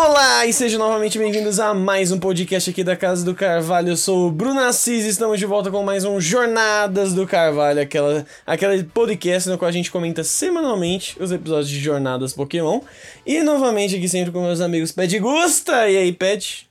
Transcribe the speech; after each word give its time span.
Olá 0.00 0.46
e 0.46 0.52
sejam 0.52 0.78
novamente 0.78 1.18
bem-vindos 1.18 1.58
a 1.58 1.74
mais 1.74 2.12
um 2.12 2.20
podcast 2.20 2.70
aqui 2.70 2.84
da 2.84 2.94
Casa 2.94 3.24
do 3.24 3.34
Carvalho. 3.34 3.88
Eu 3.88 3.96
sou 3.96 4.28
o 4.28 4.30
Bruno 4.30 4.60
Assis 4.60 5.04
e 5.04 5.08
estamos 5.08 5.40
de 5.40 5.44
volta 5.44 5.72
com 5.72 5.82
mais 5.82 6.04
um 6.04 6.20
Jornadas 6.20 7.14
do 7.14 7.26
Carvalho, 7.26 7.80
aquela, 7.80 8.24
aquela 8.46 8.80
podcast 8.94 9.48
no 9.48 9.58
qual 9.58 9.68
a 9.68 9.72
gente 9.72 9.90
comenta 9.90 10.22
semanalmente 10.22 11.20
os 11.20 11.32
episódios 11.32 11.68
de 11.68 11.80
Jornadas 11.80 12.32
Pokémon. 12.32 12.80
E 13.26 13.42
novamente 13.42 13.96
aqui 13.96 14.08
sempre 14.08 14.30
com 14.30 14.40
meus 14.40 14.60
amigos 14.60 14.92
Pet 14.92 15.18
Gusta. 15.18 15.90
E 15.90 15.96
aí, 15.96 16.12
Pet? 16.12 16.67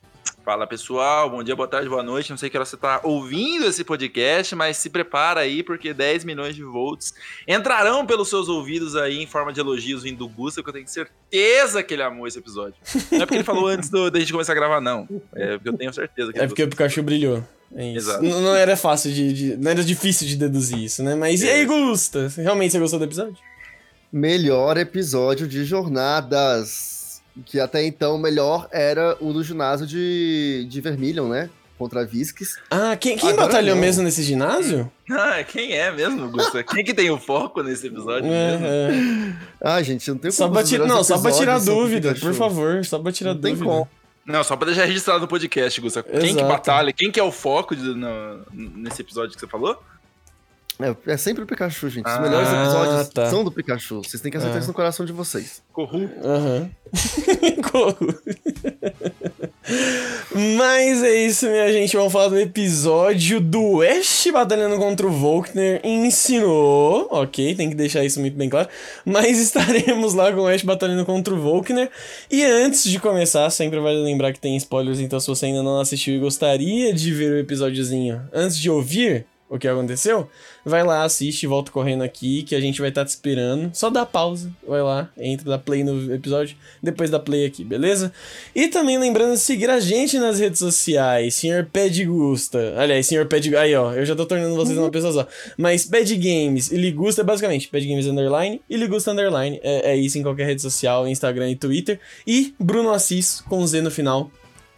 Fala 0.48 0.66
pessoal, 0.66 1.28
bom 1.28 1.42
dia, 1.42 1.54
boa 1.54 1.68
tarde, 1.68 1.90
boa 1.90 2.02
noite. 2.02 2.30
Não 2.30 2.38
sei 2.38 2.48
que 2.48 2.56
hora 2.56 2.64
você 2.64 2.74
está 2.74 3.02
ouvindo 3.04 3.66
esse 3.66 3.84
podcast, 3.84 4.56
mas 4.56 4.78
se 4.78 4.88
prepara 4.88 5.40
aí 5.40 5.62
porque 5.62 5.92
10 5.92 6.24
milhões 6.24 6.56
de 6.56 6.62
volts 6.64 7.12
entrarão 7.46 8.06
pelos 8.06 8.30
seus 8.30 8.48
ouvidos 8.48 8.96
aí 8.96 9.18
em 9.22 9.26
forma 9.26 9.52
de 9.52 9.60
elogios 9.60 10.04
vindo 10.04 10.16
do 10.20 10.26
Gusta, 10.26 10.62
que 10.62 10.68
eu 10.70 10.72
tenho 10.72 10.88
certeza 10.88 11.82
que 11.82 11.92
ele 11.92 12.02
amou 12.02 12.26
esse 12.26 12.38
episódio. 12.38 12.76
Não 13.12 13.18
é 13.18 13.26
porque 13.26 13.34
ele 13.34 13.44
falou 13.44 13.66
antes 13.68 13.90
do, 13.90 14.10
da 14.10 14.18
gente 14.18 14.32
começar 14.32 14.52
a 14.52 14.54
gravar, 14.54 14.80
não. 14.80 15.06
É 15.34 15.58
porque 15.58 15.68
eu 15.68 15.76
tenho 15.76 15.92
certeza 15.92 16.32
que 16.32 16.38
É 16.40 16.46
porque 16.46 16.62
o 16.62 16.68
Pikachu 16.70 17.02
brilhou. 17.02 17.44
É 17.76 17.86
isso. 17.86 18.08
Exato. 18.08 18.24
Não, 18.24 18.40
não 18.40 18.56
era 18.56 18.74
fácil 18.74 19.12
de, 19.12 19.30
de- 19.34 19.56
Não 19.58 19.70
era 19.70 19.84
difícil 19.84 20.26
de 20.26 20.34
deduzir 20.34 20.78
isso, 20.78 21.02
né? 21.02 21.14
Mas 21.14 21.42
e 21.42 21.50
aí, 21.50 21.60
É. 21.60 21.64
Gusta? 21.66 22.32
Realmente 22.38 22.72
você 22.72 22.78
gostou 22.78 22.98
do 22.98 23.04
episódio? 23.04 23.36
Melhor 24.10 24.78
episódio 24.78 25.46
de 25.46 25.62
Jornadas. 25.66 26.97
Que 27.46 27.60
até 27.60 27.84
então 27.84 28.16
o 28.16 28.18
melhor 28.18 28.68
era 28.72 29.16
o 29.20 29.32
do 29.32 29.42
ginásio 29.42 29.86
de, 29.86 30.66
de 30.68 30.80
Vermilion, 30.80 31.28
né? 31.28 31.48
Contra 31.78 32.00
a 32.00 32.04
Visques. 32.04 32.58
Ah, 32.70 32.96
quem, 32.96 33.16
quem 33.16 33.30
Agora 33.30 33.46
batalhou 33.46 33.76
não. 33.76 33.80
mesmo 33.80 34.02
nesse 34.02 34.22
ginásio? 34.24 34.90
Ah, 35.08 35.44
quem 35.44 35.72
é 35.74 35.92
mesmo, 35.92 36.28
Gusta? 36.28 36.64
Quem 36.64 36.82
que 36.84 36.92
tem 36.92 37.08
o 37.10 37.18
foco 37.18 37.62
nesse 37.62 37.86
episódio 37.86 38.28
mesmo? 38.28 38.66
É, 38.66 38.90
é. 38.90 39.32
Ah, 39.60 39.80
gente, 39.82 40.10
não 40.10 40.18
tem 40.18 40.30
Só 40.32 40.48
como 40.48 40.56
melhores 40.60 40.88
não, 40.88 41.04
só 41.04 41.18
pra 41.18 41.30
tirar 41.30 41.60
dúvida, 41.60 42.16
por 42.16 42.34
favor, 42.34 42.84
só 42.84 42.98
pra 42.98 43.12
tirar 43.12 43.34
Não 43.34 43.40
tem 43.40 43.52
dúvida. 43.52 43.70
como. 43.70 43.88
Não, 44.26 44.42
só 44.44 44.56
pra 44.56 44.66
deixar 44.66 44.84
registrado 44.86 45.20
no 45.20 45.28
podcast, 45.28 45.80
Gusta. 45.80 46.02
Quem 46.02 46.34
que 46.34 46.42
batalha? 46.42 46.92
Quem 46.92 47.10
que 47.12 47.20
é 47.20 47.22
o 47.22 47.30
foco 47.32 47.74
de- 47.76 47.94
no- 47.94 48.44
nesse 48.52 49.00
episódio 49.00 49.32
que 49.34 49.40
você 49.40 49.46
falou? 49.46 49.80
É, 50.80 51.12
é 51.12 51.16
sempre 51.16 51.42
o 51.42 51.46
Pikachu, 51.46 51.88
gente. 51.90 52.06
Os 52.06 52.12
Ah, 52.12 52.20
melhores 52.20 52.48
episódios 52.48 53.08
tá. 53.08 53.28
são 53.28 53.42
do 53.42 53.50
Pikachu. 53.50 54.00
Vocês 54.02 54.20
têm 54.22 54.30
que 54.30 54.36
aceitar 54.36 54.56
Ah. 54.56 54.58
isso 54.60 54.68
no 54.68 54.74
coração 54.74 55.04
de 55.04 55.12
vocês. 55.12 55.60
Corru. 55.72 56.08
Aham. 56.22 56.70
Corro. 57.72 58.14
Mas 60.56 61.02
é 61.02 61.26
isso, 61.26 61.46
minha 61.46 61.72
gente. 61.72 61.96
Vamos 61.96 62.12
falar 62.12 62.28
do 62.28 62.38
episódio 62.38 63.40
do 63.40 63.82
Ash 63.82 64.28
batalhando 64.32 64.76
contra 64.78 65.06
o 65.06 65.10
Volkner. 65.10 65.80
Ensinou, 65.84 67.08
ok, 67.10 67.54
tem 67.54 67.68
que 67.68 67.74
deixar 67.76 68.04
isso 68.04 68.20
muito 68.20 68.36
bem 68.36 68.48
claro. 68.48 68.68
Mas 69.04 69.38
estaremos 69.40 70.14
lá 70.14 70.32
com 70.32 70.42
o 70.42 70.46
Ash 70.46 70.62
batalhando 70.62 71.04
contra 71.04 71.34
o 71.34 71.40
Volkner. 71.40 71.90
E 72.30 72.44
antes 72.44 72.84
de 72.84 72.98
começar, 73.00 73.50
sempre 73.50 73.80
vale 73.80 73.98
lembrar 74.02 74.32
que 74.32 74.40
tem 74.40 74.56
spoilers. 74.56 75.00
Então, 75.00 75.18
se 75.18 75.26
você 75.26 75.46
ainda 75.46 75.62
não 75.62 75.80
assistiu 75.80 76.14
e 76.14 76.18
gostaria 76.20 76.92
de 76.94 77.12
ver 77.12 77.32
o 77.32 77.38
episódiozinho 77.38 78.22
antes 78.32 78.56
de 78.56 78.70
ouvir 78.70 79.26
o 79.48 79.58
que 79.58 79.66
aconteceu, 79.66 80.28
vai 80.64 80.84
lá, 80.84 81.04
assiste, 81.04 81.46
volta 81.46 81.70
correndo 81.70 82.02
aqui, 82.02 82.42
que 82.42 82.54
a 82.54 82.60
gente 82.60 82.80
vai 82.80 82.90
estar 82.90 83.04
te 83.04 83.08
esperando. 83.08 83.70
Só 83.74 83.88
dá 83.88 84.04
pausa, 84.04 84.52
vai 84.66 84.82
lá, 84.82 85.10
entra, 85.16 85.48
dá 85.48 85.58
play 85.58 85.82
no 85.82 86.12
episódio, 86.12 86.56
depois 86.82 87.10
dá 87.10 87.18
play 87.18 87.46
aqui, 87.46 87.64
beleza? 87.64 88.12
E 88.54 88.68
também 88.68 88.98
lembrando 88.98 89.32
de 89.32 89.40
seguir 89.40 89.70
a 89.70 89.80
gente 89.80 90.18
nas 90.18 90.38
redes 90.38 90.58
sociais, 90.58 91.34
Sr. 91.34 91.66
Ped 91.72 92.04
Gusta. 92.04 92.74
Aliás, 92.76 93.06
Sr. 93.06 93.26
Ped... 93.26 93.56
Aí, 93.56 93.74
ó, 93.74 93.92
eu 93.92 94.04
já 94.04 94.14
tô 94.14 94.26
tornando 94.26 94.54
vocês 94.54 94.76
uma 94.76 94.90
pessoa 94.90 95.12
só. 95.12 95.26
Mas 95.56 95.84
Ped 95.84 96.14
Games 96.16 96.70
e 96.70 96.76
Ligusta 96.76 97.24
basicamente 97.24 97.68
Ped 97.68 97.86
Games 97.86 98.06
Underline 98.06 98.60
e 98.68 98.76
Ligusta 98.76 99.12
Underline. 99.12 99.58
É, 99.62 99.92
é 99.92 99.96
isso 99.96 100.18
em 100.18 100.22
qualquer 100.22 100.46
rede 100.46 100.62
social, 100.62 101.08
Instagram 101.08 101.50
e 101.50 101.56
Twitter. 101.56 101.98
E 102.26 102.54
Bruno 102.58 102.90
Assis, 102.90 103.40
com 103.48 103.66
Z 103.66 103.80
no 103.80 103.90
final. 103.90 104.30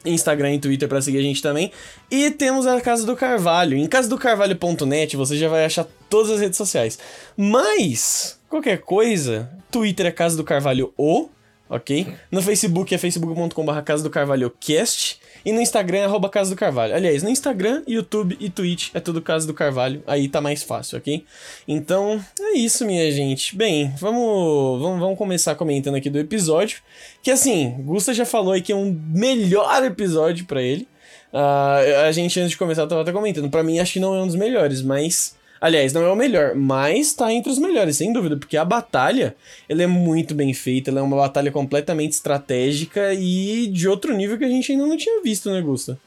Instagram 0.04 0.54
e 0.54 0.58
Twitter 0.58 0.88
pra 0.88 1.02
seguir 1.02 1.18
a 1.18 1.22
gente 1.22 1.42
também. 1.42 1.70
E 2.10 2.30
temos 2.30 2.66
a 2.66 2.80
Casa 2.80 3.04
do 3.04 3.16
Carvalho. 3.16 3.76
Em 3.76 3.86
casadocarvalho.net 3.86 5.16
você 5.16 5.36
já 5.36 5.48
vai 5.48 5.64
achar 5.64 5.86
todas 6.08 6.30
as 6.30 6.40
redes 6.40 6.56
sociais. 6.56 6.98
Mas, 7.36 8.38
qualquer 8.48 8.78
coisa, 8.78 9.50
Twitter 9.70 10.06
é 10.06 10.10
Casa 10.10 10.36
do 10.36 10.44
Carvalho 10.44 10.92
O, 10.96 11.28
ok? 11.70 12.14
No 12.30 12.42
Facebook 12.42 12.92
é 12.92 12.98
facebook.com.br 12.98 13.80
Casa 13.82 14.02
do 14.02 14.10
Carvalho 14.10 14.52
Cast. 14.58 15.20
E 15.42 15.52
no 15.52 15.60
Instagram 15.60 15.98
é 15.98 16.04
arroba 16.04 16.28
Casa 16.28 16.50
do 16.50 16.56
Carvalho. 16.56 16.94
Aliás, 16.94 17.22
no 17.22 17.30
Instagram, 17.30 17.82
YouTube 17.86 18.36
e 18.38 18.50
Twitch 18.50 18.90
é 18.92 19.00
tudo 19.00 19.22
Casa 19.22 19.46
do 19.46 19.54
Carvalho. 19.54 20.02
Aí 20.06 20.28
tá 20.28 20.40
mais 20.40 20.62
fácil, 20.62 20.98
ok? 20.98 21.24
Então, 21.66 22.22
é 22.38 22.58
isso, 22.58 22.84
minha 22.84 23.10
gente. 23.10 23.56
Bem, 23.56 23.94
vamos, 23.98 24.82
vamos, 24.82 25.00
vamos 25.00 25.16
começar 25.16 25.54
comentando 25.54 25.94
aqui 25.94 26.10
do 26.10 26.18
episódio. 26.18 26.82
Que 27.22 27.30
assim, 27.30 27.76
Gusta 27.84 28.12
já 28.12 28.26
falou 28.26 28.52
aí 28.52 28.60
que 28.60 28.72
é 28.72 28.76
um 28.76 28.92
melhor 29.08 29.82
episódio 29.84 30.44
pra 30.44 30.60
ele. 30.60 30.86
Ah, 31.32 31.78
a 32.06 32.12
gente, 32.12 32.38
antes 32.40 32.50
de 32.50 32.58
começar, 32.58 32.86
tava 32.86 33.02
até 33.02 33.12
comentando. 33.12 33.48
Pra 33.48 33.62
mim, 33.62 33.78
acho 33.78 33.94
que 33.94 34.00
não 34.00 34.14
é 34.14 34.22
um 34.22 34.26
dos 34.26 34.36
melhores, 34.36 34.82
mas. 34.82 35.38
Aliás, 35.60 35.92
não 35.92 36.02
é 36.02 36.10
o 36.10 36.16
melhor, 36.16 36.54
mas 36.54 37.12
tá 37.12 37.30
entre 37.32 37.52
os 37.52 37.58
melhores, 37.58 37.96
sem 37.96 38.12
dúvida, 38.12 38.36
porque 38.36 38.56
a 38.56 38.64
batalha, 38.64 39.36
ela 39.68 39.82
é 39.82 39.86
muito 39.86 40.34
bem 40.34 40.54
feita, 40.54 40.90
ela 40.90 41.00
é 41.00 41.02
uma 41.02 41.16
batalha 41.16 41.52
completamente 41.52 42.12
estratégica 42.12 43.12
e 43.12 43.66
de 43.66 43.86
outro 43.86 44.16
nível 44.16 44.38
que 44.38 44.44
a 44.44 44.48
gente 44.48 44.72
ainda 44.72 44.86
não 44.86 44.96
tinha 44.96 45.22
visto, 45.22 45.50
né, 45.50 45.60
Gusta? 45.60 45.98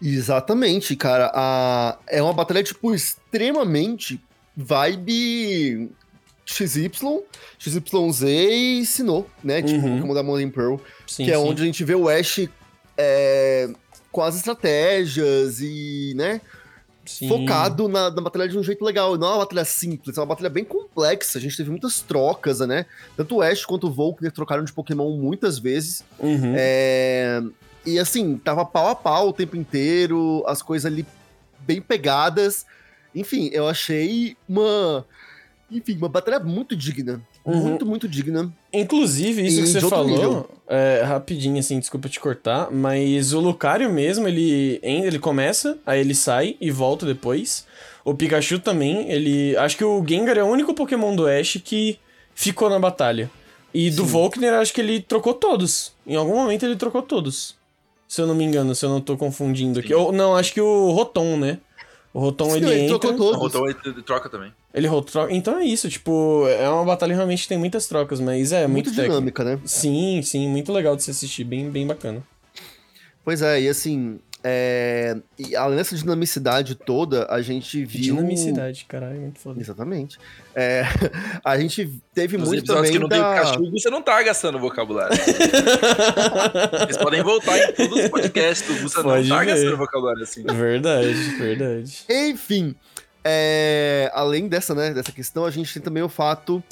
Exatamente, 0.00 0.94
cara. 0.94 1.30
A... 1.34 1.98
É 2.06 2.22
uma 2.22 2.32
batalha, 2.34 2.62
tipo, 2.62 2.94
extremamente 2.94 4.20
vibe 4.56 5.90
XY, 6.44 6.90
XYZ 7.58 8.22
e 8.22 8.84
Sinnoh, 8.86 9.26
né? 9.42 9.62
Tipo, 9.62 9.86
Uhum. 9.86 9.96
Pokémon 9.96 10.14
da 10.14 10.22
Morning 10.22 10.50
Pearl. 10.50 10.76
Sim, 11.06 11.24
que 11.24 11.30
é 11.30 11.36
sim. 11.36 11.42
onde 11.42 11.62
a 11.62 11.64
gente 11.64 11.82
vê 11.84 11.94
o 11.94 12.08
Ash 12.08 12.48
é, 12.96 13.68
com 14.10 14.22
as 14.22 14.36
estratégias 14.36 15.60
e, 15.60 16.12
né, 16.16 16.40
Sim. 17.08 17.28
focado 17.28 17.88
na, 17.88 18.10
na 18.10 18.20
batalha 18.20 18.48
de 18.48 18.58
um 18.58 18.62
jeito 18.62 18.84
legal. 18.84 19.16
Não 19.16 19.26
é 19.26 19.30
uma 19.30 19.38
batalha 19.38 19.64
simples, 19.64 20.16
é 20.16 20.20
uma 20.20 20.26
batalha 20.26 20.50
bem 20.50 20.64
complexa. 20.64 21.38
A 21.38 21.40
gente 21.40 21.56
teve 21.56 21.70
muitas 21.70 22.00
trocas, 22.00 22.60
né? 22.60 22.84
Tanto 23.16 23.36
o 23.36 23.42
Ash 23.42 23.64
quanto 23.64 23.86
o 23.86 23.90
Volkner 23.90 24.30
trocaram 24.30 24.62
de 24.62 24.72
Pokémon 24.72 25.16
muitas 25.16 25.58
vezes. 25.58 26.04
Uhum. 26.20 26.54
É, 26.56 27.42
e 27.86 27.98
assim, 27.98 28.36
tava 28.36 28.64
pau 28.64 28.88
a 28.88 28.94
pau 28.94 29.28
o 29.28 29.32
tempo 29.32 29.56
inteiro, 29.56 30.44
as 30.46 30.60
coisas 30.60 30.84
ali 30.84 31.06
bem 31.60 31.80
pegadas. 31.80 32.66
Enfim, 33.14 33.48
eu 33.52 33.66
achei 33.66 34.36
uma. 34.48 35.06
Enfim, 35.70 35.96
uma 35.96 36.08
batalha 36.08 36.38
muito 36.38 36.76
digna. 36.76 37.20
Uhum. 37.48 37.60
Muito, 37.60 37.86
muito 37.86 38.08
digna. 38.08 38.52
Inclusive, 38.72 39.46
isso 39.46 39.60
E 39.60 39.62
que 39.62 39.68
você 39.68 39.80
falou, 39.80 40.48
é, 40.68 41.02
rapidinho, 41.02 41.58
assim, 41.58 41.78
desculpa 41.78 42.08
te 42.08 42.20
cortar, 42.20 42.70
mas 42.70 43.32
o 43.32 43.40
Lucario 43.40 43.90
mesmo, 43.90 44.28
ele, 44.28 44.78
ele 44.82 45.18
começa, 45.18 45.78
aí 45.86 46.00
ele 46.00 46.14
sai 46.14 46.56
e 46.60 46.70
volta 46.70 47.06
depois. 47.06 47.66
O 48.04 48.14
Pikachu 48.14 48.58
também, 48.58 49.10
ele. 49.10 49.56
Acho 49.56 49.76
que 49.76 49.84
o 49.84 50.04
Gengar 50.06 50.36
é 50.38 50.42
o 50.42 50.46
único 50.46 50.74
Pokémon 50.74 51.14
do 51.14 51.26
Ash 51.26 51.58
que 51.62 51.98
ficou 52.34 52.70
na 52.70 52.78
batalha. 52.78 53.30
E 53.72 53.90
do 53.90 54.02
Sim. 54.04 54.08
Volkner, 54.08 54.54
acho 54.54 54.72
que 54.72 54.80
ele 54.80 55.00
trocou 55.00 55.34
todos. 55.34 55.92
Em 56.06 56.16
algum 56.16 56.36
momento 56.36 56.64
ele 56.64 56.76
trocou 56.76 57.02
todos. 57.02 57.56
Se 58.06 58.22
eu 58.22 58.26
não 58.26 58.34
me 58.34 58.44
engano, 58.44 58.74
se 58.74 58.84
eu 58.84 58.88
não 58.88 59.00
tô 59.00 59.16
confundindo 59.16 59.80
aqui. 59.80 59.92
Ou, 59.92 60.10
não, 60.10 60.34
acho 60.34 60.54
que 60.54 60.60
o 60.60 60.90
Rotom, 60.90 61.36
né? 61.36 61.58
O 62.12 62.20
Rotom 62.20 62.56
ele, 62.56 62.66
ele 62.66 62.80
entra. 62.84 62.98
trocou 62.98 63.28
O 63.28 63.38
todos. 63.38 63.54
Rotom 63.54 63.68
ele 63.68 64.02
troca 64.02 64.28
também. 64.28 64.52
Ele 64.72 64.86
rotro... 64.86 65.28
Então 65.30 65.58
é 65.58 65.64
isso, 65.64 65.88
tipo, 65.88 66.46
é 66.48 66.68
uma 66.68 66.84
batalha 66.84 67.14
realmente 67.14 67.42
que 67.42 67.48
tem 67.48 67.58
muitas 67.58 67.86
trocas, 67.86 68.20
mas 68.20 68.52
é 68.52 68.66
muito, 68.66 68.86
muito 68.86 68.90
técnico. 68.90 69.08
dinâmica, 69.08 69.44
né? 69.44 69.60
Sim, 69.64 70.22
sim, 70.22 70.48
muito 70.48 70.72
legal 70.72 70.96
de 70.96 71.02
se 71.02 71.10
assistir, 71.10 71.44
bem, 71.44 71.70
bem 71.70 71.86
bacana. 71.86 72.22
Pois 73.24 73.42
é, 73.42 73.60
e 73.60 73.68
assim, 73.68 74.18
é, 74.50 75.14
e 75.38 75.54
além 75.54 75.76
dessa 75.76 75.94
dinamicidade 75.94 76.74
toda, 76.74 77.26
a 77.28 77.42
gente 77.42 77.84
viu. 77.84 78.00
Dinamicidade, 78.00 78.86
caralho, 78.86 79.20
muito 79.20 79.38
foda. 79.38 79.60
Exatamente. 79.60 80.18
É, 80.54 80.84
a 81.44 81.58
gente 81.58 82.00
teve 82.14 82.38
Nos 82.38 82.48
muito 82.48 82.60
episódios 82.60 82.88
também 82.88 82.92
que 82.92 82.98
não 82.98 83.08
tem 83.10 83.20
da... 83.20 83.34
Pikachu, 83.34 83.70
você 83.70 83.90
não 83.90 84.00
tá 84.00 84.22
gastando 84.22 84.58
vocabulário. 84.58 85.14
Vocês 86.80 86.96
podem 86.96 87.22
voltar 87.22 87.58
em 87.58 87.72
todos 87.74 88.04
os 88.04 88.08
podcasts 88.08 88.66
do 88.66 88.80
Gusta 88.80 89.02
não 89.02 89.10
Pode 89.10 89.28
tá 89.28 89.38
ver. 89.40 89.46
gastando 89.46 89.76
vocabulário 89.76 90.22
assim. 90.22 90.42
verdade, 90.44 91.12
verdade. 91.36 92.04
Enfim, 92.08 92.74
é, 93.22 94.10
além 94.14 94.48
dessa, 94.48 94.74
né, 94.74 94.94
dessa 94.94 95.12
questão, 95.12 95.44
a 95.44 95.50
gente 95.50 95.74
tem 95.74 95.82
também 95.82 96.02
o 96.02 96.08
fato 96.08 96.64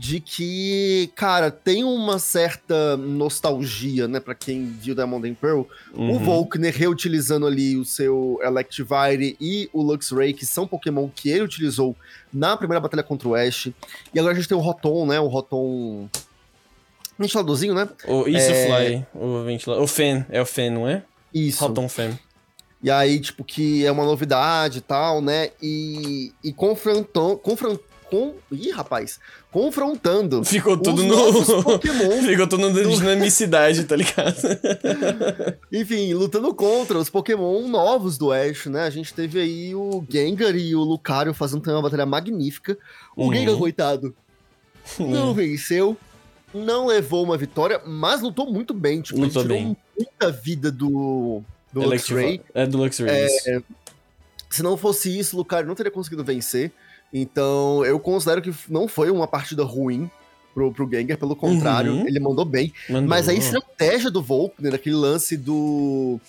de 0.00 0.20
que, 0.20 1.10
cara, 1.16 1.50
tem 1.50 1.82
uma 1.82 2.20
certa 2.20 2.96
nostalgia, 2.96 4.06
né, 4.06 4.20
pra 4.20 4.32
quem 4.32 4.64
viu 4.66 4.94
Diamond 4.94 5.28
and 5.28 5.34
Pearl, 5.34 5.62
o 5.92 6.00
Uhum. 6.02 6.18
Volkner 6.20 6.72
reutilizando 6.72 7.44
ali 7.44 7.76
o 7.76 7.84
seu 7.84 8.38
Electivire 8.40 9.36
e 9.40 9.68
o 9.72 9.82
Luxray, 9.82 10.32
que 10.32 10.46
são 10.46 10.68
Pokémon 10.68 11.08
que 11.08 11.28
ele 11.28 11.42
utilizou 11.42 11.96
na 12.32 12.56
primeira 12.56 12.78
batalha 12.80 13.02
contra 13.02 13.26
o 13.26 13.34
Ash. 13.34 13.66
E 14.14 14.18
agora 14.20 14.34
a 14.34 14.36
gente 14.36 14.46
tem 14.48 14.56
o 14.56 14.60
Rotom, 14.60 15.04
né? 15.04 15.18
O 15.18 15.26
Rotom. 15.26 16.08
Ventiladorzinho, 17.18 17.74
né? 17.74 17.88
O, 18.06 18.28
isso, 18.28 18.52
É. 18.52 19.04
O 19.12 19.42
ventilador. 19.42 19.82
O 19.82 19.86
Fan, 19.88 20.24
é 20.30 20.40
o 20.40 20.46
Fan, 20.46 20.70
não 20.70 20.88
é? 20.88 21.02
Isso. 21.34 21.60
Rotom 21.66 21.88
Fan. 21.88 22.16
E 22.80 22.88
aí, 22.88 23.18
tipo, 23.18 23.42
que 23.42 23.84
é 23.84 23.90
uma 23.90 24.04
novidade 24.04 24.78
e 24.78 24.80
tal, 24.80 25.20
né? 25.20 25.50
E, 25.60 26.32
e 26.44 26.52
confrontou, 26.52 27.36
confron- 27.36 27.76
com. 28.10 28.34
Ih, 28.50 28.70
rapaz! 28.70 29.18
Confrontando. 29.50 30.44
Ficou 30.44 30.76
tudo 30.76 31.02
os 31.02 31.48
no. 31.48 31.62
Pokémon. 31.64 32.22
Ficou 32.22 32.46
tudo 32.46 32.70
na 32.70 32.82
dinamicidade, 32.82 33.84
tá 33.84 33.96
ligado? 33.96 34.36
Enfim, 35.72 36.12
lutando 36.14 36.54
contra 36.54 36.98
os 36.98 37.08
Pokémon 37.10 37.66
novos 37.68 38.18
do 38.18 38.32
Ash, 38.32 38.66
né? 38.66 38.82
A 38.82 38.90
gente 38.90 39.12
teve 39.14 39.40
aí 39.40 39.74
o 39.74 40.04
Gengar 40.08 40.54
e 40.56 40.74
o 40.74 40.80
Lucario 40.80 41.32
fazendo 41.34 41.60
também 41.60 41.76
uma 41.76 41.82
batalha 41.82 42.06
magnífica. 42.06 42.76
O 43.16 43.26
Uhum. 43.26 43.34
Gengar, 43.34 43.56
coitado, 43.56 44.14
não 44.98 45.34
venceu, 45.34 45.96
não 46.54 46.86
levou 46.86 47.22
uma 47.24 47.36
vitória, 47.36 47.80
mas 47.86 48.20
lutou 48.22 48.50
muito 48.50 48.72
bem. 48.72 49.02
Tipo, 49.02 49.20
Lutou 49.20 49.42
ele 49.42 49.48
tirou 49.48 49.58
bem. 49.58 49.76
muita 49.98 50.30
vida 50.30 50.70
do, 50.72 51.42
do 51.72 51.80
Luxray. 51.82 52.40
É 52.54 52.66
do 52.66 52.78
Luxray. 52.78 53.26
isso. 53.26 53.64
Se 54.50 54.62
não 54.62 54.76
fosse 54.78 55.16
isso, 55.18 55.36
o 55.36 55.38
Lucario 55.40 55.68
não 55.68 55.74
teria 55.74 55.92
conseguido 55.92 56.24
vencer. 56.24 56.72
Então, 57.12 57.84
eu 57.84 57.98
considero 57.98 58.42
que 58.42 58.52
não 58.68 58.86
foi 58.86 59.10
uma 59.10 59.26
partida 59.26 59.62
ruim 59.64 60.10
pro, 60.54 60.72
pro 60.72 60.88
Gengar, 60.90 61.16
pelo 61.18 61.34
contrário, 61.36 61.92
Uhum. 61.92 62.06
ele 62.06 62.20
mandou 62.20 62.44
bem. 62.44 62.72
Mandou. 62.88 63.08
Mas 63.08 63.28
a 63.28 63.34
estratégia 63.34 64.10
do 64.10 64.22
Volkner, 64.22 64.74
aquele 64.74 64.96
lance 64.96 65.36
do 65.36 66.20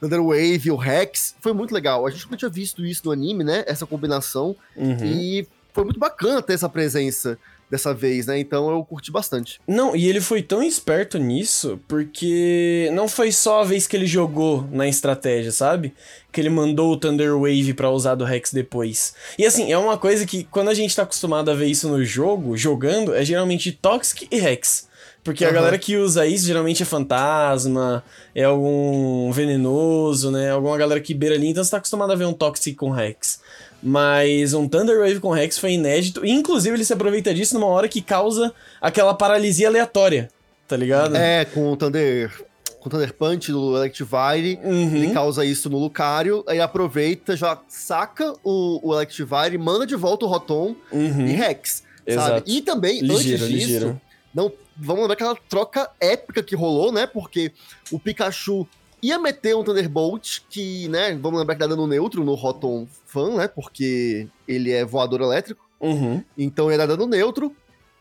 Thunder 0.00 0.22
Wave 0.22 0.60
e 0.64 0.70
o 0.70 0.76
Rex, 0.76 1.34
foi 1.40 1.52
muito 1.52 1.72
legal. 1.74 2.06
A 2.06 2.10
gente 2.10 2.24
nunca 2.24 2.36
tinha 2.36 2.50
visto 2.50 2.84
isso 2.84 3.02
no 3.06 3.10
anime, 3.12 3.42
né? 3.42 3.64
Essa 3.66 3.86
combinação. 3.86 4.54
Uhum. 4.76 4.96
E 5.04 5.46
foi 5.72 5.84
muito 5.84 5.98
bacana 5.98 6.40
ter 6.42 6.52
essa 6.54 6.68
presença 6.68 7.38
dessa 7.70 7.92
vez, 7.94 8.26
né? 8.26 8.38
Então 8.38 8.70
eu 8.70 8.84
curti 8.84 9.10
bastante. 9.10 9.60
Não, 9.66 9.94
e 9.94 10.08
ele 10.08 10.20
foi 10.20 10.42
tão 10.42 10.62
esperto 10.62 11.18
nisso, 11.18 11.78
porque 11.86 12.90
não 12.92 13.08
foi 13.08 13.30
só 13.32 13.60
a 13.60 13.64
vez 13.64 13.86
que 13.86 13.96
ele 13.96 14.06
jogou 14.06 14.66
na 14.72 14.88
estratégia, 14.88 15.52
sabe? 15.52 15.92
Que 16.32 16.40
ele 16.40 16.50
mandou 16.50 16.92
o 16.92 16.96
Thunder 16.96 17.34
Wave 17.38 17.74
pra 17.74 17.90
usar 17.90 18.14
do 18.14 18.24
Rex 18.24 18.52
depois. 18.52 19.14
E 19.38 19.44
assim, 19.46 19.70
é 19.72 19.78
uma 19.78 19.98
coisa 19.98 20.26
que 20.26 20.44
quando 20.44 20.68
a 20.68 20.74
gente 20.74 20.94
tá 20.94 21.02
acostumado 21.02 21.50
a 21.50 21.54
ver 21.54 21.66
isso 21.66 21.88
no 21.88 22.04
jogo, 22.04 22.56
jogando, 22.56 23.14
é 23.14 23.24
geralmente 23.24 23.72
Toxic 23.72 24.26
e 24.30 24.38
Rex. 24.38 24.88
Porque 25.24 25.44
a 25.44 25.48
Aham. 25.48 25.54
galera 25.56 25.78
que 25.78 25.96
usa 25.96 26.26
isso 26.26 26.46
geralmente 26.46 26.82
é 26.82 26.86
fantasma, 26.86 28.02
é 28.34 28.44
algum 28.44 29.30
venenoso, 29.30 30.30
né? 30.30 30.50
Alguma 30.52 30.78
galera 30.78 31.00
que 31.00 31.12
beira 31.12 31.34
ali, 31.34 31.48
então 31.48 31.62
você 31.62 31.70
tá 31.70 31.76
acostumado 31.76 32.12
a 32.12 32.16
ver 32.16 32.24
um 32.24 32.32
Toxic 32.32 32.74
com 32.76 32.90
Rex. 32.90 33.40
Mas 33.82 34.54
um 34.54 34.68
Thunder 34.68 34.98
Wave 34.98 35.20
com 35.20 35.30
Rex 35.30 35.56
foi 35.58 35.72
inédito, 35.72 36.24
e 36.24 36.30
inclusive 36.30 36.76
ele 36.76 36.84
se 36.84 36.92
aproveita 36.92 37.32
disso 37.32 37.54
numa 37.54 37.66
hora 37.68 37.88
que 37.88 38.00
causa 38.02 38.52
aquela 38.80 39.14
paralisia 39.14 39.68
aleatória, 39.68 40.28
tá 40.66 40.76
ligado? 40.76 41.14
É, 41.16 41.44
com 41.44 41.70
o 41.72 41.76
Thunder. 41.76 42.44
Com 42.80 42.88
o 42.88 42.90
Thunder 42.90 43.12
Punch 43.14 43.50
do 43.52 43.76
Electivire. 43.76 44.58
Uhum. 44.64 44.96
Ele 44.96 45.10
causa 45.12 45.44
isso 45.44 45.68
no 45.70 45.78
Lucario, 45.78 46.44
aí 46.48 46.60
aproveita, 46.60 47.36
já 47.36 47.58
saca 47.68 48.34
o, 48.44 48.80
o 48.88 48.94
Electivire, 48.94 49.56
manda 49.58 49.86
de 49.86 49.94
volta 49.96 50.24
o 50.24 50.28
Rotom 50.28 50.74
Uhum. 50.92 51.26
e 51.26 51.32
Rex, 51.32 51.82
Exato. 52.06 52.28
sabe? 52.28 52.42
E 52.46 52.60
também, 52.62 53.00
Ligeiro, 53.00 53.44
antes 53.44 53.48
disso, 53.48 53.66
ligeiro. 53.68 54.00
não, 54.34 54.52
vamos 54.76 55.02
lembrar 55.02 55.14
aquela 55.14 55.36
troca 55.48 55.88
épica 56.00 56.42
que 56.42 56.54
rolou, 56.56 56.90
né? 56.92 57.06
Porque 57.06 57.52
o 57.92 57.98
Pikachu 57.98 58.66
ia 59.02 59.18
meter 59.18 59.54
um 59.56 59.62
Thunderbolt, 59.64 60.40
que, 60.50 60.88
né, 60.88 61.14
vamos 61.20 61.38
lembrar 61.40 61.54
que 61.54 61.60
dá 61.60 61.66
dano 61.66 61.86
neutro 61.86 62.24
no 62.24 62.34
Rotom 62.34 62.86
Fan, 63.06 63.36
né? 63.36 63.48
Porque 63.48 64.26
ele 64.46 64.72
é 64.72 64.84
voador 64.84 65.20
elétrico, 65.20 65.64
Uhum. 65.80 66.22
então 66.36 66.70
ia 66.70 66.78
dar 66.78 66.86
dano 66.86 67.06
neutro. 67.06 67.54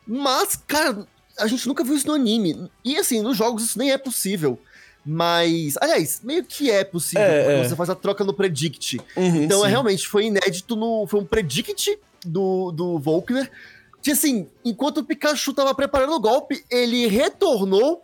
Mas, 0.05 0.55
cara, 0.67 1.05
a 1.37 1.45
gente 1.47 1.67
nunca 1.67 1.83
viu 1.83 1.95
isso 1.95 2.07
no 2.07 2.13
anime. 2.13 2.69
E 2.83 2.97
assim, 2.97 3.21
nos 3.21 3.37
jogos 3.37 3.63
isso 3.63 3.77
nem 3.77 3.91
é 3.91 3.97
possível. 3.97 4.57
Mas, 5.05 5.75
aliás, 5.79 6.19
meio 6.23 6.43
que 6.43 6.69
é 6.69 6.83
possível, 6.83 7.23
É, 7.23 7.43
porque 7.43 7.59
é. 7.59 7.67
você 7.69 7.75
faz 7.75 7.89
a 7.89 7.95
troca 7.95 8.23
no 8.25 8.33
Predict. 8.33 8.99
Uhum, 9.15 9.43
Então, 9.43 9.65
é 9.65 9.69
realmente, 9.69 10.05
foi 10.07 10.25
inédito 10.25 10.75
no. 10.75 11.05
Foi 11.07 11.19
um 11.21 11.25
predict 11.25 11.97
do, 12.25 12.71
do 12.73 12.99
Volkner. 12.99 13.49
Que 14.01 14.11
assim, 14.11 14.47
enquanto 14.65 14.97
o 14.99 15.03
Pikachu 15.05 15.53
tava 15.53 15.73
preparando 15.73 16.13
o 16.13 16.19
golpe, 16.19 16.63
ele 16.69 17.07
retornou 17.07 18.03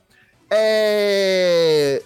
é, 0.49 2.01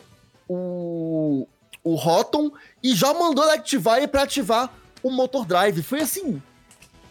o, 0.47 1.47
o 1.83 1.95
Rotom 1.95 2.51
e 2.83 2.93
já 2.95 3.13
mandou 3.13 3.43
ele 3.45 3.53
ativar 3.53 3.97
ele 3.97 4.07
pra 4.07 4.23
ativar 4.23 4.71
o 5.03 5.09
Motor 5.11 5.45
Drive. 5.45 5.81
Foi 5.83 6.01
assim, 6.01 6.41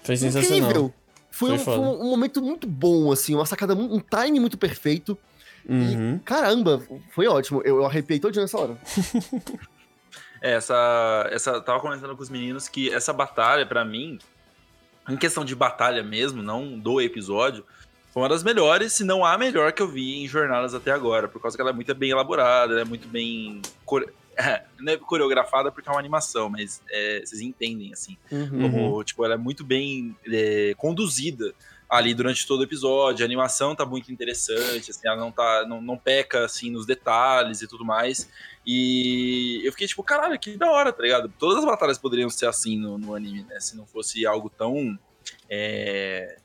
Foi 0.02 0.16
sensacional. 0.16 0.58
incrível. 0.58 0.94
Foi, 1.30 1.50
Foi 1.50 1.58
um, 1.58 1.64
foi 1.64 1.78
um- 1.78 2.02
um 2.06 2.10
momento 2.10 2.40
muito 2.42 2.66
bom, 2.66 3.12
assim, 3.12 3.34
uma 3.34 3.44
sacada, 3.46 3.74
um 3.74 4.00
time 4.00 4.40
muito 4.40 4.56
perfeito. 4.56 5.16
Uhum. 5.68 6.18
Caramba, 6.24 6.80
foi 7.12 7.26
ótimo. 7.26 7.60
Eu, 7.64 7.78
eu 7.78 7.84
arrepiei 7.86 8.18
todinho 8.20 8.42
nessa 8.42 8.58
hora. 8.58 8.76
É, 10.42 10.52
essa, 10.52 11.28
essa. 11.32 11.60
Tava 11.62 11.80
comentando 11.80 12.14
com 12.14 12.22
os 12.22 12.28
meninos 12.28 12.68
que 12.68 12.92
essa 12.92 13.10
batalha, 13.12 13.64
pra 13.64 13.84
mim, 13.86 14.18
em 15.08 15.16
questão 15.16 15.44
de 15.44 15.54
batalha 15.56 16.02
mesmo, 16.02 16.42
não 16.42 16.78
do 16.78 17.00
episódio, 17.00 17.64
foi 18.16 18.22
uma 18.22 18.30
das 18.30 18.42
melhores, 18.42 18.94
se 18.94 19.04
não 19.04 19.26
a 19.26 19.36
melhor 19.36 19.74
que 19.74 19.82
eu 19.82 19.86
vi 19.86 20.24
em 20.24 20.26
jornadas 20.26 20.72
até 20.72 20.90
agora, 20.90 21.28
por 21.28 21.38
causa 21.38 21.54
que 21.54 21.60
ela 21.60 21.68
é 21.68 21.72
muito 21.74 21.94
bem 21.94 22.12
elaborada, 22.12 22.72
ela 22.72 22.80
é 22.80 22.84
muito 22.86 23.06
bem. 23.06 23.60
core- 23.84 24.10
não 24.80 24.94
é 24.94 24.96
coreografada 24.96 25.70
porque 25.70 25.86
é 25.86 25.92
uma 25.92 25.98
animação, 25.98 26.48
mas 26.48 26.80
é, 26.88 27.20
vocês 27.22 27.42
entendem, 27.42 27.92
assim. 27.92 28.16
Uhum. 28.32 28.70
Como, 28.70 29.04
tipo, 29.04 29.22
ela 29.22 29.34
é 29.34 29.36
muito 29.36 29.62
bem 29.62 30.16
é, 30.32 30.72
conduzida 30.78 31.54
ali 31.90 32.14
durante 32.14 32.46
todo 32.46 32.60
o 32.60 32.62
episódio. 32.62 33.22
A 33.22 33.26
animação 33.26 33.76
tá 33.76 33.84
muito 33.84 34.10
interessante, 34.10 34.92
assim, 34.92 35.06
ela 35.06 35.16
não 35.18 35.30
tá. 35.30 35.66
Não, 35.68 35.82
não 35.82 35.98
peca 35.98 36.42
assim 36.42 36.70
nos 36.70 36.86
detalhes 36.86 37.60
e 37.60 37.68
tudo 37.68 37.84
mais. 37.84 38.30
E 38.66 39.60
eu 39.62 39.72
fiquei 39.72 39.86
tipo, 39.88 40.02
caralho, 40.02 40.40
que 40.40 40.56
da 40.56 40.70
hora, 40.70 40.90
tá 40.90 41.02
ligado? 41.02 41.30
Todas 41.38 41.58
as 41.58 41.66
batalhas 41.66 41.98
poderiam 41.98 42.30
ser 42.30 42.46
assim 42.46 42.78
no, 42.78 42.96
no 42.96 43.14
anime, 43.14 43.42
né? 43.42 43.60
Se 43.60 43.76
não 43.76 43.86
fosse 43.86 44.24
algo 44.24 44.48
tão 44.48 44.98
é, 45.50 46.38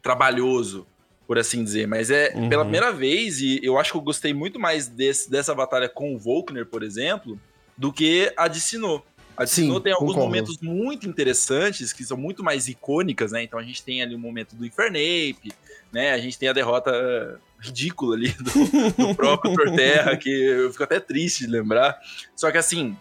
trabalhoso, 0.00 0.86
por 1.28 1.38
assim 1.38 1.62
dizer. 1.62 1.86
Mas 1.86 2.10
é 2.10 2.32
Uhum. 2.34 2.48
pela 2.48 2.64
primeira 2.64 2.90
vez, 2.90 3.40
e 3.40 3.60
eu 3.62 3.78
acho 3.78 3.92
que 3.92 3.98
eu 3.98 4.02
gostei 4.02 4.32
muito 4.34 4.58
mais 4.58 4.88
desse, 4.88 5.30
dessa 5.30 5.54
batalha 5.54 5.88
com 5.88 6.14
o 6.14 6.18
Volkner, 6.18 6.64
por 6.66 6.82
exemplo, 6.82 7.38
do 7.76 7.92
que 7.92 8.32
a 8.36 8.48
de 8.48 8.60
Sinnoh. 8.60 9.02
A 9.36 9.44
de 9.44 9.50
Sim, 9.50 9.62
Sinnoh 9.66 9.78
tem 9.80 9.92
alguns 9.92 10.14
concordo. 10.14 10.26
momentos 10.26 10.58
muito 10.60 11.06
interessantes, 11.08 11.92
que 11.92 12.02
são 12.02 12.16
muito 12.16 12.42
mais 12.42 12.66
icônicas, 12.66 13.30
né? 13.30 13.42
Então 13.44 13.58
a 13.60 13.62
gente 13.62 13.84
tem 13.84 14.02
ali 14.02 14.14
o 14.14 14.18
momento 14.18 14.56
do 14.56 14.64
Infernape, 14.66 15.52
né? 15.92 16.12
A 16.12 16.18
gente 16.18 16.36
tem 16.38 16.48
a 16.48 16.52
derrota 16.52 17.38
ridícula 17.60 18.16
ali 18.16 18.30
do, 18.32 18.50
do 19.08 19.14
próprio 19.14 19.54
Torterra, 19.54 20.16
que 20.16 20.30
eu 20.30 20.72
fico 20.72 20.82
até 20.82 20.98
triste 20.98 21.44
de 21.44 21.52
lembrar. 21.52 21.96
Só 22.34 22.50
que 22.50 22.56
assim, 22.58 22.96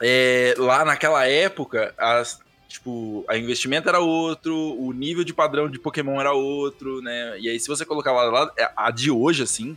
é, 0.00 0.54
lá 0.58 0.84
naquela 0.84 1.26
época, 1.26 1.94
as, 1.98 2.40
tipo, 2.70 3.24
a 3.28 3.36
investimento 3.36 3.88
era 3.88 3.98
outro, 3.98 4.56
o 4.78 4.92
nível 4.92 5.24
de 5.24 5.34
padrão 5.34 5.68
de 5.68 5.78
Pokémon 5.78 6.20
era 6.20 6.32
outro, 6.32 7.02
né? 7.02 7.38
E 7.40 7.48
aí, 7.48 7.58
se 7.58 7.68
você 7.68 7.84
colocar 7.84 8.12
lá, 8.12 8.24
lá 8.24 8.52
a 8.76 8.90
de 8.90 9.10
hoje, 9.10 9.42
assim, 9.42 9.76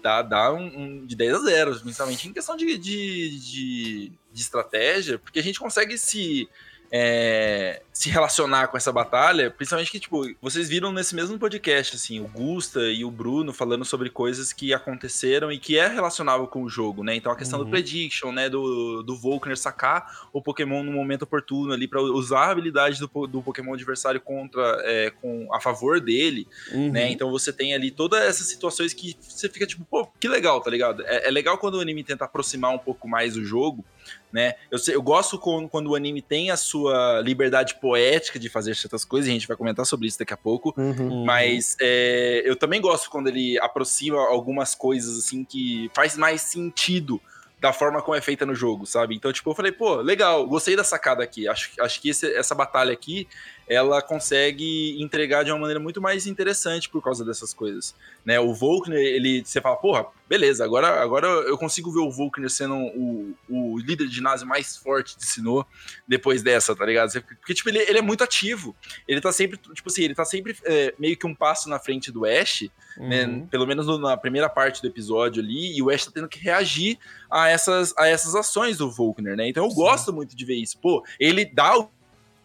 dá, 0.00 0.22
dá 0.22 0.52
um, 0.52 0.66
um 0.66 1.06
de 1.06 1.16
10 1.16 1.34
a 1.34 1.38
0, 1.40 1.80
principalmente 1.80 2.28
em 2.28 2.32
questão 2.32 2.56
de, 2.56 2.78
de, 2.78 3.38
de, 3.40 4.12
de 4.32 4.40
estratégia, 4.40 5.18
porque 5.18 5.40
a 5.40 5.42
gente 5.42 5.58
consegue 5.58 5.98
se. 5.98 6.48
É, 6.90 7.82
se 7.92 8.08
relacionar 8.08 8.68
com 8.68 8.76
essa 8.76 8.90
batalha, 8.92 9.50
principalmente 9.50 9.90
que, 9.90 10.00
tipo, 10.00 10.22
vocês 10.40 10.68
viram 10.68 10.92
nesse 10.92 11.14
mesmo 11.14 11.38
podcast, 11.38 11.96
assim, 11.96 12.20
o 12.20 12.28
Gusta 12.28 12.80
e 12.90 13.04
o 13.04 13.10
Bruno 13.10 13.52
falando 13.52 13.84
sobre 13.84 14.08
coisas 14.08 14.52
que 14.52 14.72
aconteceram 14.72 15.50
e 15.52 15.58
que 15.58 15.76
é 15.78 15.86
relacionável 15.86 16.46
com 16.46 16.62
o 16.62 16.68
jogo, 16.68 17.02
né? 17.04 17.14
Então 17.14 17.30
a 17.30 17.36
questão 17.36 17.58
Uhum. 17.58 17.64
do 17.66 17.70
prediction, 17.70 18.32
né? 18.32 18.48
Do, 18.48 19.02
do 19.02 19.16
Volkner 19.16 19.56
sacar 19.56 20.28
o 20.32 20.40
Pokémon 20.40 20.82
no 20.82 20.92
momento 20.92 21.22
oportuno 21.22 21.72
ali 21.72 21.86
para 21.88 22.00
usar 22.00 22.46
a 22.46 22.50
habilidade 22.52 22.98
do, 23.00 23.26
do 23.26 23.42
Pokémon 23.42 23.74
adversário 23.74 24.20
contra, 24.20 24.80
é, 24.84 25.10
com, 25.10 25.48
a 25.52 25.60
favor 25.60 26.00
dele, 26.00 26.46
Uhum. 26.72 26.90
né? 26.92 27.10
Então 27.10 27.30
você 27.30 27.52
tem 27.52 27.74
ali 27.74 27.90
todas 27.90 28.22
essas 28.22 28.46
situações 28.48 28.94
que 28.94 29.16
você 29.20 29.48
fica 29.48 29.66
tipo, 29.66 29.84
pô, 29.84 30.06
que 30.18 30.28
legal, 30.28 30.60
tá 30.60 30.70
ligado? 30.70 31.02
É, 31.06 31.28
é 31.28 31.30
legal 31.30 31.58
quando 31.58 31.74
o 31.74 31.80
anime 31.80 32.02
tenta 32.04 32.24
aproximar 32.24 32.70
um 32.72 32.78
pouco 32.78 33.08
mais 33.08 33.36
o 33.36 33.44
jogo, 33.44 33.84
né? 34.32 34.54
Eu, 34.70 34.78
eu 34.92 35.02
gosto 35.02 35.38
quando, 35.38 35.68
quando 35.68 35.88
o 35.88 35.94
anime 35.94 36.20
tem 36.22 36.50
a 36.50 36.56
sua 36.56 37.20
liberdade 37.22 37.80
poética 37.80 38.38
de 38.38 38.48
fazer 38.48 38.74
certas 38.76 39.04
coisas, 39.04 39.28
e 39.28 39.30
a 39.30 39.34
gente 39.34 39.48
vai 39.48 39.56
comentar 39.56 39.86
sobre 39.86 40.06
isso 40.08 40.18
daqui 40.18 40.32
a 40.34 40.36
pouco. 40.36 40.74
Uhum. 40.76 41.08
Uhum. 41.08 41.24
Mas 41.24 41.76
é, 41.80 42.42
eu 42.44 42.56
também 42.56 42.80
gosto 42.80 43.10
quando 43.10 43.28
ele 43.28 43.58
aproxima 43.60 44.18
algumas 44.18 44.74
coisas 44.74 45.18
assim 45.18 45.44
que 45.44 45.90
faz 45.94 46.16
mais 46.16 46.42
sentido 46.42 47.20
da 47.60 47.72
forma 47.72 48.00
como 48.00 48.16
é 48.16 48.20
feita 48.20 48.46
no 48.46 48.54
jogo, 48.54 48.86
sabe? 48.86 49.16
Então, 49.16 49.32
tipo, 49.32 49.50
eu 49.50 49.54
falei, 49.54 49.72
pô, 49.72 49.96
legal, 49.96 50.46
gostei 50.46 50.76
da 50.76 50.84
sacada 50.84 51.24
aqui. 51.24 51.48
Acho, 51.48 51.70
acho 51.80 52.00
que 52.00 52.10
esse- 52.10 52.32
essa 52.34 52.54
batalha 52.54 52.92
aqui, 52.92 53.26
ela 53.68 54.00
consegue 54.00 54.96
entregar 55.02 55.44
de 55.44 55.50
uma 55.50 55.58
maneira 55.58 55.78
muito 55.80 56.00
mais 56.00 56.26
interessante 56.26 56.88
por 56.88 57.02
causa 57.02 57.24
dessas 57.24 57.52
coisas, 57.52 57.94
né? 58.24 58.40
O 58.40 58.54
Volkner, 58.54 58.98
ele, 58.98 59.42
você 59.44 59.60
fala, 59.60 59.76
porra, 59.76 60.06
beleza, 60.28 60.64
agora, 60.64 61.02
agora 61.02 61.26
eu 61.26 61.56
consigo 61.58 61.90
ver 61.92 62.00
o 62.00 62.10
Volkner 62.10 62.48
sendo 62.50 62.74
o, 62.74 63.34
o 63.48 63.78
líder 63.78 64.08
de 64.08 64.14
ginásio 64.14 64.46
mais 64.46 64.76
forte 64.76 65.16
de 65.18 65.26
Sinnoh 65.26 65.64
depois 66.06 66.42
dessa, 66.42 66.74
tá 66.74 66.84
ligado? 66.86 67.10
Porque, 67.22 67.54
tipo, 67.54 67.68
ele, 67.68 67.78
ele 67.80 67.98
é 67.98 68.02
muito 68.02 68.24
ativo. 68.24 68.74
Ele 69.06 69.20
tá 69.20 69.32
sempre, 69.32 69.58
tipo 69.58 69.88
assim, 69.88 70.02
ele 70.02 70.14
tá 70.14 70.24
sempre 70.24 70.56
é, 70.64 70.94
meio 70.98 71.16
que 71.16 71.26
um 71.26 71.34
passo 71.34 71.68
na 71.68 71.78
frente 71.78 72.10
do 72.10 72.24
Ash, 72.24 72.68
né? 72.96 73.26
Uhum. 73.26 73.46
Pelo 73.46 73.66
menos 73.66 73.86
no- 73.86 73.98
na 73.98 74.16
primeira 74.16 74.48
parte 74.48 74.80
do 74.82 74.88
episódio 74.88 75.42
ali, 75.42 75.76
e 75.76 75.82
o 75.82 75.90
Ash 75.90 76.06
tá 76.06 76.10
tendo 76.12 76.28
que 76.28 76.38
reagir 76.38 76.98
a 77.30 77.48
essas, 77.48 77.94
a 77.96 78.08
essas 78.08 78.34
ações 78.34 78.78
do 78.78 78.90
Volkner, 78.90 79.36
né? 79.36 79.48
Então 79.48 79.64
eu 79.64 79.70
Sim. 79.70 79.76
gosto 79.76 80.12
muito 80.12 80.34
de 80.34 80.44
ver 80.44 80.56
isso. 80.56 80.78
Pô, 80.78 81.04
ele 81.20 81.44
dá 81.44 81.76
o 81.78 81.90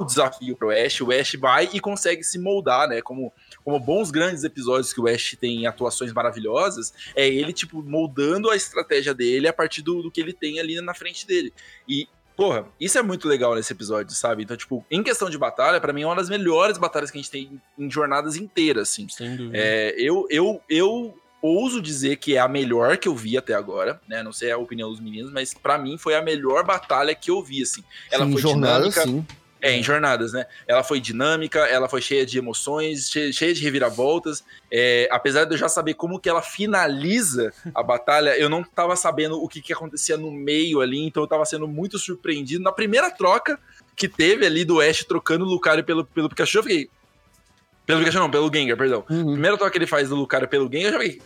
o 0.04 0.06
desafio 0.06 0.56
pro 0.56 0.70
Ash, 0.70 1.02
o 1.02 1.12
Ash 1.12 1.34
vai 1.40 1.70
e 1.74 1.80
consegue 1.80 2.24
se 2.24 2.38
moldar, 2.38 2.88
né? 2.88 3.02
Como, 3.02 3.34
como 3.64 3.80
bons 3.80 4.12
grandes 4.12 4.44
episódios 4.44 4.94
que 4.94 5.02
o 5.02 5.08
Ash 5.08 5.36
tem 5.40 5.66
atuações 5.66 6.14
maravilhosas, 6.14 6.94
é 7.16 7.28
ele, 7.28 7.52
tipo, 7.52 7.82
moldando 7.82 8.50
a 8.50 8.56
estratégia 8.56 9.14
dele 9.14 9.48
a 9.48 9.54
partir 9.54 9.82
do, 9.82 10.04
do 10.04 10.12
que 10.12 10.22
ele 10.22 10.34
tem 10.34 10.60
ali 10.60 10.80
na 10.82 10.94
frente 10.94 11.26
dele. 11.26 11.54
E 11.88 12.08
Porra, 12.36 12.66
isso 12.80 12.98
é 12.98 13.04
muito 13.04 13.28
legal 13.28 13.54
nesse 13.54 13.72
episódio, 13.72 14.12
sabe? 14.16 14.44
Então, 14.44 14.58
tipo, 14.58 14.84
em 14.90 15.04
questão 15.04 15.30
de 15.30 15.38
batalha, 15.38 15.80
para 15.80 15.94
mim 15.94 16.02
é 16.02 16.06
uma 16.06 16.16
das 16.16 16.30
melhores 16.30 16.80
batalhas 16.80 17.12
que 17.12 17.18
a 17.20 17.22
gente 17.22 17.30
tem 17.30 17.62
em 17.78 17.90
jornadas 17.90 18.36
inteiras, 18.36 18.90
assim. 18.90 19.08
Sem 19.08 19.36
dúvida. 19.36 19.56
É, 19.56 19.94
eu, 19.98 20.26
eu, 20.32 20.60
eu 20.68 21.16
ouso 21.44 21.82
dizer 21.82 22.16
que 22.16 22.36
é 22.36 22.40
a 22.40 22.48
melhor 22.48 22.98
que 22.98 23.08
eu 23.08 23.16
vi 23.16 23.38
até 23.38 23.54
agora, 23.54 24.02
né? 24.08 24.24
Não 24.24 24.32
sei 24.32 24.52
a 24.52 24.58
opinião 24.58 24.90
dos 24.90 25.00
meninos, 25.00 25.32
mas 25.32 25.54
para 25.54 25.78
mim 25.78 25.98
foi 25.98 26.16
a 26.16 26.22
melhor 26.22 26.64
batalha 26.64 27.14
que 27.14 27.30
eu 27.30 27.44
vi, 27.44 27.62
assim. 27.62 27.84
Ela 28.10 28.26
sim, 28.26 28.32
foi 28.32 28.42
jornada, 28.42 28.90
dinâmica. 28.90 29.04
sim. 29.04 29.26
É, 29.64 29.72
em 29.72 29.82
jornadas, 29.82 30.34
né? 30.34 30.46
Ela 30.68 30.84
foi 30.84 31.00
dinâmica, 31.00 31.60
ela 31.60 31.88
foi 31.88 32.02
cheia 32.02 32.26
de 32.26 32.38
emoções, 32.38 33.10
cheia, 33.10 33.54
de 33.54 33.64
reviravoltas. 33.64 34.44
É, 34.70 35.08
apesar 35.10 35.46
de 35.46 35.54
eu 35.54 35.58
já 35.58 35.70
saber 35.70 35.94
como 35.94 36.20
que 36.20 36.28
ela 36.28 36.42
finaliza 36.42 37.54
a 37.74 37.82
batalha, 37.82 38.38
eu 38.38 38.50
não 38.50 38.62
tava 38.62 38.94
sabendo 38.98 39.42
o 39.42 39.48
que, 39.48 39.62
que 39.62 39.72
acontecia 39.72 40.18
no 40.18 40.30
meio 40.30 40.82
ali, 40.82 41.00
então 41.00 41.24
eu 41.24 41.28
tava 41.28 41.46
sendo 41.46 41.66
muito 41.66 41.98
surpreendido. 41.98 42.62
Na 42.62 42.74
primeira 42.74 43.10
troca 43.10 43.58
que 43.96 44.10
teve 44.10 44.46
ali 44.46 44.66
do 44.66 44.82
Ash 44.82 45.06
trocando 45.06 45.46
o 45.46 45.48
Lucario 45.48 45.82
pelo, 45.82 46.04
pelo 46.04 46.28
Pikachu, 46.28 46.58
eu 46.58 46.64
fiquei. 46.64 46.90
Pelo 47.86 48.00
Pikachu 48.00 48.20
não, 48.20 48.30
pelo 48.30 48.54
Gengar, 48.54 48.76
perdão. 48.76 49.06
Uhum. 49.10 49.32
Primeira 49.32 49.56
troca 49.56 49.72
que 49.72 49.78
ele 49.78 49.88
faz 49.88 50.10
do 50.10 50.16
Lucario 50.18 50.50
pelo 50.50 50.70
Gengar, 50.70 50.88
eu 50.88 50.92
já 50.92 51.00
fiquei. 51.00 51.22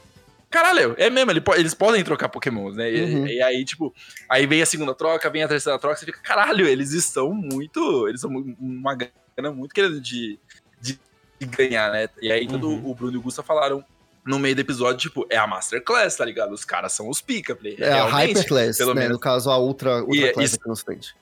Caralho, 0.49 0.95
é 0.97 1.09
mesmo, 1.09 1.29
ele 1.31 1.41
po- 1.41 1.55
eles 1.55 1.73
podem 1.73 2.03
trocar 2.03 2.29
Pokémons, 2.29 2.75
né? 2.75 2.89
E- 2.91 3.03
Uhum. 3.15 3.27
E, 3.27 3.41
aí, 3.41 3.65
tipo, 3.65 3.93
aí 4.29 4.45
vem 4.47 4.61
a 4.61 4.65
segunda 4.65 4.93
troca, 4.95 5.29
vem 5.29 5.43
a 5.43 5.47
terceira 5.47 5.77
troca, 5.77 5.97
você 5.97 6.05
fica, 6.05 6.19
caralho, 6.21 6.65
eles 6.65 6.93
estão 6.93 7.33
muito. 7.33 8.07
Eles 8.07 8.21
são 8.21 8.31
uma 8.59 8.95
grana 8.95 9.51
muito 9.53 9.73
querendo 9.75 9.99
de, 9.99 10.39
de, 10.81 10.97
de 11.39 11.45
ganhar, 11.47 11.91
né? 11.91 12.07
E 12.21 12.31
aí, 12.31 12.47
todo 12.47 12.69
Uhum. 12.69 12.89
o 12.89 12.95
Bruno 12.95 13.13
e 13.13 13.17
o 13.17 13.21
Gusta 13.21 13.43
falaram 13.43 13.83
no 14.25 14.39
meio 14.39 14.55
do 14.55 14.59
episódio, 14.61 14.99
tipo, 14.99 15.25
é 15.29 15.37
a 15.37 15.45
Masterclass, 15.47 16.15
tá 16.15 16.23
ligado? 16.25 16.51
Os 16.53 16.63
caras 16.65 16.93
são 16.93 17.09
os 17.09 17.21
pica, 17.21 17.53
play. 17.55 17.75
É 17.79 17.91
a 17.91 18.05
Hyperclass, 18.07 18.77
pelo 18.77 18.93
né? 18.93 19.01
menos. 19.01 19.15
No 19.17 19.19
caso, 19.21 19.49
a 19.49 19.57
Ultra, 19.59 20.01
ultra 20.01 20.15
E 20.17 20.23
é 20.25 20.31
Class 20.33 20.45
isso- 20.47 20.55
aqui 20.55 20.65
no 20.67 20.73
ocidente. 20.73 21.15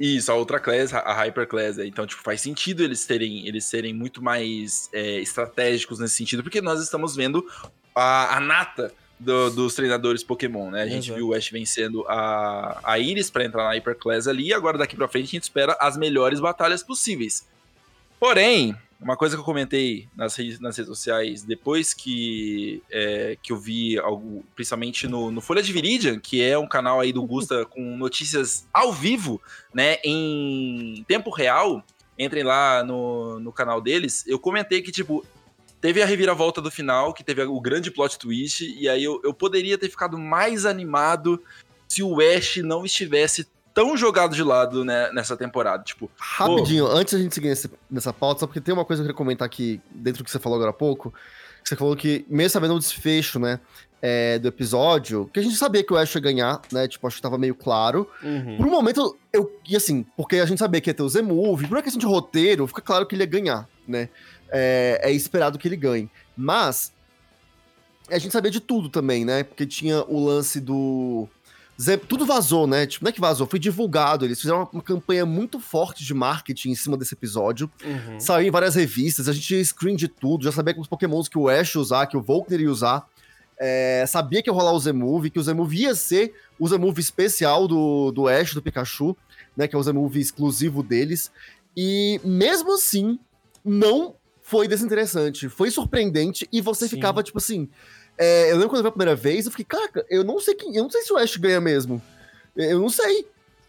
Isso, 0.00 0.30
a 0.30 0.34
outra 0.36 0.60
class, 0.60 0.94
a 0.94 1.00
a 1.00 1.12
Hyper 1.12 1.46
Class. 1.48 1.76
né? 1.76 1.84
Então, 1.86 2.06
tipo, 2.06 2.22
faz 2.22 2.40
sentido 2.40 2.84
eles 2.84 3.04
terem, 3.04 3.48
eles 3.48 3.64
serem 3.64 3.92
muito 3.92 4.22
mais 4.22 4.88
é, 4.92 5.18
estratégicos 5.18 5.98
nesse 5.98 6.14
sentido, 6.14 6.40
porque 6.42 6.60
nós 6.60 6.80
estamos 6.80 7.16
vendo 7.16 7.44
a, 7.98 8.36
a 8.36 8.40
nata 8.40 8.92
do- 9.18 9.50
dos 9.50 9.74
treinadores 9.74 10.22
Pokémon, 10.22 10.70
né? 10.70 10.82
A 10.82 10.86
gente 10.86 11.06
Exato. 11.06 11.16
viu 11.16 11.28
o 11.28 11.34
Ash 11.34 11.48
vencendo 11.50 12.04
a, 12.08 12.80
a 12.84 12.98
Iris 12.98 13.30
pra 13.30 13.44
entrar 13.44 13.64
na 13.64 13.72
Hyper 13.74 13.96
Class 13.96 14.26
ali, 14.28 14.46
e 14.48 14.52
agora 14.54 14.78
daqui 14.78 14.94
pra 14.96 15.08
frente 15.08 15.24
a 15.26 15.30
gente 15.32 15.42
espera 15.42 15.76
as 15.80 15.96
melhores 15.96 16.40
batalhas 16.40 16.82
possíveis. 16.82 17.46
Porém, 18.20 18.74
uma 19.00 19.16
coisa 19.16 19.36
que 19.36 19.40
eu 19.40 19.44
comentei 19.44 20.08
nas 20.16 20.34
redes, 20.34 20.58
nas 20.58 20.76
redes 20.76 20.88
sociais 20.88 21.42
depois 21.44 21.94
que, 21.94 22.82
é, 22.90 23.36
que 23.42 23.52
eu 23.52 23.56
vi 23.56 23.96
algo, 23.98 24.44
principalmente 24.56 25.06
no, 25.06 25.30
no 25.30 25.40
Folha 25.40 25.62
de 25.62 25.72
Viridian, 25.72 26.18
que 26.18 26.42
é 26.42 26.58
um 26.58 26.66
canal 26.66 26.98
aí 26.98 27.12
do 27.12 27.22
Gusta 27.24 27.64
com 27.70 27.96
notícias 27.96 28.66
ao 28.72 28.92
vivo, 28.92 29.40
né, 29.72 29.98
em 30.04 31.04
tempo 31.06 31.30
real, 31.30 31.84
entrem 32.18 32.42
lá 32.42 32.82
no, 32.82 33.38
no 33.38 33.52
canal 33.52 33.80
deles, 33.80 34.24
eu 34.26 34.38
comentei 34.38 34.82
que, 34.82 34.90
tipo, 34.90 35.24
teve 35.80 36.02
a 36.02 36.06
reviravolta 36.06 36.60
do 36.60 36.70
final, 36.70 37.12
que 37.14 37.22
teve 37.24 37.42
o 37.42 37.60
grande 37.60 37.90
plot 37.90 38.18
twist, 38.18 38.64
e 38.78 38.88
aí 38.88 39.04
eu, 39.04 39.20
eu 39.24 39.32
poderia 39.32 39.78
ter 39.78 39.88
ficado 39.88 40.18
mais 40.18 40.66
animado 40.66 41.42
se 41.86 42.02
o 42.02 42.18
Ash 42.20 42.56
não 42.58 42.84
estivesse 42.84 43.46
tão 43.72 43.96
jogado 43.96 44.34
de 44.34 44.42
lado 44.42 44.84
né, 44.84 45.10
nessa 45.12 45.36
temporada. 45.36 45.84
Tipo, 45.84 46.10
Rapidinho, 46.18 46.86
antes 46.86 47.14
da 47.14 47.20
gente 47.20 47.34
seguir 47.34 47.48
nesse- 47.48 47.70
nessa 47.90 48.12
pauta, 48.12 48.40
só 48.40 48.46
porque 48.46 48.60
tem 48.60 48.74
uma 48.74 48.84
coisa 48.84 49.00
que 49.02 49.04
eu 49.04 49.06
queria 49.12 49.16
comentar 49.16 49.46
aqui, 49.46 49.80
dentro 49.90 50.22
do 50.22 50.24
que 50.24 50.30
você 50.30 50.38
falou 50.40 50.56
agora 50.56 50.70
há 50.70 50.74
pouco, 50.74 51.14
que 51.62 51.68
você 51.68 51.76
falou 51.76 51.94
que, 51.94 52.24
mesmo 52.28 52.50
sabendo 52.50 52.74
o 52.74 52.78
desfecho, 52.78 53.38
né, 53.38 53.60
é, 54.02 54.38
do 54.38 54.48
episódio, 54.48 55.28
que 55.32 55.38
a 55.40 55.42
gente 55.42 55.54
sabia 55.56 55.82
que 55.84 55.92
o 55.92 55.96
Ash 55.96 56.12
ia 56.14 56.20
ganhar, 56.20 56.60
né, 56.72 56.88
tipo, 56.88 57.06
acho 57.06 57.16
que 57.16 57.22
tava 57.22 57.38
meio 57.38 57.54
claro. 57.54 58.08
Uhum. 58.22 58.56
Por 58.56 58.66
um 58.66 58.70
momento, 58.70 59.16
eu, 59.32 59.50
e 59.68 59.76
assim, 59.76 60.04
porque 60.16 60.36
a 60.36 60.46
gente 60.46 60.58
sabia 60.58 60.80
que 60.80 60.90
ia 60.90 60.94
ter 60.94 61.02
o 61.02 61.08
Z-Move, 61.08 61.66
por 61.68 61.76
uma 61.76 61.82
questão 61.82 62.00
de 62.00 62.06
roteiro, 62.06 62.66
fica 62.66 62.80
claro 62.82 63.06
que 63.06 63.14
ele 63.14 63.22
ia 63.22 63.26
ganhar, 63.30 63.68
né, 63.86 64.08
é, 64.50 65.00
é 65.02 65.12
esperado 65.12 65.58
que 65.58 65.68
ele 65.68 65.76
ganhe. 65.76 66.10
Mas, 66.36 66.92
a 68.10 68.18
gente 68.18 68.32
sabia 68.32 68.50
de 68.50 68.60
tudo 68.60 68.88
também, 68.88 69.24
né, 69.24 69.42
porque 69.42 69.66
tinha 69.66 70.02
o 70.04 70.24
lance 70.24 70.60
do... 70.60 71.28
Tudo 72.08 72.26
vazou, 72.26 72.66
né? 72.66 72.88
Tipo, 72.88 73.04
não 73.04 73.10
é 73.10 73.12
que 73.12 73.20
vazou, 73.20 73.46
foi 73.46 73.60
divulgado. 73.60 74.24
Eles 74.24 74.40
fizeram 74.40 74.62
uma, 74.62 74.68
uma 74.72 74.82
campanha 74.82 75.24
muito 75.24 75.60
forte 75.60 76.04
de 76.04 76.12
marketing 76.12 76.70
em 76.70 76.74
cima 76.74 76.96
desse 76.96 77.14
episódio. 77.14 77.70
Uhum. 77.84 78.18
Saiu 78.18 78.48
em 78.48 78.50
várias 78.50 78.74
revistas, 78.74 79.28
a 79.28 79.32
gente 79.32 79.64
screen 79.64 79.94
de 79.94 80.08
tudo, 80.08 80.42
já 80.42 80.50
sabia 80.50 80.74
que 80.74 80.80
os 80.80 80.88
pokémons 80.88 81.28
que 81.28 81.38
o 81.38 81.48
Ash 81.48 81.76
ia 81.76 81.80
usar, 81.80 82.06
que 82.06 82.16
o 82.16 82.20
Volkner 82.20 82.62
ia 82.62 82.68
usar. 82.70 83.06
É, 83.56 84.04
sabia 84.08 84.42
que 84.42 84.50
ia 84.50 84.52
rolar 84.52 84.72
o 84.72 84.80
Z-Move, 84.80 85.30
que 85.30 85.38
o 85.38 85.42
Z-Move 85.42 85.76
ia 85.76 85.94
ser 85.94 86.34
o 86.58 86.66
Z-Move 86.66 87.00
especial 87.00 87.68
do, 87.68 88.10
do 88.10 88.26
Ash, 88.26 88.54
do 88.54 88.62
Pikachu, 88.62 89.16
né? 89.56 89.68
Que 89.68 89.76
é 89.76 89.78
o 89.78 89.82
Z-Move 89.82 90.18
exclusivo 90.18 90.82
deles. 90.82 91.30
E 91.76 92.20
mesmo 92.24 92.74
assim, 92.74 93.20
não 93.64 94.16
foi 94.48 94.66
desinteressante. 94.66 95.46
Foi 95.46 95.70
surpreendente 95.70 96.48
e 96.50 96.62
você 96.62 96.88
Sim. 96.88 96.96
ficava, 96.96 97.22
tipo 97.22 97.36
assim. 97.36 97.68
é, 98.16 98.50
eu 98.50 98.54
lembro 98.54 98.70
quando 98.70 98.78
eu 98.78 98.84
vi 98.84 98.88
a 98.88 98.92
primeira 98.92 99.14
vez, 99.14 99.44
eu 99.44 99.50
fiquei, 99.50 99.66
caraca, 99.66 100.06
eu 100.08 100.24
não 100.24 100.40
sei 100.40 100.54
quem. 100.54 100.74
Eu 100.74 100.84
não 100.84 100.90
sei 100.90 101.02
se 101.02 101.12
o 101.12 101.18
Ash 101.18 101.36
ganha 101.36 101.60
mesmo. 101.60 102.00
Eu 102.56 102.80
não 102.80 102.88
sei. 102.88 103.26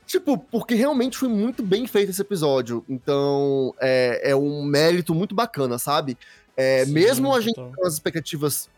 Tipo, 0.08 0.38
porque 0.38 0.76
realmente 0.76 1.18
foi 1.18 1.28
muito 1.28 1.62
bem 1.62 1.86
feito 1.86 2.12
esse 2.12 2.22
episódio. 2.22 2.86
Então, 2.88 3.76
é, 3.78 4.32
é 4.32 4.36
um 4.36 4.64
mérito 4.64 5.14
muito 5.14 5.36
bacana, 5.36 5.78
sabe? 5.78 6.18
É, 6.56 6.86
Sim, 6.86 6.94
mesmo 6.94 7.36
a 7.36 7.42
gente 7.42 7.56
com 7.56 7.86
as 7.86 7.96
expectativas 7.96 8.70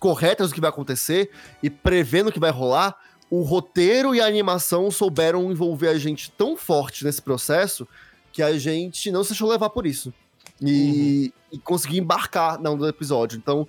corretas 0.00 0.48
do 0.48 0.54
que 0.54 0.60
vai 0.60 0.70
acontecer 0.70 1.30
e 1.62 1.70
prevendo 1.70 2.30
o 2.30 2.32
que 2.32 2.40
vai 2.40 2.50
rolar, 2.50 2.98
o 3.30 3.42
roteiro 3.42 4.12
e 4.12 4.20
a 4.20 4.26
animação 4.26 4.90
souberam 4.90 5.52
envolver 5.52 5.88
a 5.88 5.98
gente 5.98 6.32
tão 6.32 6.56
forte 6.56 7.04
nesse 7.04 7.22
processo 7.22 7.86
que 8.32 8.42
a 8.42 8.58
gente 8.58 9.12
não 9.12 9.22
se 9.22 9.30
deixou 9.30 9.48
levar 9.48 9.70
por 9.70 9.86
isso. 9.86 10.12
E, 10.60 11.32
e 11.50 11.58
conseguir 11.58 11.98
embarcar 11.98 12.60
na 12.60 12.70
onda 12.70 12.82
do 12.84 12.88
episódio. 12.88 13.36
Então, 13.38 13.66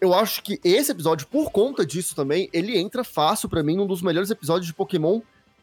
eu 0.00 0.14
acho 0.14 0.42
que 0.42 0.58
esse 0.64 0.90
episódio, 0.90 1.26
por 1.26 1.50
conta 1.50 1.84
disso 1.84 2.14
também, 2.16 2.48
ele 2.52 2.78
entra 2.78 3.04
fácil 3.04 3.48
pra 3.48 3.62
mim 3.62 3.76
num 3.76 3.86
dos 3.86 4.00
melhores 4.02 4.30
episódios 4.30 4.66
de 4.66 4.72
Pokémon 4.74 5.20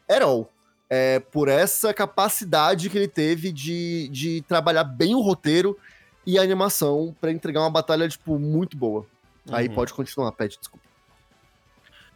at 0.10 0.22
all. 0.22 0.51
É, 0.89 1.19
por 1.19 1.50
essa 1.50 1.93
capacidade 1.93 2.89
que 2.89 2.98
ele 2.98 3.07
teve 3.10 3.51
de, 3.51 4.07
de 4.10 4.41
trabalhar 4.48 4.84
bem 4.86 5.15
o 5.15 5.19
roteiro 5.22 5.77
e 6.25 6.38
a 6.39 6.41
animação 6.41 7.13
pra 7.19 7.31
entregar 7.31 7.60
uma 7.62 7.69
batalha, 7.69 8.07
tipo, 8.07 8.38
muito 8.39 8.77
boa. 8.77 9.05
Aí 9.51 9.67
Uhum. 9.67 9.75
pode 9.75 9.93
continuar, 9.93 10.31
Pet, 10.34 10.57
desculpa. 10.57 10.86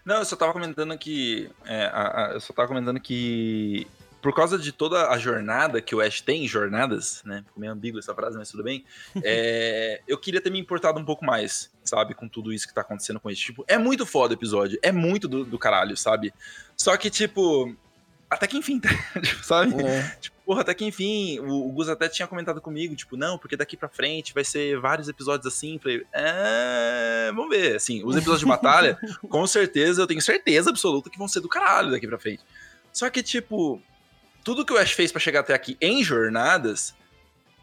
Não, 0.05 0.17
eu 0.17 0.25
só 0.25 0.35
tava 0.35 0.53
comentando 0.53 0.97
que. 0.97 1.49
é, 1.65 1.85
a- 1.85 2.25
a- 2.27 2.31
eu 2.33 2.39
só 2.41 2.53
tava 2.53 2.67
comentando 2.67 2.99
que. 2.99 3.85
Por 4.21 4.33
causa 4.35 4.57
de 4.57 4.71
toda 4.71 5.09
a 5.09 5.17
jornada 5.17 5.81
que 5.81 5.95
o 5.95 6.01
Ash 6.01 6.21
tem, 6.21 6.47
jornadas, 6.47 7.23
né? 7.25 7.43
Ficou 7.45 7.59
meio 7.59 7.73
ambígua 7.73 7.99
essa 7.99 8.13
frase, 8.13 8.37
mas 8.37 8.51
tudo 8.51 8.63
bem. 8.63 8.85
é, 9.23 10.01
eu 10.07 10.17
queria 10.17 10.39
ter 10.39 10.51
me 10.51 10.59
importado 10.59 10.99
um 10.99 11.05
pouco 11.05 11.25
mais, 11.25 11.71
sabe? 11.83 12.13
Com 12.13 12.27
tudo 12.27 12.53
isso 12.53 12.67
que 12.67 12.73
tá 12.73 12.81
acontecendo 12.81 13.19
com 13.19 13.29
isso. 13.29 13.41
Tipo, 13.41 13.65
é 13.67 13.77
muito 13.77 14.05
foda 14.05 14.33
o 14.33 14.37
episódio. 14.37 14.77
É 14.83 14.91
muito 14.91 15.27
do, 15.27 15.43
do 15.43 15.57
caralho, 15.57 15.97
sabe? 15.97 16.33
Só 16.77 16.95
que, 16.97 17.09
tipo. 17.09 17.75
Até 18.29 18.47
que 18.47 18.57
enfim, 18.57 18.79
tipo, 19.21 19.43
sabe? 19.43 19.73
É. 19.83 20.15
Tipo, 20.21 20.37
porra, 20.45 20.61
até 20.61 20.73
que 20.73 20.85
enfim, 20.85 21.39
o, 21.39 21.67
o 21.67 21.71
Gus 21.71 21.89
até 21.89 22.07
tinha 22.07 22.27
comentado 22.27 22.61
comigo, 22.61 22.95
tipo, 22.95 23.17
não, 23.17 23.37
porque 23.37 23.57
daqui 23.57 23.75
pra 23.75 23.89
frente 23.89 24.33
vai 24.33 24.43
ser 24.43 24.79
vários 24.79 25.09
episódios 25.09 25.45
assim. 25.47 25.79
Falei, 25.79 26.05
é, 26.13 27.31
vamos 27.35 27.49
ver. 27.49 27.75
Assim, 27.75 28.03
os 28.03 28.15
episódios 28.15 28.41
de 28.41 28.45
batalha, 28.45 28.97
com 29.27 29.45
certeza, 29.47 30.01
eu 30.01 30.07
tenho 30.07 30.21
certeza 30.21 30.69
absoluta 30.69 31.09
que 31.09 31.17
vão 31.17 31.27
ser 31.27 31.41
do 31.41 31.49
caralho 31.49 31.91
daqui 31.91 32.07
pra 32.07 32.19
frente. 32.19 32.43
Só 32.93 33.09
que, 33.09 33.23
tipo, 33.23 33.81
tudo 34.43 34.65
que 34.65 34.73
o 34.73 34.77
Ash 34.77 34.91
fez 34.91 35.11
pra 35.11 35.19
chegar 35.21 35.41
até 35.41 35.53
aqui 35.53 35.77
em 35.81 36.03
jornadas 36.03 36.93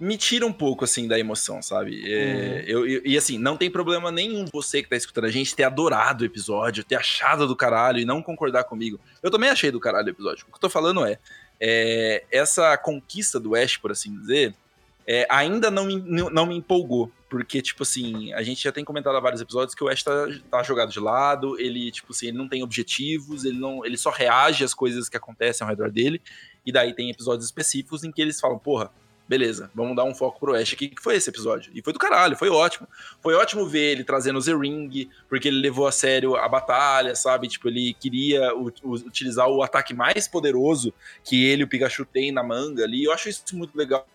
me 0.00 0.16
tira 0.16 0.46
um 0.46 0.52
pouco, 0.52 0.84
assim, 0.84 1.08
da 1.08 1.18
emoção, 1.18 1.60
sabe? 1.60 2.00
É, 2.06 2.64
eu, 2.68 2.86
eu- 2.86 3.02
e 3.04 3.18
assim, 3.18 3.36
não 3.36 3.56
tem 3.56 3.68
problema 3.68 4.12
nenhum 4.12 4.44
você 4.52 4.80
que 4.80 4.88
tá 4.88 4.94
escutando 4.96 5.24
a 5.24 5.30
gente 5.30 5.56
ter 5.56 5.64
adorado 5.64 6.22
o 6.22 6.26
episódio, 6.26 6.84
ter 6.84 6.94
achado 6.94 7.48
do 7.48 7.56
caralho 7.56 7.98
e 7.98 8.04
não 8.04 8.22
concordar 8.22 8.62
comigo. 8.62 9.00
Eu 9.20 9.28
também 9.30 9.50
achei 9.50 9.72
do 9.72 9.80
caralho 9.80 10.06
o 10.06 10.10
episódio. 10.10 10.44
O 10.46 10.52
que 10.52 10.56
eu 10.56 10.60
tô 10.60 10.70
falando 10.70 11.04
é, 11.04 11.18
é, 11.60 12.22
essa 12.30 12.76
conquista 12.76 13.40
do 13.40 13.56
Ash, 13.56 13.76
por 13.76 13.90
assim 13.90 14.16
dizer, 14.16 14.54
é, 15.04 15.26
ainda 15.28 15.68
não 15.68 15.84
me, 15.86 15.96
não 16.00 16.46
me 16.46 16.56
empolgou. 16.56 17.10
Porque, 17.28 17.60
tipo 17.60 17.82
assim, 17.82 18.32
a 18.32 18.42
gente 18.42 18.62
já 18.62 18.72
tem 18.72 18.82
comentado 18.84 19.14
há 19.16 19.20
vários 19.20 19.40
episódios 19.42 19.74
que 19.74 19.84
o 19.84 19.88
Ash 19.88 20.02
tá, 20.02 20.26
tá 20.50 20.62
jogado 20.62 20.90
de 20.90 20.98
lado, 21.00 21.60
ele, 21.60 21.90
tipo 21.90 22.12
assim, 22.12 22.28
ele 22.28 22.38
não 22.38 22.48
tem 22.48 22.62
objetivos, 22.62 23.44
ele, 23.44 23.58
não, 23.58 23.84
ele 23.84 23.98
só 23.98 24.10
reage 24.10 24.64
às 24.64 24.72
coisas 24.72 25.08
que 25.10 25.16
acontecem 25.16 25.62
ao 25.64 25.68
redor 25.68 25.90
dele. 25.90 26.22
E 26.68 26.72
daí 26.72 26.92
tem 26.92 27.08
episódios 27.08 27.46
específicos 27.46 28.04
em 28.04 28.12
que 28.12 28.20
eles 28.20 28.38
falam, 28.38 28.58
porra, 28.58 28.90
beleza, 29.26 29.70
vamos 29.74 29.96
dar 29.96 30.04
um 30.04 30.14
foco 30.14 30.38
pro 30.38 30.54
Ash 30.54 30.74
aqui, 30.74 30.88
que 30.88 31.02
foi 31.02 31.16
esse 31.16 31.30
episódio. 31.30 31.72
E 31.74 31.80
foi 31.80 31.94
do 31.94 31.98
caralho, 31.98 32.36
foi 32.36 32.50
ótimo. 32.50 32.86
Foi 33.22 33.32
ótimo 33.32 33.66
ver 33.66 33.92
ele 33.92 34.04
trazendo 34.04 34.36
o 34.36 34.40
Z-Ring, 34.42 35.08
porque 35.26 35.48
ele 35.48 35.62
levou 35.62 35.86
a 35.86 35.92
sério 35.92 36.36
a 36.36 36.46
batalha, 36.46 37.14
sabe? 37.14 37.48
Tipo, 37.48 37.68
ele 37.68 37.94
queria 37.94 38.54
utilizar 38.84 39.48
o 39.48 39.62
ataque 39.62 39.94
mais 39.94 40.28
poderoso 40.28 40.92
que 41.24 41.42
ele 41.42 41.62
e 41.62 41.64
o 41.64 41.68
Pikachu 41.68 42.04
tem 42.04 42.30
na 42.30 42.42
manga 42.42 42.84
ali. 42.84 43.04
Eu 43.04 43.12
acho 43.12 43.30
isso 43.30 43.56
muito 43.56 43.74
legal, 43.74 44.06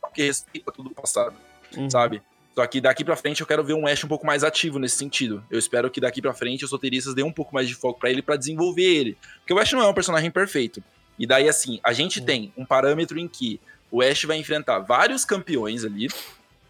porque 0.00 0.22
respeita 0.22 0.72
tudo 0.72 0.92
o 0.92 0.94
passado, 0.94 1.36
uhum. 1.76 1.90
sabe? 1.90 2.22
Só 2.54 2.66
que 2.66 2.80
daqui 2.80 3.04
pra 3.04 3.16
frente 3.16 3.42
eu 3.42 3.46
quero 3.46 3.62
ver 3.62 3.74
um 3.74 3.86
Ash 3.86 4.02
um 4.02 4.08
pouco 4.08 4.24
mais 4.24 4.42
ativo 4.42 4.78
nesse 4.78 4.96
sentido. 4.96 5.44
Eu 5.50 5.58
espero 5.58 5.90
que 5.90 6.00
daqui 6.00 6.22
pra 6.22 6.32
frente 6.32 6.64
os 6.64 6.72
roteiristas 6.72 7.12
dêem 7.12 7.26
um 7.26 7.32
pouco 7.32 7.52
mais 7.54 7.68
de 7.68 7.74
foco 7.74 8.00
para 8.00 8.10
ele 8.10 8.22
para 8.22 8.36
desenvolver 8.36 8.82
ele. 8.82 9.18
Porque 9.40 9.52
o 9.52 9.58
Ash 9.58 9.72
não 9.72 9.82
é 9.82 9.86
um 9.86 9.94
personagem 9.94 10.30
perfeito. 10.30 10.82
E 11.18 11.26
daí, 11.26 11.48
assim, 11.48 11.80
a 11.82 11.92
gente 11.92 12.20
uhum. 12.20 12.26
tem 12.26 12.52
um 12.56 12.64
parâmetro 12.64 13.18
em 13.18 13.28
que 13.28 13.60
o 13.90 14.00
Ash 14.00 14.24
vai 14.24 14.38
enfrentar 14.38 14.78
vários 14.78 15.24
campeões 15.24 15.84
ali, 15.84 16.08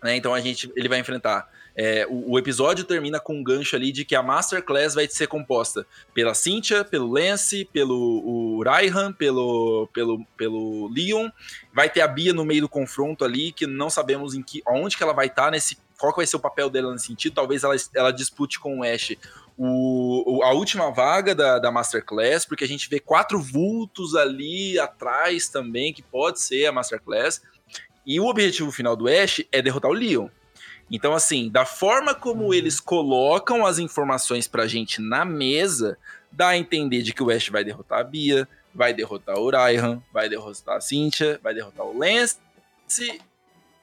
né? 0.02 0.16
Então 0.16 0.34
a 0.34 0.40
gente, 0.40 0.70
ele 0.74 0.88
vai 0.88 0.98
enfrentar. 0.98 1.48
É, 1.74 2.06
o, 2.06 2.32
o, 2.32 2.38
episódio 2.38 2.84
termina 2.84 3.18
com 3.18 3.36
um 3.36 3.42
gancho 3.42 3.74
ali 3.76 3.92
de 3.92 4.04
que 4.04 4.14
a 4.14 4.22
Masterclass 4.22 4.94
vai 4.94 5.08
ser 5.08 5.26
composta 5.26 5.86
pela 6.12 6.34
Cynthia, 6.34 6.84
pelo 6.84 7.10
Lance, 7.10 7.64
pelo 7.72 7.96
o 7.96 8.62
Raihan, 8.62 9.10
pelo, 9.10 9.88
pelo, 9.92 10.22
pelo 10.36 10.92
Leon. 10.92 11.30
Vai 11.72 11.88
ter 11.88 12.02
a 12.02 12.08
Bia 12.08 12.34
no 12.34 12.44
meio 12.44 12.62
do 12.62 12.68
confronto 12.68 13.24
ali, 13.24 13.52
que 13.52 13.66
não 13.66 13.88
sabemos 13.88 14.34
em 14.34 14.42
que, 14.42 14.62
onde 14.68 14.96
que 14.98 15.02
ela 15.02 15.14
vai 15.14 15.28
estar 15.28 15.44
tá 15.44 15.50
nesse. 15.52 15.78
Qual 15.98 16.14
vai 16.14 16.26
ser 16.26 16.36
o 16.36 16.40
papel 16.40 16.68
dela 16.68 16.92
nesse 16.92 17.06
sentido? 17.06 17.34
Talvez 17.34 17.62
ela, 17.62 17.76
ela 17.94 18.10
dispute 18.10 18.58
com 18.58 18.80
o 18.80 18.82
Ash 18.82 19.16
o, 19.64 20.42
a 20.42 20.52
última 20.52 20.90
vaga 20.90 21.34
da, 21.34 21.58
da 21.58 21.70
Masterclass, 21.70 22.44
porque 22.44 22.64
a 22.64 22.68
gente 22.68 22.88
vê 22.88 22.98
quatro 22.98 23.40
vultos 23.40 24.16
ali 24.16 24.78
atrás 24.78 25.48
também, 25.48 25.92
que 25.92 26.02
pode 26.02 26.40
ser 26.40 26.66
a 26.66 26.72
Masterclass. 26.72 27.42
E 28.04 28.18
o 28.18 28.26
objetivo 28.26 28.72
final 28.72 28.96
do 28.96 29.06
Ash 29.06 29.44
é 29.52 29.62
derrotar 29.62 29.90
o 29.90 29.94
Leon. 29.94 30.28
Então, 30.90 31.14
assim, 31.14 31.48
da 31.48 31.64
forma 31.64 32.14
como 32.14 32.46
uhum. 32.46 32.54
eles 32.54 32.80
colocam 32.80 33.64
as 33.64 33.78
informações 33.78 34.48
pra 34.48 34.66
gente 34.66 35.00
na 35.00 35.24
mesa, 35.24 35.96
dá 36.30 36.48
a 36.48 36.58
entender 36.58 37.02
de 37.02 37.14
que 37.14 37.22
o 37.22 37.30
Ash 37.30 37.48
vai 37.48 37.64
derrotar 37.64 38.00
a 38.00 38.04
Bia, 38.04 38.48
vai 38.74 38.92
derrotar 38.92 39.38
o 39.38 39.50
Raihan, 39.50 40.02
vai 40.12 40.28
derrotar 40.28 40.76
a 40.76 40.80
Cynthia, 40.80 41.38
vai 41.42 41.54
derrotar 41.54 41.86
o 41.86 41.96
Lance 41.96 42.38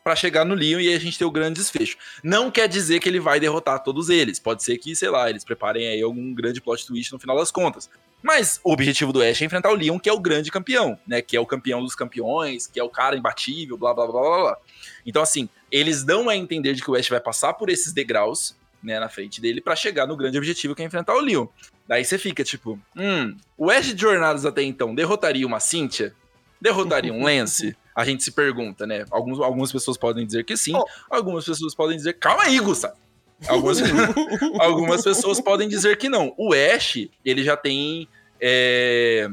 para 0.03 0.15
chegar 0.15 0.45
no 0.45 0.55
Leon 0.55 0.79
e 0.79 0.93
a 0.93 0.99
gente 0.99 1.17
ter 1.17 1.25
o 1.25 1.31
grande 1.31 1.59
desfecho. 1.59 1.97
Não 2.23 2.49
quer 2.49 2.67
dizer 2.67 2.99
que 2.99 3.09
ele 3.09 3.19
vai 3.19 3.39
derrotar 3.39 3.83
todos 3.83 4.09
eles. 4.09 4.39
Pode 4.39 4.63
ser 4.63 4.77
que, 4.77 4.95
sei 4.95 5.09
lá, 5.09 5.29
eles 5.29 5.43
preparem 5.43 5.87
aí 5.87 6.01
algum 6.01 6.33
grande 6.33 6.61
plot 6.61 6.85
twist 6.85 7.11
no 7.11 7.19
final 7.19 7.37
das 7.37 7.51
contas. 7.51 7.89
Mas 8.21 8.59
o 8.63 8.73
objetivo 8.73 9.13
do 9.13 9.21
Ash 9.21 9.41
é 9.41 9.45
enfrentar 9.45 9.71
o 9.71 9.75
Leon, 9.75 9.97
que 9.97 10.09
é 10.09 10.13
o 10.13 10.19
grande 10.19 10.51
campeão, 10.51 10.99
né? 11.07 11.21
Que 11.21 11.37
é 11.37 11.39
o 11.39 11.45
campeão 11.45 11.81
dos 11.81 11.95
campeões, 11.95 12.67
que 12.67 12.79
é 12.79 12.83
o 12.83 12.89
cara 12.89 13.15
imbatível, 13.15 13.77
blá 13.77 13.93
blá 13.93 14.05
blá 14.07 14.21
blá 14.21 14.41
blá. 14.41 14.57
Então, 15.05 15.21
assim, 15.21 15.47
eles 15.71 16.03
dão 16.03 16.27
a 16.27 16.35
entender 16.35 16.73
de 16.73 16.83
que 16.83 16.91
o 16.91 16.95
Ash 16.95 17.07
vai 17.07 17.19
passar 17.19 17.53
por 17.53 17.69
esses 17.69 17.93
degraus, 17.93 18.55
né, 18.83 18.99
na 18.99 19.09
frente 19.09 19.39
dele, 19.39 19.61
para 19.61 19.75
chegar 19.75 20.05
no 20.05 20.17
grande 20.17 20.37
objetivo 20.37 20.75
que 20.75 20.81
é 20.81 20.85
enfrentar 20.85 21.15
o 21.15 21.21
Leon. 21.21 21.47
Daí 21.87 22.03
você 22.03 22.17
fica 22.17 22.43
tipo, 22.43 22.79
hum, 22.95 23.35
o 23.57 23.71
Ash 23.71 23.93
de 23.93 24.01
Jornadas 24.01 24.45
até 24.45 24.63
então 24.63 24.93
derrotaria 24.93 25.47
uma 25.47 25.59
Cynthia? 25.59 26.13
Derrotaria 26.61 27.13
um 27.13 27.23
Lance? 27.25 27.75
a 27.99 28.05
gente 28.05 28.23
se 28.23 28.31
pergunta, 28.31 28.87
né? 28.87 29.03
Alguns, 29.11 29.41
algumas 29.41 29.73
pessoas 29.73 29.97
podem 29.97 30.25
dizer 30.25 30.45
que 30.45 30.55
sim, 30.55 30.73
oh. 30.73 30.85
algumas 31.09 31.43
pessoas 31.43 31.75
podem 31.75 31.97
dizer, 31.97 32.13
calma 32.13 32.43
aí, 32.43 32.57
Gustavo. 32.57 32.95
Algumas, 33.45 33.77
algumas 34.57 35.03
pessoas 35.03 35.41
podem 35.41 35.67
dizer 35.67 35.97
que 35.97 36.07
não. 36.07 36.33
O 36.37 36.53
Ash, 36.53 37.09
ele 37.25 37.43
já 37.43 37.57
tem. 37.57 38.07
É, 38.39 39.29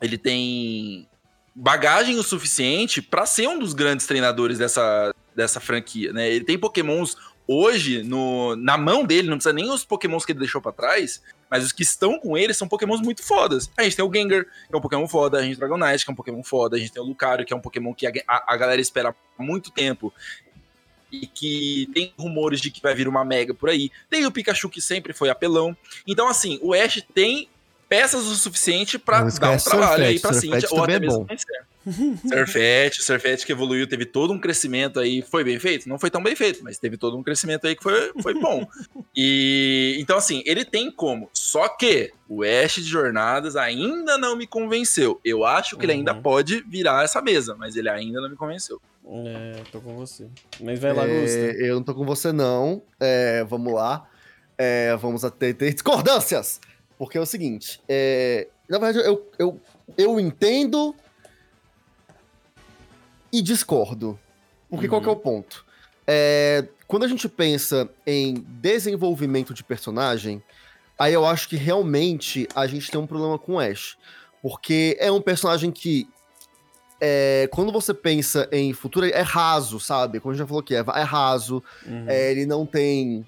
ele 0.00 0.16
tem 0.16 1.06
bagagem 1.54 2.18
o 2.18 2.22
suficiente 2.22 3.02
para 3.02 3.26
ser 3.26 3.48
um 3.48 3.58
dos 3.58 3.74
grandes 3.74 4.06
treinadores 4.06 4.56
dessa, 4.56 5.14
dessa 5.36 5.60
franquia, 5.60 6.10
né? 6.10 6.30
Ele 6.30 6.44
tem 6.44 6.58
pokémons 6.58 7.18
hoje 7.46 8.02
no, 8.02 8.56
na 8.56 8.78
mão 8.78 9.04
dele, 9.04 9.28
não 9.28 9.36
precisa 9.36 9.52
nem 9.52 9.70
os 9.70 9.84
pokémons 9.84 10.24
que 10.24 10.32
ele 10.32 10.38
deixou 10.38 10.62
para 10.62 10.72
trás, 10.72 11.20
mas 11.50 11.64
os 11.64 11.72
que 11.72 11.82
estão 11.82 12.18
com 12.18 12.38
ele 12.38 12.54
são 12.54 12.68
pokémons 12.68 13.00
muito 13.00 13.22
fodas. 13.22 13.70
A 13.76 13.82
gente 13.82 13.96
tem 13.96 14.04
o 14.04 14.12
Gengar, 14.12 14.44
que 14.44 14.74
é 14.74 14.76
um 14.76 14.80
pokémon 14.80 15.08
foda, 15.08 15.38
a 15.38 15.42
gente 15.42 15.58
tem 15.58 15.64
o 15.64 15.68
Dragonite, 15.68 16.04
que 16.04 16.10
é 16.10 16.12
um 16.12 16.16
pokémon 16.16 16.42
foda, 16.42 16.76
a 16.76 16.78
gente 16.78 16.92
tem 16.92 17.02
o 17.02 17.06
Lucario, 17.06 17.44
que 17.44 17.52
é 17.52 17.56
um 17.56 17.60
pokémon 17.60 17.92
que 17.92 18.06
a, 18.06 18.12
a, 18.28 18.54
a 18.54 18.56
galera 18.56 18.80
espera 18.80 19.14
há 19.38 19.42
muito 19.42 19.70
tempo 19.70 20.12
e 21.10 21.26
que 21.26 21.88
tem 21.92 22.12
rumores 22.16 22.60
de 22.60 22.70
que 22.70 22.80
vai 22.80 22.94
vir 22.94 23.08
uma 23.08 23.24
mega 23.24 23.52
por 23.52 23.68
aí. 23.68 23.90
Tem 24.08 24.24
o 24.24 24.30
Pikachu 24.30 24.68
que 24.68 24.80
sempre 24.80 25.12
foi 25.12 25.28
apelão. 25.28 25.76
Então, 26.06 26.28
assim, 26.28 26.58
o 26.62 26.72
Ash 26.72 27.02
tem 27.12 27.48
peças 27.88 28.24
o 28.26 28.36
suficiente 28.36 28.98
para 28.98 29.24
dar 29.24 29.50
um 29.50 29.56
trabalho 29.56 30.04
aí 30.04 30.20
pra 30.20 30.32
Cintia, 30.32 30.68
ou 30.70 30.84
até 30.84 30.94
é 30.94 31.00
mesmo 31.00 31.24
vencer. 31.24 31.66
Surfette, 32.28 33.02
Surfette 33.02 33.46
que 33.46 33.52
evoluiu, 33.52 33.86
teve 33.86 34.04
todo 34.04 34.32
um 34.32 34.38
crescimento 34.38 35.00
aí, 35.00 35.22
foi 35.22 35.42
bem 35.42 35.58
feito? 35.58 35.88
Não 35.88 35.98
foi 35.98 36.10
tão 36.10 36.22
bem 36.22 36.36
feito, 36.36 36.62
mas 36.62 36.78
teve 36.78 36.96
todo 36.96 37.16
um 37.16 37.22
crescimento 37.22 37.66
aí 37.66 37.74
que 37.74 37.82
foi, 37.82 38.12
foi 38.22 38.34
bom. 38.34 38.66
e 39.16 39.96
então 39.98 40.18
assim, 40.18 40.42
ele 40.44 40.64
tem 40.64 40.90
como. 40.90 41.30
Só 41.32 41.68
que 41.68 42.12
o 42.28 42.42
Ash 42.42 42.74
de 42.74 42.82
Jornadas 42.82 43.56
ainda 43.56 44.18
não 44.18 44.36
me 44.36 44.46
convenceu. 44.46 45.20
Eu 45.24 45.44
acho 45.44 45.70
que 45.70 45.76
uhum. 45.76 45.82
ele 45.82 45.92
ainda 45.92 46.14
uhum. 46.14 46.22
pode 46.22 46.62
virar 46.68 47.04
essa 47.04 47.22
mesa, 47.22 47.56
mas 47.58 47.76
ele 47.76 47.88
ainda 47.88 48.20
não 48.20 48.28
me 48.28 48.36
convenceu. 48.36 48.80
É, 49.06 49.62
tô 49.72 49.80
com 49.80 49.96
você. 49.96 50.28
Mas 50.60 50.78
vai 50.78 50.92
lá, 50.92 51.04
é, 51.04 51.20
Gusta. 51.20 51.38
Eu 51.38 51.76
não 51.76 51.82
tô 51.82 51.94
com 51.94 52.04
você 52.04 52.30
não. 52.30 52.82
É, 53.00 53.42
vamos 53.44 53.72
lá. 53.72 54.08
É, 54.56 54.94
vamos 54.96 55.22
ter, 55.38 55.54
ter 55.54 55.72
discordâncias. 55.72 56.60
Porque 57.00 57.16
é 57.16 57.20
o 57.20 57.24
seguinte, 57.24 57.80
é, 57.88 58.46
na 58.68 58.78
verdade 58.78 59.08
eu, 59.08 59.26
eu, 59.38 59.58
eu 59.96 60.20
entendo 60.20 60.94
e 63.32 63.42
discordo. 63.42 64.18
Porque 64.68 64.86
uhum. 64.86 64.90
qual 64.90 65.02
que 65.02 65.08
é 65.08 65.12
o 65.12 65.16
ponto? 65.16 65.64
É, 66.06 66.66
quando 66.86 67.04
a 67.04 67.08
gente 67.08 67.28
pensa 67.28 67.88
em 68.06 68.34
desenvolvimento 68.34 69.54
de 69.54 69.62
personagem, 69.62 70.42
aí 70.98 71.12
eu 71.12 71.24
acho 71.24 71.48
que 71.48 71.56
realmente 71.56 72.48
a 72.54 72.66
gente 72.66 72.90
tem 72.90 73.00
um 73.00 73.06
problema 73.06 73.38
com 73.38 73.54
o 73.54 73.58
Ash. 73.58 73.96
Porque 74.42 74.96
é 74.98 75.12
um 75.12 75.20
personagem 75.20 75.70
que, 75.70 76.08
é, 77.00 77.48
quando 77.52 77.70
você 77.70 77.92
pensa 77.92 78.48
em 78.50 78.72
futuro, 78.72 79.06
é 79.06 79.20
raso, 79.20 79.78
sabe? 79.78 80.18
Como 80.18 80.32
a 80.32 80.34
gente 80.34 80.40
já 80.40 80.46
falou 80.46 80.62
que 80.62 80.74
é, 80.74 80.78
é 80.78 81.02
raso, 81.02 81.62
uhum. 81.86 82.04
é, 82.08 82.30
ele 82.30 82.46
não 82.46 82.64
tem 82.64 83.24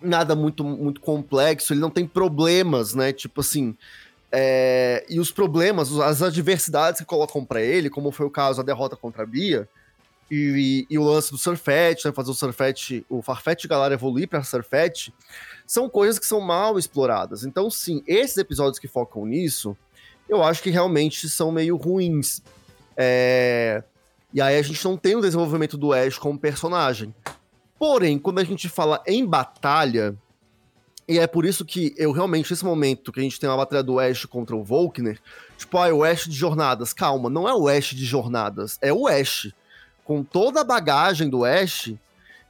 nada 0.00 0.34
muito, 0.34 0.64
muito 0.64 1.00
complexo, 1.00 1.72
ele 1.72 1.80
não 1.80 1.90
tem 1.90 2.06
problemas, 2.06 2.94
né? 2.94 3.12
Tipo 3.12 3.40
assim, 3.40 3.76
é, 4.38 5.06
e 5.08 5.18
os 5.18 5.32
problemas, 5.32 5.90
as 5.98 6.20
adversidades 6.20 7.00
que 7.00 7.06
colocam 7.06 7.42
para 7.42 7.62
ele, 7.62 7.88
como 7.88 8.12
foi 8.12 8.26
o 8.26 8.30
caso 8.30 8.58
da 8.58 8.66
derrota 8.66 8.94
contra 8.94 9.22
a 9.22 9.26
Bia, 9.26 9.66
e, 10.30 10.84
e, 10.90 10.94
e 10.94 10.98
o 10.98 11.04
lance 11.04 11.30
do 11.30 11.38
Surfette, 11.38 12.06
né, 12.06 12.12
fazer 12.12 12.32
o 12.32 12.34
Surfette, 12.34 13.06
o 13.08 13.22
Farfetch 13.22 13.64
Galar 13.66 13.92
evoluir 13.92 14.28
para 14.28 14.42
Surfette, 14.42 15.14
são 15.66 15.88
coisas 15.88 16.18
que 16.18 16.26
são 16.26 16.38
mal 16.38 16.78
exploradas. 16.78 17.44
Então, 17.44 17.70
sim, 17.70 18.02
esses 18.06 18.36
episódios 18.36 18.78
que 18.78 18.86
focam 18.86 19.24
nisso, 19.24 19.74
eu 20.28 20.42
acho 20.42 20.62
que 20.62 20.68
realmente 20.68 21.30
são 21.30 21.50
meio 21.50 21.74
ruins. 21.74 22.42
É... 22.94 23.82
E 24.34 24.42
aí 24.42 24.58
a 24.58 24.62
gente 24.62 24.84
não 24.84 24.98
tem 24.98 25.16
o 25.16 25.22
desenvolvimento 25.22 25.78
do 25.78 25.94
Ash 25.94 26.18
como 26.18 26.38
personagem. 26.38 27.14
Porém, 27.78 28.18
quando 28.18 28.40
a 28.40 28.44
gente 28.44 28.68
fala 28.68 29.02
em 29.06 29.24
batalha, 29.24 30.14
e 31.08 31.18
é 31.20 31.26
por 31.26 31.46
isso 31.46 31.64
que 31.64 31.94
eu 31.96 32.10
realmente, 32.10 32.50
nesse 32.50 32.64
momento 32.64 33.12
que 33.12 33.20
a 33.20 33.22
gente 33.22 33.38
tem 33.38 33.48
uma 33.48 33.56
batalha 33.56 33.82
do 33.82 34.00
Ash 34.00 34.24
contra 34.24 34.56
o 34.56 34.64
Volkner, 34.64 35.20
tipo, 35.56 35.78
ah, 35.78 35.88
é 35.88 35.92
o 35.92 36.02
Ash 36.02 36.24
de 36.24 36.34
jornadas. 36.34 36.92
Calma, 36.92 37.30
não 37.30 37.48
é 37.48 37.54
o 37.54 37.68
Ash 37.68 37.94
de 37.94 38.04
jornadas, 38.04 38.76
é 38.82 38.92
o 38.92 39.06
Ash. 39.06 39.52
Com 40.04 40.24
toda 40.24 40.60
a 40.60 40.64
bagagem 40.64 41.30
do 41.30 41.44
Ash 41.44 41.94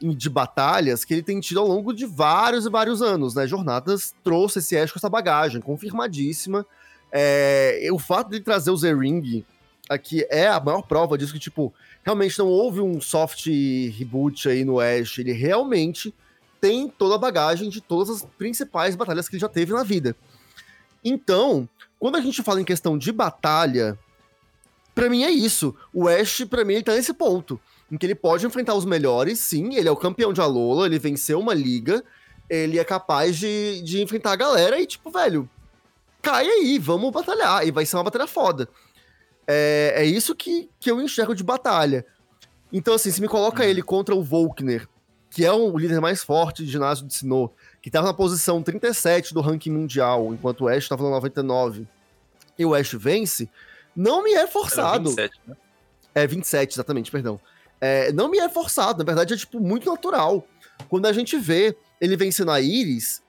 de 0.00 0.28
batalhas 0.28 1.04
que 1.04 1.14
ele 1.14 1.22
tem 1.22 1.40
tido 1.40 1.60
ao 1.60 1.66
longo 1.66 1.92
de 1.92 2.06
vários 2.06 2.66
e 2.66 2.70
vários 2.70 3.02
anos, 3.02 3.34
né? 3.34 3.46
Jornadas 3.46 4.14
trouxe 4.24 4.58
esse 4.58 4.76
Ash 4.76 4.90
com 4.90 4.98
essa 4.98 5.10
bagagem, 5.10 5.60
confirmadíssima. 5.60 6.66
É, 7.12 7.88
o 7.92 7.98
fato 7.98 8.30
de 8.30 8.40
trazer 8.40 8.70
o 8.70 8.76
Z-Ring 8.76 9.44
aqui 9.88 10.26
é 10.30 10.48
a 10.48 10.60
maior 10.60 10.82
prova 10.82 11.16
disso, 11.16 11.32
que, 11.32 11.38
tipo, 11.38 11.74
realmente 12.02 12.38
não 12.38 12.48
houve 12.48 12.80
um 12.80 13.00
soft 13.00 13.46
reboot 13.46 14.48
aí 14.48 14.64
no 14.64 14.80
Ash, 14.80 15.18
ele 15.18 15.32
realmente 15.32 16.14
tem 16.60 16.88
toda 16.88 17.14
a 17.14 17.18
bagagem 17.18 17.68
de 17.68 17.80
todas 17.80 18.10
as 18.10 18.22
principais 18.38 18.94
batalhas 18.94 19.28
que 19.28 19.36
ele 19.36 19.40
já 19.40 19.48
teve 19.48 19.72
na 19.72 19.82
vida. 19.82 20.16
Então, 21.04 21.68
quando 21.98 22.16
a 22.16 22.20
gente 22.20 22.42
fala 22.42 22.60
em 22.60 22.64
questão 22.64 22.98
de 22.98 23.12
batalha, 23.12 23.98
para 24.94 25.08
mim 25.08 25.24
é 25.24 25.30
isso. 25.30 25.74
O 25.92 26.08
Ash, 26.08 26.44
para 26.48 26.64
mim, 26.64 26.74
ele 26.74 26.82
tá 26.82 26.92
nesse 26.92 27.14
ponto. 27.14 27.60
Em 27.90 27.96
que 27.96 28.04
ele 28.04 28.14
pode 28.14 28.44
enfrentar 28.44 28.74
os 28.74 28.84
melhores, 28.84 29.38
sim, 29.38 29.74
ele 29.74 29.88
é 29.88 29.90
o 29.90 29.96
campeão 29.96 30.32
de 30.32 30.40
Alola, 30.40 30.86
ele 30.86 30.98
venceu 30.98 31.38
uma 31.38 31.54
liga, 31.54 32.02
ele 32.50 32.78
é 32.78 32.84
capaz 32.84 33.36
de, 33.36 33.80
de 33.82 34.02
enfrentar 34.02 34.32
a 34.32 34.36
galera 34.36 34.80
e, 34.80 34.86
tipo, 34.86 35.10
velho, 35.10 35.48
cai 36.20 36.44
aí, 36.44 36.78
vamos 36.78 37.12
batalhar, 37.12 37.64
e 37.64 37.70
vai 37.70 37.86
ser 37.86 37.96
uma 37.96 38.04
batalha 38.04 38.26
foda. 38.26 38.68
É, 39.46 39.94
é 39.96 40.04
isso 40.04 40.34
que, 40.34 40.68
que 40.80 40.90
eu 40.90 41.00
enxergo 41.00 41.34
de 41.34 41.44
batalha. 41.44 42.04
Então, 42.72 42.94
assim, 42.94 43.12
se 43.12 43.20
me 43.20 43.28
coloca 43.28 43.64
ele 43.64 43.80
contra 43.80 44.14
o 44.14 44.24
Volkner 44.24 44.88
que 45.36 45.44
é 45.44 45.52
o 45.52 45.76
líder 45.76 46.00
mais 46.00 46.24
forte 46.24 46.64
de 46.64 46.72
ginásio 46.72 47.06
de 47.06 47.12
Sinnoh, 47.12 47.52
que 47.82 47.90
estava 47.90 48.06
na 48.06 48.14
posição 48.14 48.62
37 48.62 49.34
do 49.34 49.42
ranking 49.42 49.70
mundial, 49.70 50.32
enquanto 50.32 50.62
o 50.62 50.68
Ash 50.68 50.84
estava 50.84 51.02
no 51.02 51.10
99, 51.10 51.86
e 52.58 52.64
o 52.64 52.74
Ash 52.74 52.94
vence, 52.94 53.46
não 53.94 54.24
me 54.24 54.32
é 54.32 54.46
forçado. 54.46 55.10
27, 55.10 55.40
né? 55.46 55.54
É 56.14 56.26
27, 56.26 56.72
exatamente, 56.72 57.10
perdão. 57.10 57.38
É, 57.78 58.10
não 58.12 58.30
me 58.30 58.38
é 58.38 58.48
forçado, 58.48 59.00
na 59.00 59.04
verdade 59.04 59.34
é, 59.34 59.36
tipo, 59.36 59.60
muito 59.60 59.90
natural. 59.90 60.48
Quando 60.88 61.04
a 61.04 61.12
gente 61.12 61.36
vê 61.36 61.76
ele 62.00 62.16
vencendo 62.16 62.50
a 62.50 62.58
Iris, 62.58 63.22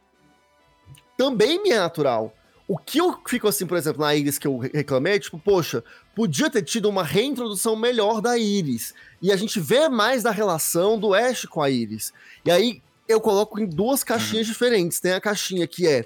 também 1.17 1.62
me 1.62 1.72
é 1.72 1.78
natural. 1.78 2.34
O 2.67 2.77
que 2.77 2.99
eu 2.99 3.17
fico 3.25 3.47
assim, 3.47 3.65
por 3.65 3.77
exemplo, 3.77 4.01
na 4.01 4.13
Iris 4.13 4.38
que 4.38 4.45
eu 4.45 4.58
reclamei, 4.58 5.19
tipo, 5.19 5.39
poxa, 5.39 5.84
podia 6.13 6.49
ter 6.49 6.63
tido 6.63 6.89
uma 6.89 7.03
reintrodução 7.03 7.77
melhor 7.77 8.19
da 8.19 8.38
Iris. 8.38 8.93
E 9.21 9.32
a 9.32 9.38
gente 9.38 9.60
vê 9.60 9.88
mais 9.88 10.23
da 10.23 10.32
relação 10.32 10.99
do 10.99 11.13
Ash 11.13 11.45
com 11.45 11.62
a 11.62 11.69
Iris. 11.69 12.12
E 12.45 12.51
aí 12.51 12.82
eu 13.08 13.21
coloco 13.21 13.58
em 13.60 13.65
duas 13.65 14.03
caixinhas 14.03 14.47
uhum. 14.47 14.53
diferentes. 14.53 14.99
Tem 14.99 15.13
a 15.13 15.21
caixinha 15.21 15.65
que 15.65 15.88
é 15.88 16.06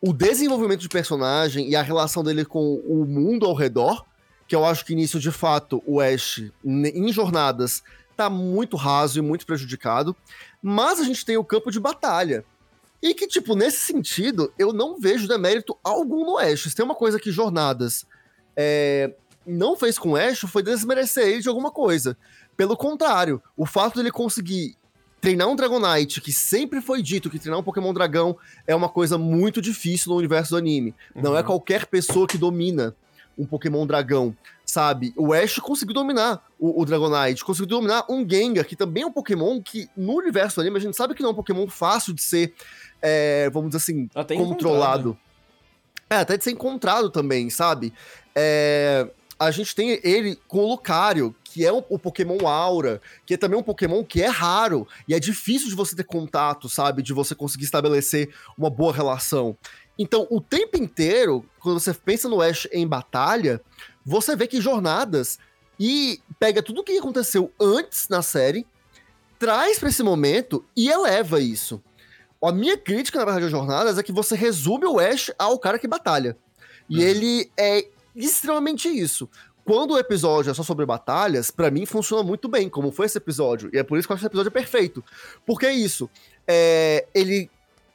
o 0.00 0.12
desenvolvimento 0.12 0.80
de 0.80 0.88
personagem 0.88 1.68
e 1.68 1.76
a 1.76 1.82
relação 1.82 2.24
dele 2.24 2.44
com 2.44 2.74
o 2.74 3.04
mundo 3.04 3.46
ao 3.46 3.54
redor, 3.54 4.04
que 4.48 4.56
eu 4.56 4.64
acho 4.64 4.84
que 4.84 4.94
nisso, 4.94 5.20
de 5.20 5.30
fato, 5.30 5.82
o 5.86 6.00
Ash, 6.00 6.42
em 6.64 7.12
jornadas, 7.12 7.82
tá 8.16 8.28
muito 8.28 8.76
raso 8.76 9.18
e 9.18 9.22
muito 9.22 9.46
prejudicado. 9.46 10.16
Mas 10.60 10.98
a 10.98 11.04
gente 11.04 11.24
tem 11.24 11.36
o 11.36 11.44
campo 11.44 11.70
de 11.70 11.78
batalha. 11.78 12.44
E 13.02 13.14
que, 13.14 13.26
tipo, 13.26 13.54
nesse 13.54 13.80
sentido, 13.80 14.52
eu 14.58 14.72
não 14.72 14.98
vejo 14.98 15.28
demérito 15.28 15.76
algum 15.84 16.24
no 16.24 16.38
Ash. 16.38 16.64
Se 16.64 16.74
tem 16.74 16.84
uma 16.84 16.94
coisa 16.94 17.18
que 17.18 17.30
jornadas 17.30 18.04
é, 18.56 19.14
não 19.46 19.76
fez 19.76 19.98
com 19.98 20.10
o 20.10 20.16
Ash, 20.16 20.40
foi 20.40 20.62
desmerecer 20.62 21.26
ele 21.26 21.42
de 21.42 21.48
alguma 21.48 21.70
coisa. 21.70 22.16
Pelo 22.56 22.76
contrário, 22.76 23.40
o 23.56 23.64
fato 23.64 23.96
dele 23.96 24.10
conseguir 24.10 24.76
treinar 25.20 25.48
um 25.48 25.56
Dragonite, 25.56 26.20
que 26.20 26.32
sempre 26.32 26.80
foi 26.80 27.02
dito 27.02 27.30
que 27.30 27.38
treinar 27.38 27.60
um 27.60 27.62
Pokémon 27.62 27.92
Dragão 27.92 28.36
é 28.66 28.74
uma 28.74 28.88
coisa 28.88 29.16
muito 29.16 29.60
difícil 29.60 30.10
no 30.10 30.18
universo 30.18 30.50
do 30.50 30.56
anime. 30.56 30.94
Uhum. 31.14 31.22
Não 31.22 31.36
é 31.36 31.40
uhum. 31.40 31.46
qualquer 31.46 31.86
pessoa 31.86 32.26
que 32.26 32.38
domina 32.38 32.94
um 33.36 33.46
Pokémon 33.46 33.86
Dragão, 33.86 34.36
sabe? 34.68 35.14
O 35.16 35.32
Ash 35.32 35.58
conseguiu 35.58 35.94
dominar 35.94 36.44
o, 36.58 36.82
o, 36.82 36.84
Dragonite, 36.84 37.42
conseguiu 37.42 37.66
dominar 37.66 38.04
um 38.06 38.28
Gengar, 38.28 38.66
que 38.66 38.76
também 38.76 39.02
é 39.02 39.06
um 39.06 39.10
Pokémon 39.10 39.62
que 39.62 39.88
no 39.96 40.12
universo 40.12 40.56
do 40.56 40.60
anime 40.60 40.76
a 40.76 40.80
gente 40.80 40.94
sabe 40.94 41.14
que 41.14 41.22
não 41.22 41.30
é 41.30 41.32
um 41.32 41.36
Pokémon 41.36 41.66
fácil 41.68 42.12
de 42.12 42.22
ser, 42.22 42.52
é, 43.00 43.48
vamos 43.48 43.70
dizer 43.70 43.78
assim, 43.78 44.10
até 44.14 44.36
controlado. 44.36 45.10
Encontrado. 45.10 45.18
É, 46.10 46.16
até 46.16 46.36
de 46.36 46.44
ser 46.44 46.50
encontrado 46.50 47.08
também, 47.08 47.48
sabe? 47.48 47.94
É, 48.36 49.08
a 49.38 49.50
gente 49.50 49.74
tem 49.74 49.98
ele 50.04 50.38
com 50.46 50.58
o 50.58 50.68
Lucario, 50.68 51.34
que 51.44 51.64
é 51.64 51.72
o, 51.72 51.82
o, 51.88 51.98
Pokémon 51.98 52.46
Aura, 52.46 53.00
que 53.24 53.34
é 53.34 53.36
também 53.38 53.58
um 53.58 53.62
Pokémon 53.62 54.04
que 54.04 54.20
é 54.20 54.28
raro 54.28 54.86
e 55.08 55.14
é 55.14 55.18
difícil 55.18 55.70
de 55.70 55.74
você 55.74 55.96
ter 55.96 56.04
contato, 56.04 56.68
sabe? 56.68 57.02
De 57.02 57.14
você 57.14 57.34
conseguir 57.34 57.64
estabelecer 57.64 58.34
uma 58.56 58.68
boa 58.68 58.92
relação. 58.92 59.56
Então, 59.98 60.26
o 60.30 60.40
tempo 60.40 60.76
inteiro, 60.76 61.44
quando 61.58 61.80
você 61.80 61.92
pensa 61.92 62.28
no 62.28 62.40
Ash 62.40 62.68
em 62.70 62.86
batalha, 62.86 63.60
você 64.08 64.34
vê 64.34 64.46
que 64.46 64.58
jornadas 64.58 65.38
e 65.78 66.18
pega 66.40 66.62
tudo 66.62 66.80
o 66.80 66.84
que 66.84 66.96
aconteceu 66.96 67.52
antes 67.60 68.08
na 68.08 68.22
série, 68.22 68.66
traz 69.38 69.78
para 69.78 69.90
esse 69.90 70.02
momento 70.02 70.64
e 70.74 70.88
eleva 70.88 71.40
isso. 71.40 71.82
A 72.42 72.50
minha 72.50 72.78
crítica, 72.78 73.18
na 73.18 73.26
verdade, 73.26 73.44
às 73.44 73.50
jornadas 73.50 73.98
é 73.98 74.02
que 74.02 74.10
você 74.10 74.34
resume 74.34 74.86
o 74.86 74.98
Ash 74.98 75.30
ao 75.38 75.58
cara 75.58 75.78
que 75.78 75.86
batalha. 75.86 76.38
E 76.88 76.96
uhum. 76.96 77.02
ele 77.02 77.50
é 77.54 77.86
extremamente 78.16 78.88
isso. 78.88 79.28
Quando 79.62 79.92
o 79.92 79.98
episódio 79.98 80.50
é 80.50 80.54
só 80.54 80.62
sobre 80.62 80.86
batalhas, 80.86 81.50
para 81.50 81.70
mim 81.70 81.84
funciona 81.84 82.22
muito 82.22 82.48
bem, 82.48 82.70
como 82.70 82.90
foi 82.90 83.04
esse 83.04 83.18
episódio. 83.18 83.68
E 83.74 83.78
é 83.78 83.82
por 83.82 83.98
isso 83.98 84.08
que 84.08 84.12
eu 84.12 84.14
acho 84.14 84.22
esse 84.22 84.28
episódio 84.28 84.50
perfeito. 84.50 85.04
Porque 85.44 85.66
é 85.66 85.74
isso. 85.74 86.08
É, 86.46 87.06
ele 87.14 87.50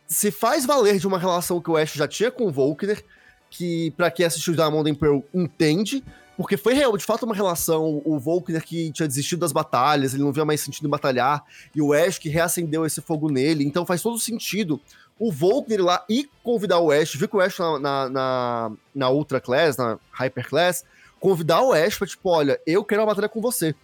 se 0.06 0.30
faz 0.30 0.64
valer 0.64 1.00
de 1.00 1.08
uma 1.08 1.18
relação 1.18 1.60
que 1.60 1.72
o 1.72 1.76
Ash 1.76 1.94
já 1.94 2.08
tinha 2.08 2.30
com 2.30 2.46
o 2.46 2.52
Volkner, 2.52 3.04
que 3.54 3.92
para 3.92 4.10
quem 4.10 4.26
assistiu 4.26 4.56
Diamond 4.56 4.94
Pearl 4.96 5.20
entende, 5.34 6.04
porque 6.36 6.58
foi 6.58 6.74
real, 6.74 6.98
de 6.98 7.06
fato 7.06 7.24
uma 7.24 7.36
relação, 7.36 8.02
o 8.04 8.20
Volkner 8.20 8.64
que 8.64 8.92
tinha 8.92 9.08
desistido 9.08 9.40
das 9.40 9.52
batalhas, 9.52 10.14
ele 10.14 10.24
não 10.24 10.34
via 10.34 10.44
mais 10.44 10.60
sentido 10.62 10.88
em 10.88 10.90
batalhar, 10.90 11.44
e 11.76 11.82
o 11.82 11.94
Ash 11.94 12.18
que 12.18 12.30
reacendeu 12.30 12.84
esse 12.86 13.00
fogo 13.00 13.30
nele, 13.30 13.64
então 13.64 13.86
faz 13.86 14.02
todo 14.02 14.18
sentido 14.18 14.82
o 15.20 15.32
Volkner 15.32 15.84
lá 15.84 16.04
e 16.10 16.28
convidar 16.42 16.80
o 16.80 16.92
Ash, 16.92 17.14
viu 17.14 17.30
que 17.30 17.36
o 17.36 17.42
Ash 17.42 17.60
na, 17.60 17.80
na, 17.80 18.10
na, 18.10 18.72
na 18.96 19.10
Ultra 19.12 19.40
Class, 19.40 19.78
na 19.78 20.00
Hyper 20.12 20.50
Class, 20.50 20.84
convidar 21.20 21.62
o 21.62 21.72
Ash 21.72 21.96
pra, 21.96 22.08
tipo, 22.08 22.28
olha, 22.28 22.60
eu 22.66 22.84
quero 22.84 23.02
uma 23.02 23.08
batalha 23.08 23.30
com 23.30 23.40
você. 23.40 23.76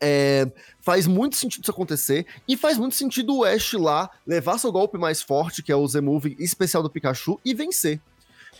É, 0.00 0.50
faz 0.80 1.06
muito 1.06 1.36
sentido 1.36 1.62
isso 1.62 1.70
acontecer, 1.70 2.26
e 2.48 2.56
faz 2.56 2.78
muito 2.78 2.96
sentido 2.96 3.36
o 3.36 3.44
Ash 3.44 3.74
lá 3.74 4.08
levar 4.26 4.58
seu 4.58 4.72
golpe 4.72 4.96
mais 4.96 5.20
forte, 5.20 5.62
que 5.62 5.70
é 5.70 5.76
o 5.76 5.86
Z-Move 5.86 6.34
especial 6.40 6.82
do 6.82 6.88
Pikachu, 6.88 7.38
e 7.44 7.52
vencer. 7.52 8.00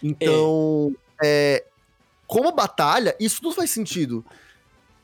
Então, 0.03 0.95
é. 1.23 1.63
É, 1.63 1.65
como 2.27 2.53
batalha, 2.53 3.17
isso 3.19 3.41
tudo 3.41 3.55
faz 3.55 3.71
sentido. 3.71 4.25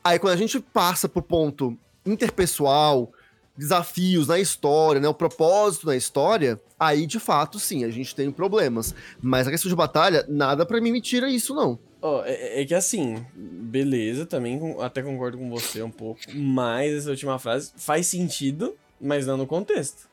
Aí 0.03 0.17
quando 0.17 0.33
a 0.33 0.37
gente 0.37 0.59
passa 0.59 1.09
pro 1.09 1.21
ponto 1.21 1.77
interpessoal, 2.05 3.11
desafios 3.57 4.27
na 4.27 4.39
história, 4.39 5.01
né, 5.01 5.07
o 5.07 5.13
propósito 5.13 5.85
na 5.85 5.95
história, 5.95 6.59
aí 6.79 7.05
de 7.05 7.19
fato 7.19 7.59
sim, 7.59 7.83
a 7.83 7.89
gente 7.89 8.15
tem 8.15 8.31
problemas. 8.31 8.95
Mas 9.21 9.47
a 9.47 9.51
questão 9.51 9.69
de 9.69 9.75
batalha, 9.75 10.25
nada 10.27 10.65
para 10.65 10.79
mim 10.79 10.91
me 10.91 11.01
tira 11.01 11.29
isso 11.29 11.53
não. 11.53 11.77
Oh, 12.01 12.21
é, 12.23 12.61
é, 12.61 12.65
que 12.65 12.73
assim, 12.73 13.25
beleza, 13.35 14.25
também 14.25 14.59
até 14.79 15.03
concordo 15.03 15.37
com 15.37 15.49
você 15.49 15.83
um 15.83 15.91
pouco, 15.91 16.21
mas 16.33 16.93
essa 16.93 17.09
última 17.09 17.37
frase 17.37 17.73
faz 17.75 18.07
sentido, 18.07 18.77
mas 19.01 19.27
não 19.27 19.35
no 19.35 19.45
contexto, 19.45 20.09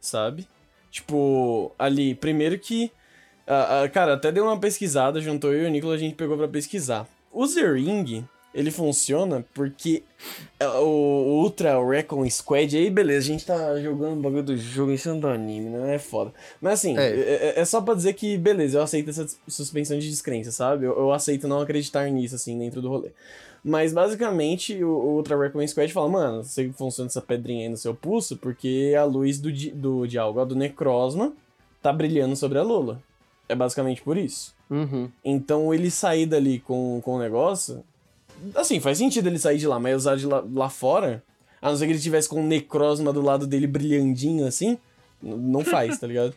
sabe? 0.00 0.48
Tipo, 0.90 1.72
ali, 1.78 2.16
primeiro 2.16 2.58
que, 2.58 2.90
uh, 3.46 3.86
uh, 3.86 3.90
cara, 3.92 4.14
até 4.14 4.30
deu 4.30 4.44
uma 4.44 4.58
pesquisada, 4.58 5.20
juntou 5.20 5.52
eu 5.52 5.64
e 5.64 5.66
o 5.66 5.70
Nicolas, 5.70 5.96
a 5.96 6.04
gente 6.04 6.14
pegou 6.14 6.36
para 6.36 6.48
pesquisar. 6.48 7.06
O 7.32 7.46
Zering, 7.46 8.24
ele 8.56 8.70
funciona 8.70 9.44
porque 9.52 10.02
é, 10.58 10.66
o 10.66 11.42
Ultra 11.42 11.78
Recon 11.86 12.28
Squad, 12.30 12.74
aí 12.74 12.88
beleza, 12.88 13.26
a 13.26 13.32
gente 13.32 13.44
tá 13.44 13.78
jogando 13.78 14.18
o 14.18 14.22
bagulho 14.22 14.42
do 14.42 14.56
jogo 14.56 14.90
em 14.90 14.96
cima 14.96 15.16
do 15.16 15.28
anime, 15.28 15.68
né? 15.68 15.96
É 15.96 15.98
foda. 15.98 16.32
Mas 16.58 16.74
assim, 16.74 16.96
é. 16.96 17.10
É, 17.10 17.60
é. 17.60 17.64
só 17.66 17.82
pra 17.82 17.92
dizer 17.92 18.14
que, 18.14 18.38
beleza, 18.38 18.78
eu 18.78 18.82
aceito 18.82 19.10
essa 19.10 19.26
suspensão 19.46 19.98
de 19.98 20.08
descrença, 20.08 20.50
sabe? 20.50 20.86
Eu, 20.86 20.98
eu, 20.98 21.12
aceito 21.12 21.46
não 21.46 21.60
acreditar 21.60 22.08
nisso, 22.08 22.34
assim, 22.34 22.58
dentro 22.58 22.80
do 22.80 22.88
rolê. 22.88 23.10
Mas 23.62 23.92
basicamente 23.92 24.82
o, 24.82 24.88
o 24.88 25.16
Ultra 25.16 25.36
Recon 25.36 25.66
Squad 25.66 25.92
fala, 25.92 26.08
mano, 26.08 26.42
você 26.42 26.70
funciona 26.70 27.08
essa 27.08 27.20
pedrinha 27.20 27.64
aí 27.64 27.68
no 27.68 27.76
seu 27.76 27.94
pulso 27.94 28.38
porque 28.38 28.94
a 28.98 29.04
luz 29.04 29.38
do, 29.38 29.52
do 29.74 30.06
de 30.06 30.18
algo, 30.18 30.42
do 30.46 30.56
Necrosma, 30.56 31.34
tá 31.82 31.92
brilhando 31.92 32.34
sobre 32.36 32.58
a 32.58 32.62
Lula. 32.62 33.02
É 33.48 33.54
basicamente 33.54 34.02
por 34.02 34.16
isso. 34.16 34.54
Uhum. 34.68 35.08
Então 35.24 35.72
ele 35.72 35.90
sair 35.90 36.26
dali 36.26 36.58
com, 36.58 37.00
com 37.04 37.16
o 37.16 37.18
negócio 37.18 37.84
Assim, 38.54 38.80
faz 38.80 38.98
sentido 38.98 39.26
ele 39.26 39.38
sair 39.38 39.58
de 39.58 39.66
lá, 39.66 39.78
mas 39.78 39.96
usar 39.96 40.16
de 40.16 40.26
lá, 40.26 40.44
lá 40.52 40.68
fora, 40.68 41.22
a 41.60 41.70
não 41.70 41.76
ser 41.76 41.86
que 41.86 41.92
ele 41.92 42.00
tivesse 42.00 42.28
com 42.28 42.40
um 42.40 42.46
necrosma 42.46 43.12
do 43.12 43.22
lado 43.22 43.46
dele 43.46 43.66
brilhandinho 43.66 44.46
assim, 44.46 44.78
não 45.22 45.64
faz, 45.64 45.98
tá 45.98 46.06
ligado? 46.06 46.34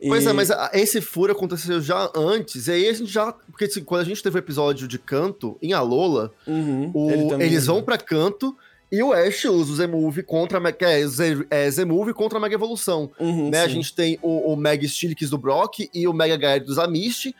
E... 0.00 0.08
Pois 0.08 0.26
é, 0.26 0.32
mas 0.32 0.50
esse 0.72 1.00
furo 1.00 1.32
aconteceu 1.32 1.80
já 1.80 2.10
antes, 2.14 2.68
e 2.68 2.72
aí 2.72 2.88
a 2.88 2.92
gente 2.92 3.10
já. 3.10 3.32
Porque 3.32 3.64
assim, 3.64 3.82
quando 3.82 4.02
a 4.02 4.04
gente 4.04 4.22
teve 4.22 4.36
o 4.36 4.38
episódio 4.38 4.86
de 4.86 4.98
canto 4.98 5.58
em 5.60 5.72
Alola, 5.72 6.32
uhum, 6.46 6.90
o, 6.94 7.10
ele 7.10 7.44
eles 7.44 7.66
vão 7.66 7.82
para 7.82 7.98
canto. 7.98 8.56
E 8.92 9.02
o 9.02 9.12
Ash 9.12 9.44
usa 9.44 9.72
o 9.72 9.76
Z-Move 9.76 10.22
contra 10.24 10.58
a 10.58 10.70
é, 10.70 11.02
é, 11.50 11.70
Z-Move 11.70 12.12
contra 12.12 12.38
a 12.38 12.40
Mega 12.40 12.54
Evolução. 12.54 13.10
Uhum, 13.20 13.48
né? 13.50 13.60
A 13.60 13.68
gente 13.68 13.94
tem 13.94 14.18
o, 14.20 14.52
o 14.52 14.56
Mega 14.56 14.86
Stilix 14.88 15.30
do 15.30 15.38
Brock 15.38 15.88
e 15.94 16.08
o 16.08 16.12
Mega 16.12 16.36
Gaia 16.36 16.60
dos 16.60 16.78
Amish 16.78 17.32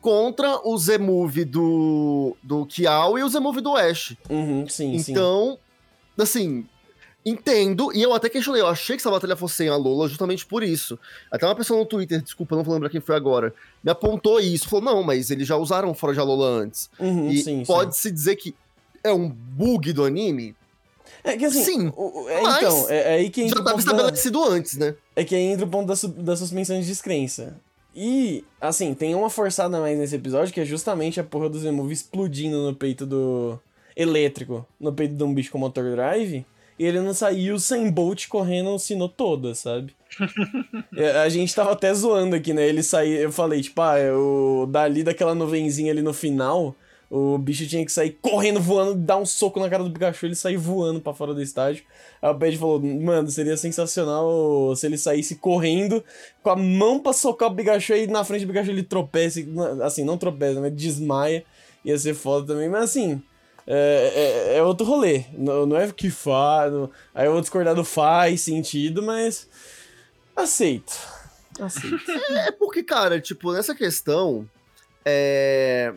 contra 0.00 0.60
o 0.66 0.76
Z-Move 0.76 1.44
do, 1.44 2.36
do 2.42 2.66
Kiao 2.66 3.18
e 3.18 3.22
o 3.22 3.28
Z-Move 3.28 3.60
do 3.60 3.74
Ash. 3.74 4.16
Uhum, 4.28 4.68
sim, 4.68 4.96
então, 4.96 5.58
sim. 6.16 6.22
assim, 6.22 6.66
entendo, 7.24 7.90
e 7.94 8.02
eu 8.02 8.12
até 8.12 8.28
questionei, 8.28 8.60
eu 8.60 8.68
achei 8.68 8.96
que 8.96 9.00
essa 9.00 9.10
batalha 9.10 9.34
fosse 9.34 9.56
sem 9.56 9.68
a 9.68 9.76
Lola 9.76 10.08
justamente 10.08 10.46
por 10.46 10.62
isso. 10.62 10.98
Até 11.30 11.46
uma 11.46 11.54
pessoa 11.54 11.80
no 11.80 11.86
Twitter, 11.86 12.22
desculpa, 12.22 12.54
não 12.54 12.62
vou 12.62 12.74
lembrar 12.74 12.90
quem 12.90 13.00
foi 13.00 13.16
agora, 13.16 13.52
me 13.82 13.90
apontou 13.90 14.38
isso, 14.40 14.68
falou, 14.68 14.84
não, 14.84 15.02
mas 15.02 15.30
eles 15.30 15.48
já 15.48 15.56
usaram 15.56 15.92
fora 15.94 16.12
de 16.12 16.20
Alola 16.20 16.46
antes. 16.46 16.90
Uhum, 16.98 17.30
e 17.30 17.64
pode-se 17.64 18.10
dizer 18.10 18.36
que 18.36 18.54
é 19.02 19.12
um 19.12 19.28
bug 19.28 19.92
do 19.92 20.04
anime? 20.04 20.54
É 21.24 21.36
que 21.36 21.44
assim, 21.44 21.64
Sim, 21.64 21.92
o, 21.96 22.28
é, 22.28 22.40
então, 22.40 22.88
é, 22.88 22.96
é, 22.96 23.14
aí 23.14 23.30
que 23.30 23.42
entra 23.42 23.56
Já 23.56 23.60
estava 23.62 23.78
estabelecido 23.78 24.40
da, 24.40 24.50
antes, 24.50 24.76
né? 24.76 24.94
É 25.16 25.24
que 25.24 25.34
aí 25.34 25.42
entra 25.42 25.66
o 25.66 25.68
ponto 25.68 25.86
da, 25.86 26.22
da 26.22 26.36
suspensão 26.36 26.78
de 26.80 26.86
descrença. 26.86 27.56
E, 27.94 28.44
assim, 28.60 28.94
tem 28.94 29.14
uma 29.14 29.28
forçada 29.28 29.80
mais 29.80 29.98
nesse 29.98 30.14
episódio 30.14 30.54
que 30.54 30.60
é 30.60 30.64
justamente 30.64 31.18
a 31.18 31.24
porra 31.24 31.48
do 31.48 31.58
Z-Move 31.58 31.92
explodindo 31.92 32.62
no 32.62 32.74
peito 32.74 33.04
do. 33.04 33.58
elétrico, 33.96 34.66
no 34.78 34.92
peito 34.92 35.14
de 35.14 35.24
um 35.24 35.34
bicho 35.34 35.50
com 35.50 35.58
motor 35.58 35.90
drive. 35.90 36.46
E 36.78 36.84
ele 36.84 37.00
não 37.00 37.12
saiu 37.12 37.58
sem 37.58 37.90
Bolt 37.90 38.28
correndo 38.28 38.70
o 38.70 38.78
sino 38.78 39.08
toda, 39.08 39.54
sabe? 39.54 39.94
É, 40.96 41.20
a 41.20 41.28
gente 41.28 41.54
tava 41.54 41.72
até 41.72 41.94
zoando 41.94 42.34
aqui, 42.34 42.52
né? 42.52 42.66
Ele 42.66 42.82
saiu. 42.82 43.20
Eu 43.20 43.32
falei, 43.32 43.60
tipo, 43.60 43.80
ah, 43.80 43.98
eu, 44.00 44.68
dali 44.68 45.04
daquela 45.04 45.34
nuvenzinha 45.34 45.92
ali 45.92 46.02
no 46.02 46.12
final 46.12 46.74
o 47.10 47.38
bicho 47.38 47.66
tinha 47.66 47.84
que 47.84 47.92
sair 47.92 48.18
correndo, 48.20 48.60
voando, 48.60 48.94
dar 48.94 49.16
um 49.16 49.24
soco 49.24 49.58
na 49.58 49.70
cara 49.70 49.82
do 49.82 49.90
Pikachu, 49.90 50.26
ele 50.26 50.34
sair 50.34 50.58
voando 50.58 51.00
para 51.00 51.14
fora 51.14 51.32
do 51.32 51.40
estádio. 51.40 51.84
Aí 52.20 52.30
o 52.30 52.34
Ped 52.34 52.58
falou: 52.58 52.80
Mano, 52.80 53.30
seria 53.30 53.56
sensacional 53.56 54.76
se 54.76 54.86
ele 54.86 54.98
saísse 54.98 55.36
correndo 55.36 56.04
com 56.42 56.50
a 56.50 56.56
mão 56.56 57.00
pra 57.00 57.14
socar 57.14 57.50
o 57.50 57.54
Pikachu 57.56 57.94
e 57.94 58.06
na 58.06 58.24
frente 58.24 58.44
do 58.44 58.48
Pikachu 58.48 58.70
ele 58.70 58.82
tropece. 58.82 59.48
Assim, 59.82 60.04
não 60.04 60.18
tropeça, 60.18 60.60
mas 60.60 60.74
desmaia. 60.74 61.44
Ia 61.84 61.98
ser 61.98 62.12
foda 62.14 62.48
também. 62.48 62.68
Mas 62.68 62.84
assim, 62.84 63.22
é, 63.66 64.52
é, 64.54 64.56
é 64.58 64.62
outro 64.62 64.86
rolê. 64.86 65.24
Não, 65.32 65.64
não 65.64 65.76
é 65.78 65.90
que 65.90 66.10
faz. 66.10 66.72
Aí 67.14 67.26
eu 67.26 67.32
vou 67.32 67.40
discordar 67.40 67.74
do 67.74 67.84
faz 67.84 68.42
sentido, 68.42 69.02
mas. 69.02 69.48
Aceito. 70.36 70.92
Aceito. 71.58 71.98
É 72.46 72.52
porque, 72.52 72.82
cara, 72.82 73.18
tipo, 73.20 73.52
nessa 73.52 73.74
questão. 73.74 74.48
É. 75.04 75.94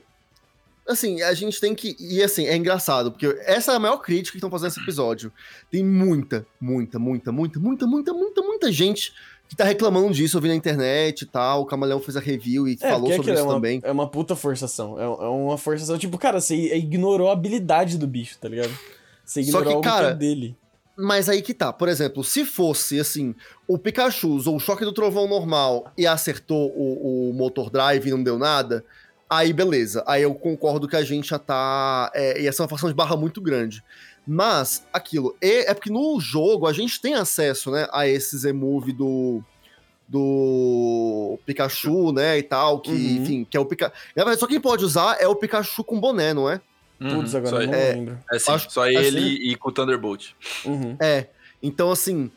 Assim, 0.92 1.22
a 1.22 1.34
gente 1.34 1.60
tem 1.60 1.74
que. 1.74 1.96
E 2.00 2.22
assim, 2.22 2.46
é 2.46 2.56
engraçado, 2.56 3.12
porque 3.12 3.28
essa 3.46 3.74
é 3.74 3.76
a 3.76 3.80
maior 3.80 3.98
crítica 3.98 4.32
que 4.32 4.38
estão 4.38 4.50
fazendo 4.50 4.70
nesse 4.70 4.82
episódio. 4.82 5.32
Tem 5.70 5.84
muita, 5.84 6.46
muita, 6.60 7.00
muita, 7.00 7.32
muita, 7.32 7.60
muita, 7.60 7.88
muita, 7.88 8.14
muita, 8.14 8.42
muita 8.42 8.72
gente 8.72 9.14
que 9.52 9.56
tá 9.58 9.66
reclamando 9.66 10.14
disso, 10.14 10.38
eu 10.38 10.42
vi 10.42 10.48
na 10.48 10.56
internet 10.56 11.24
e 11.24 11.26
tal. 11.26 11.64
O 11.64 11.66
Camaleão 11.66 12.00
fez 12.00 12.16
a 12.16 12.22
review 12.22 12.70
e 12.70 12.78
É, 12.80 12.90
falou 12.90 13.10
porque 13.10 13.16
sobre 13.16 13.32
aquilo 13.32 13.34
isso 13.34 13.42
é 13.42 13.44
uma, 13.44 13.54
também. 13.54 13.82
É 13.84 13.92
uma 13.92 14.08
puta 14.08 14.34
forçação. 14.34 14.98
É, 14.98 15.04
é 15.04 15.08
uma 15.08 15.58
forçação. 15.58 15.98
Tipo, 15.98 16.18
cara, 16.18 16.40
você 16.40 16.56
ignorou 16.78 17.30
a 17.30 17.34
habilidade 17.34 17.98
do 17.98 18.08
bicho, 18.08 18.38
tá 18.40 18.48
ligado? 18.48 18.72
Você 19.26 19.44
Só 19.44 19.60
ignorou 19.60 19.74
algo 19.74 19.82
que 19.82 19.90
cara, 19.90 20.10
é 20.12 20.14
dele. 20.16 20.56
Mas 20.96 21.28
aí 21.28 21.42
que 21.42 21.54
tá. 21.54 21.74
Por 21.74 21.90
exemplo, 21.90 22.24
se 22.24 22.46
fosse 22.46 22.98
assim, 22.98 23.36
o 23.68 23.78
Pikachu 23.78 24.30
usou 24.30 24.56
o 24.56 24.60
choque 24.60 24.86
do 24.86 24.94
trovão 24.94 25.28
normal 25.28 25.92
e 25.98 26.08
acertou 26.08 26.72
o, 26.76 27.30
o 27.30 27.34
motor 27.34 27.70
drive 27.70 28.08
e 28.08 28.12
não 28.12 28.24
deu 28.24 28.38
nada, 28.38 28.86
aí 29.32 29.54
beleza. 29.54 30.04
Aí 30.06 30.22
eu 30.24 30.36
concordo 30.36 30.88
que 30.88 30.96
a 30.96 31.04
gente 31.04 31.30
já 31.30 31.40
tá. 31.40 32.12
É, 32.14 32.42
ia 32.42 32.52
ser 32.52 32.62
uma 32.62 32.68
fração 32.68 32.90
de 32.90 32.96
barra 32.96 33.16
muito 33.16 33.40
grande. 33.42 33.84
Mas, 34.28 34.86
aquilo, 34.94 35.36
é, 35.42 35.72
é 35.72 35.74
porque 35.74 35.90
no 35.90 36.20
jogo 36.20 36.68
a 36.68 36.74
gente 36.74 37.02
tem 37.02 37.16
acesso, 37.16 37.72
né, 37.72 37.88
a 37.92 38.08
esse 38.08 38.38
Z-Move 38.38 38.92
do. 38.92 39.42
Do 40.08 41.40
Pikachu, 41.46 42.12
né, 42.12 42.38
e 42.38 42.44
tal, 42.44 42.80
que, 42.82 42.92
Uhum. 42.92 42.98
enfim, 43.22 43.48
que 43.50 43.56
é 43.56 43.60
o 43.60 43.66
Pikachu. 43.66 43.94
Na 44.16 44.24
verdade, 44.24 44.40
só 44.42 44.46
quem 44.48 44.60
pode 44.60 44.84
usar 44.84 45.16
é 45.22 45.28
o 45.28 45.36
Pikachu 45.36 45.84
com 45.86 46.00
boné, 46.02 46.34
não 46.34 46.50
é? 46.50 46.60
Putz, 47.00 47.34
Uhum, 47.34 47.40
agora 47.40 47.50
só 47.56 47.62
eu 47.62 47.68
não 47.68 47.74
é- 47.74 47.94
lembro. 47.94 48.20
É 48.32 48.38
sim, 48.38 48.52
Acho- 48.52 48.70
só 48.70 48.88
ele 48.88 49.22
que- 49.38 49.52
e 49.52 49.56
com 49.56 49.70
o 49.70 49.72
Thunderbolt. 49.72 50.32
Uhum. 50.66 50.98
É. 51.00 51.28
Então, 51.64 51.90
assim. 51.92 52.30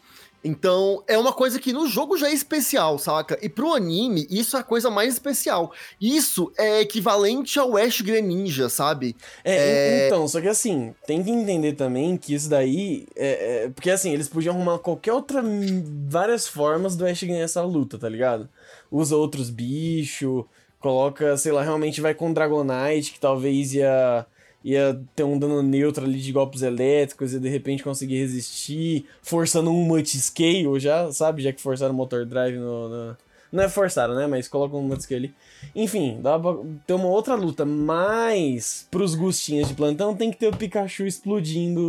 Então, 0.44 1.02
é 1.09 1.16
uma 1.16 1.33
coisa 1.33 1.59
que 1.59 1.72
no 1.72 1.88
jogo 1.88 2.18
já 2.18 2.28
é 2.28 2.33
especial, 2.35 2.98
saca? 2.98 3.38
E 3.40 3.48
pro 3.48 3.72
anime, 3.72 4.26
isso 4.28 4.57
é 4.57 4.61
a 4.61 4.62
coisa 4.62 4.90
mais 4.90 5.14
especial. 5.14 5.72
Isso 5.98 6.52
é 6.59 6.83
equivalente 6.83 7.59
ao 7.59 7.76
Ash 7.78 8.02
Greninja, 8.02 8.68
sabe? 8.68 9.16
É, 9.42 10.02
É- 10.02 10.07
então, 10.07 10.28
só 10.28 10.40
que 10.42 10.48
assim, 10.48 10.94
tem 11.07 11.24
que 11.24 11.30
entender 11.30 11.72
também 11.72 12.16
que 12.18 12.35
isso 12.35 12.50
daí. 12.50 13.07
É, 13.16 13.64
é- 13.64 13.68
porque 13.70 13.90
assim, 13.90 14.12
eles 14.12 14.28
podiam 14.28 14.54
arrumar 14.54 14.78
qualquer 14.78 15.14
outra. 15.14 15.42
várias 16.07 16.46
formas 16.46 16.94
do 16.94 17.07
Ash 17.07 17.22
ganhar 17.22 17.42
essa 17.44 17.62
luta, 17.62 17.96
tá 17.98 18.09
ligado? 18.09 18.48
Usa 18.90 19.16
outros 19.16 19.48
bichos, 19.50 20.44
coloca, 20.78 21.37
sei 21.38 21.52
lá, 21.52 21.62
realmente 21.62 22.00
vai 22.02 22.12
com 22.14 22.33
Dragonite, 22.33 23.12
que 23.12 23.20
talvez 23.20 23.72
ia. 23.72 24.26
Ia 24.64 24.98
ter 25.14 25.22
um 25.24 25.38
dano 25.38 25.62
neutro 25.62 26.05
ali 26.05 26.18
de 26.18 26.33
golpes 26.33 26.62
elétricos 26.62 27.35
e 27.35 27.38
de 27.38 27.48
repente 27.48 27.83
conseguir 27.85 28.16
resistir, 28.18 29.05
forçando 29.22 29.70
um 29.70 29.85
multiscale 29.85 30.81
já, 30.81 31.12
sabe? 31.12 31.42
Já 31.42 31.53
que 31.53 31.61
forçaram 31.61 31.92
o 31.92 31.96
motor 31.96 32.24
drive 32.24 32.57
no. 32.57 32.88
no- 32.88 33.16
Não 33.53 33.62
é 33.62 33.68
forçaram, 33.68 34.14
né? 34.14 34.27
Mas 34.27 34.48
colocam 34.48 34.81
um 34.81 34.83
multiscale 34.88 35.27
ali. 35.27 35.35
Enfim, 35.77 36.18
dá 36.22 36.38
pra 36.38 36.57
ter 36.87 36.94
uma 36.94 37.07
outra 37.09 37.35
luta, 37.35 37.64
mas 37.64 38.87
pros 38.90 39.14
gostinhos 39.14 39.68
de 39.68 39.74
plantão 39.74 40.14
tem 40.14 40.31
que 40.31 40.37
ter 40.38 40.48
o 40.48 40.57
Pikachu 40.57 41.07
explodindo 41.07 41.81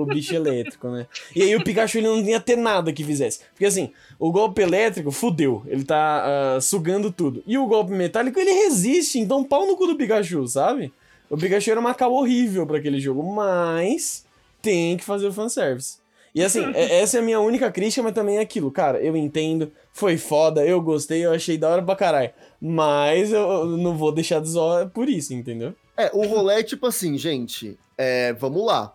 o, 0.00 0.06
bicho 0.06 0.34
elétrico, 0.34 0.88
né? 0.88 1.06
E 1.34 1.42
aí 1.42 1.56
o 1.56 1.62
Pikachu 1.62 1.98
ele 1.98 2.06
não 2.08 2.20
ia 2.20 2.40
ter 2.40 2.56
nada 2.56 2.92
que 2.92 3.02
fizesse. 3.04 3.40
Porque 3.52 3.66
assim, 3.66 3.90
o 4.18 4.30
golpe 4.30 4.62
elétrico 4.62 5.10
fudeu, 5.10 5.62
ele 5.66 5.84
tá 5.84 6.54
ah, 6.56 6.60
sugando 6.60 7.10
tudo. 7.10 7.42
E 7.46 7.56
o 7.58 7.66
golpe 7.66 7.92
metálico 7.92 8.38
ele 8.38 8.52
resiste, 8.52 9.18
então 9.18 9.42
pau 9.44 9.66
no 9.66 9.76
cu 9.76 9.86
do 9.86 9.96
Pikachu, 9.96 10.46
sabe? 10.46 10.92
O 11.30 11.36
Pikachu 11.36 11.70
era 11.70 11.80
uma 11.80 11.94
cabo 11.94 12.16
horrível 12.16 12.66
pra 12.66 12.78
aquele 12.78 13.00
jogo, 13.00 13.22
mas 13.22 14.26
tem 14.60 14.96
que 14.96 15.04
fazer 15.04 15.28
o 15.28 15.32
fanservice. 15.32 15.98
E 16.34 16.42
assim, 16.44 16.64
é- 16.74 17.00
essa 17.00 17.16
é 17.18 17.20
a 17.20 17.22
minha 17.24 17.40
única 17.40 17.70
crítica, 17.70 18.02
mas 18.02 18.12
também 18.12 18.36
é 18.38 18.40
aquilo, 18.40 18.70
cara, 18.70 18.98
eu 19.00 19.16
entendo, 19.16 19.70
foi 19.92 20.16
foda, 20.18 20.64
eu 20.66 20.80
gostei, 20.80 21.24
eu 21.24 21.32
achei 21.32 21.56
da 21.56 21.68
hora 21.70 21.82
pra 21.82 21.96
caralho. 21.96 22.30
Mas 22.60 23.32
eu 23.32 23.64
não 23.66 23.96
vou 23.96 24.12
deixar 24.12 24.40
de 24.40 24.48
zoar 24.50 24.88
por 24.90 25.08
isso, 25.08 25.32
entendeu? 25.32 25.72
É, 25.96 26.10
o 26.12 26.26
rolê 26.26 26.60
é 26.60 26.62
tipo 26.62 26.86
assim, 26.86 27.16
gente. 27.16 27.78
É, 27.96 28.32
vamos 28.34 28.64
lá. 28.66 28.94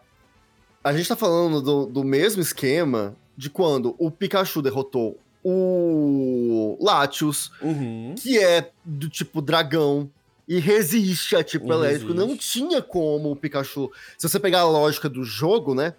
A 0.83 0.93
gente 0.93 1.07
tá 1.07 1.15
falando 1.15 1.61
do, 1.61 1.85
do 1.87 2.03
mesmo 2.03 2.41
esquema 2.41 3.15
de 3.35 3.49
quando 3.49 3.95
o 3.97 4.11
Pikachu 4.11 4.61
derrotou 4.61 5.17
o 5.43 6.77
Latios, 6.79 7.51
Uhum. 7.61 8.13
que 8.17 8.37
é 8.39 8.69
do 8.83 9.09
tipo 9.09 9.41
dragão 9.41 10.09
e 10.47 10.59
resiste 10.59 11.35
a 11.35 11.43
tipo 11.43 11.67
E 11.67 11.71
elétrico. 11.71 12.13
Não 12.13 12.27
resiste. 12.27 12.53
tinha 12.59 12.81
como 12.81 13.31
o 13.31 13.35
Pikachu. 13.35 13.91
Se 14.17 14.27
você 14.29 14.39
pegar 14.39 14.61
a 14.61 14.69
lógica 14.69 15.09
do 15.09 15.23
jogo, 15.23 15.73
né? 15.73 15.93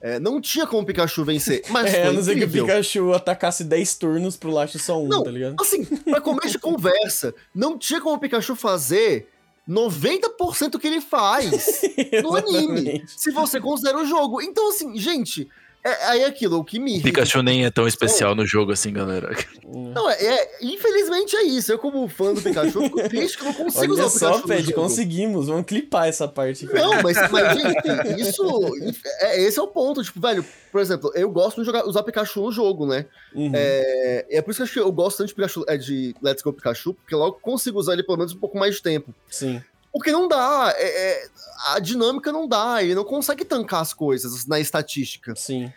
é, 0.00 0.20
não 0.20 0.38
tinha 0.38 0.66
como 0.66 0.82
o 0.82 0.84
Pikachu 0.86 1.24
vencer. 1.24 1.62
Mas 1.70 1.94
É, 1.94 2.02
a 2.02 2.06
foi 2.06 2.14
não 2.14 2.22
ser 2.22 2.34
que 2.36 2.44
o. 2.44 2.50
Pikachu 2.50 3.12
atacasse 3.14 3.64
10 3.64 3.94
turnos 3.94 4.36
pro 4.36 4.50
Latios 4.50 4.82
só 4.82 5.02
um, 5.02 5.08
Não, 5.08 5.22
tá 5.24 5.30
ligado? 5.30 5.56
Assim, 5.58 5.82
pra 5.84 6.20
começo 6.20 6.50
de 6.50 6.58
conversa, 6.60 7.34
não 7.54 7.78
tinha 7.78 8.00
como 8.02 8.16
o 8.16 8.18
Pikachu 8.18 8.54
fazer 8.54 9.28
90% 9.66 10.78
que 10.78 10.86
ele 10.86 11.00
faz 11.00 11.80
no 12.22 12.36
anime. 12.36 13.02
Se 13.06 13.30
você 13.30 13.58
considera 13.58 13.98
o 13.98 14.04
jogo. 14.04 14.42
Então, 14.42 14.68
assim, 14.68 14.94
gente, 14.98 15.48
é, 15.84 16.04
aí 16.06 16.20
é 16.22 16.24
aquilo, 16.26 16.58
o 16.58 16.64
que 16.64 16.78
me 16.78 16.92
irrita. 16.92 17.08
Pikachu 17.08 17.42
nem 17.42 17.64
é 17.66 17.70
tão 17.70 17.86
especial 17.86 18.34
no 18.34 18.46
jogo 18.46 18.72
assim, 18.72 18.92
galera. 18.92 19.36
Não, 19.66 20.08
é, 20.08 20.14
é- 20.14 20.50
infelizmente 20.62 21.36
é 21.36 21.42
isso. 21.42 21.70
Eu, 21.72 21.78
como 21.78 22.08
fã 22.08 22.32
do 22.32 22.40
Pikachu, 22.40 22.80
fico 22.82 23.08
triste 23.08 23.36
que 23.36 23.42
eu 23.44 23.48
não 23.48 23.54
consigo 23.54 23.92
usar 23.92 24.02
Olha 24.02 24.06
o 24.06 24.10
só, 24.10 24.18
Pikachu. 24.26 24.40
no 24.42 24.48
Pet, 24.48 24.62
jogo. 24.64 24.74
conseguimos. 24.80 25.46
Vamos 25.48 25.66
clipar 25.66 26.08
essa 26.08 26.26
parte 26.26 26.64
aqui. 26.64 26.74
Não, 26.74 27.02
mas, 27.02 27.16
mas, 27.30 27.52
gente, 27.60 28.20
isso. 28.20 28.72
É, 29.20 29.42
esse 29.42 29.58
é 29.58 29.62
o 29.62 29.68
ponto. 29.68 30.02
Tipo, 30.02 30.20
velho, 30.20 30.44
por 30.72 30.80
exemplo, 30.80 31.12
eu 31.14 31.30
gosto 31.30 31.60
de 31.60 31.66
jogar, 31.66 31.86
usar 31.86 32.02
Pikachu 32.02 32.40
no 32.42 32.50
jogo, 32.52 32.86
né? 32.86 33.06
Uhum. 33.34 33.52
É, 33.54 34.26
é 34.30 34.42
por 34.42 34.50
isso 34.52 34.58
que 34.58 34.62
eu, 34.62 34.64
acho 34.64 34.72
que 34.72 34.80
eu 34.80 34.92
gosto 34.92 35.18
tanto 35.18 35.28
de 35.28 35.34
Pikachu, 35.34 35.64
é, 35.68 35.76
de 35.76 36.14
Let's 36.22 36.42
Go 36.42 36.52
Pikachu, 36.52 36.94
porque 36.94 37.14
logo 37.14 37.38
consigo 37.42 37.78
usar 37.78 37.92
ele 37.92 38.02
pelo 38.02 38.18
menos 38.18 38.32
um 38.32 38.38
pouco 38.38 38.58
mais 38.58 38.76
de 38.76 38.82
tempo. 38.82 39.14
Sim. 39.30 39.62
Porque 39.94 40.10
não 40.12 40.26
dá, 40.28 40.74
é- 40.76 41.12
é, 41.12 41.28
a 41.68 41.78
dinâmica 41.78 42.30
não 42.32 42.46
dá, 42.48 42.82
ele 42.82 42.94
não 42.94 43.04
consegue 43.04 43.44
tancar 43.44 43.80
as 43.80 43.94
coisas 43.94 44.44
na 44.46 44.58
estatística. 44.60 45.34
Sim. 45.36 45.72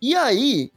E 0.00 0.14
aí, 0.14 0.70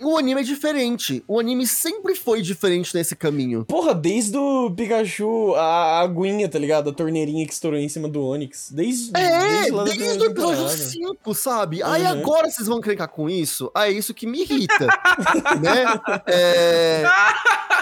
o 0.00 0.18
anime 0.18 0.40
é 0.40 0.44
diferente. 0.44 1.22
O 1.28 1.38
anime 1.38 1.64
sempre 1.68 2.16
foi 2.16 2.42
diferente 2.42 2.92
nesse 2.92 3.14
caminho. 3.14 3.64
Porra, 3.64 3.94
desde 3.94 4.36
o 4.36 4.68
Pikachu, 4.72 5.54
a 5.54 6.00
aguinha, 6.00 6.48
tá 6.48 6.58
ligado? 6.58 6.90
A 6.90 6.92
torneirinha 6.92 7.46
que 7.46 7.52
estourou 7.52 7.78
em 7.78 7.88
cima 7.88 8.08
do 8.08 8.20
Onix. 8.26 8.72
Desde, 8.72 9.12
É, 9.16 9.70
desde 9.70 9.70
primeira 9.84 10.22
o 10.22 10.26
episódio 10.26 10.34
temporada. 10.34 10.76
5, 10.76 11.34
sabe? 11.34 11.82
Aí 11.84 12.02
Uhum. 12.02 12.08
agora 12.08 12.50
vocês 12.50 12.66
vão 12.66 12.78
encrencar 12.78 13.08
com 13.08 13.30
isso? 13.30 13.70
Aí 13.72 13.94
é 13.94 13.96
isso 13.98 14.12
que 14.12 14.26
me 14.26 14.40
irrita, 14.42 14.86
né? 15.62 15.84
É, 16.26 17.04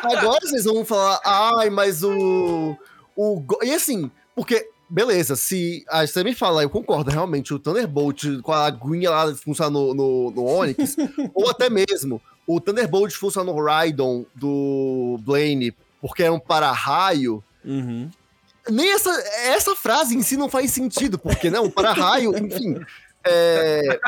agora 0.02 0.40
vocês 0.42 0.64
vão 0.64 0.84
falar, 0.84 1.18
ai, 1.24 1.70
mas 1.70 2.02
o... 2.04 2.76
o 3.16 3.40
go-" 3.40 3.58
e 3.62 3.72
assim, 3.72 4.10
porque, 4.34 4.68
beleza, 4.88 5.36
se 5.36 5.84
aí 5.88 6.06
você 6.06 6.22
me 6.24 6.34
fala, 6.34 6.62
eu 6.62 6.70
concordo, 6.70 7.10
realmente, 7.10 7.52
o 7.54 7.58
Thunderbolt 7.58 8.24
com 8.42 8.52
a 8.52 8.66
aguinha 8.66 9.10
lá 9.10 9.34
funciona 9.34 9.70
no, 9.70 9.94
no, 9.94 10.30
no 10.30 10.44
Onix, 10.44 10.96
ou 11.34 11.48
até 11.50 11.68
mesmo 11.70 12.20
o 12.46 12.60
Thunderbolt 12.60 13.12
funciona 13.14 13.50
no 13.52 13.62
Raidon 13.62 14.26
do 14.34 15.18
Blaine, 15.22 15.74
porque 16.00 16.22
é 16.22 16.30
um 16.30 16.38
para-raio, 16.38 17.42
Uhum. 17.64 18.10
nem 18.68 18.92
essa, 18.92 19.10
essa 19.46 19.74
frase 19.74 20.14
em 20.14 20.20
si 20.22 20.36
não 20.36 20.50
faz 20.50 20.70
sentido, 20.70 21.18
porque 21.18 21.48
não, 21.48 21.70
para-raio, 21.70 22.32
enfim. 22.36 22.78
É... 23.26 23.98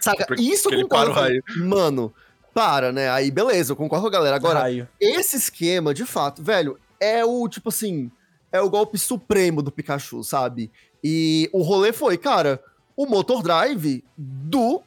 Saca, 0.00 0.26
Porque 0.26 0.42
isso 0.42 0.68
eu 0.72 0.82
concordo. 0.82 1.12
para 1.12 1.20
o 1.20 1.22
raio. 1.24 1.42
Mano, 1.58 2.12
para, 2.52 2.90
né? 2.90 3.08
Aí 3.10 3.30
beleza, 3.30 3.72
eu 3.72 3.76
concordo 3.76 4.02
com 4.02 4.08
a 4.08 4.12
galera. 4.12 4.34
Agora, 4.36 4.60
Raio. 4.60 4.88
esse 5.00 5.36
esquema, 5.36 5.94
de 5.94 6.04
fato, 6.04 6.42
velho, 6.42 6.78
é 7.02 7.24
o 7.24 7.48
tipo 7.48 7.68
assim, 7.70 8.10
é 8.52 8.60
o 8.60 8.70
golpe 8.70 8.96
supremo 8.98 9.60
do 9.62 9.72
Pikachu, 9.72 10.22
sabe? 10.22 10.70
E 11.02 11.50
o 11.52 11.62
rolê 11.62 11.92
foi, 11.92 12.16
cara, 12.16 12.62
o 12.96 13.06
motor 13.06 13.42
drive 13.42 14.04
do 14.16 14.82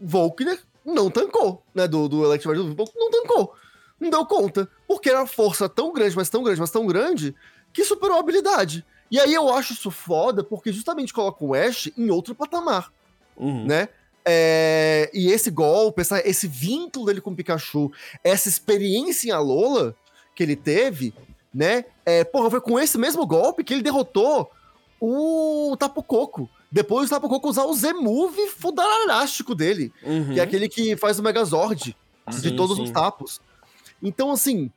Volkner 0.00 0.60
não 0.84 1.10
tancou, 1.10 1.62
né? 1.74 1.88
Do, 1.88 2.08
do 2.08 2.24
Electric 2.24 2.54
do 2.58 2.74
Volkner 2.74 3.02
não 3.02 3.10
tancou. 3.10 3.54
Não 3.98 4.10
deu 4.10 4.26
conta. 4.26 4.68
Porque 4.86 5.08
era 5.08 5.24
força 5.26 5.68
tão 5.68 5.92
grande, 5.92 6.14
mas 6.16 6.28
tão 6.28 6.42
grande, 6.42 6.60
mas 6.60 6.70
tão 6.70 6.84
grande, 6.86 7.34
que 7.72 7.84
superou 7.84 8.16
a 8.16 8.20
habilidade. 8.20 8.84
E 9.10 9.18
aí 9.18 9.32
eu 9.32 9.48
acho 9.54 9.72
isso 9.72 9.90
foda, 9.90 10.42
porque 10.44 10.72
justamente 10.72 11.12
coloca 11.14 11.42
o 11.44 11.54
Ash 11.54 11.90
em 11.96 12.10
outro 12.10 12.34
patamar 12.34 12.92
Uhum. 13.36 13.64
né? 13.66 13.88
É, 14.26 15.10
e 15.12 15.30
esse 15.30 15.50
golpe, 15.50 16.00
essa- 16.00 16.26
esse 16.26 16.46
vínculo 16.48 17.06
dele 17.06 17.20
com 17.20 17.30
o 17.30 17.36
Pikachu, 17.36 17.90
essa 18.22 18.48
experiência 18.48 19.28
em 19.28 19.32
Alola 19.32 19.94
que 20.34 20.42
ele 20.42 20.56
teve, 20.56 21.12
né? 21.54 21.84
É, 22.04 22.24
porra, 22.24 22.50
foi 22.50 22.60
com 22.60 22.78
esse 22.80 22.98
mesmo 22.98 23.24
golpe 23.26 23.62
que 23.62 23.72
ele 23.74 23.82
derrotou 23.82 24.50
o 25.00 25.76
Tapu 25.78 26.02
Koko. 26.02 26.48
Depois 26.72 27.06
o 27.06 27.10
Tapu 27.10 27.28
Koko 27.28 27.48
usar 27.48 27.64
o 27.64 27.74
Z-Move 27.74 28.48
fudarástico 28.48 29.54
dele, 29.54 29.92
Uhum. 30.02 30.34
que 30.34 30.40
é 30.40 30.42
aquele 30.42 30.68
que 30.68 30.96
faz 30.96 31.18
o 31.18 31.22
Megazord 31.22 31.96
de 32.28 32.36
Sim, 32.40 32.56
todos 32.56 32.76
sim. 32.76 32.82
os 32.84 32.90
tapos. 32.90 33.40
Então, 34.02 34.30
assim, 34.32 34.70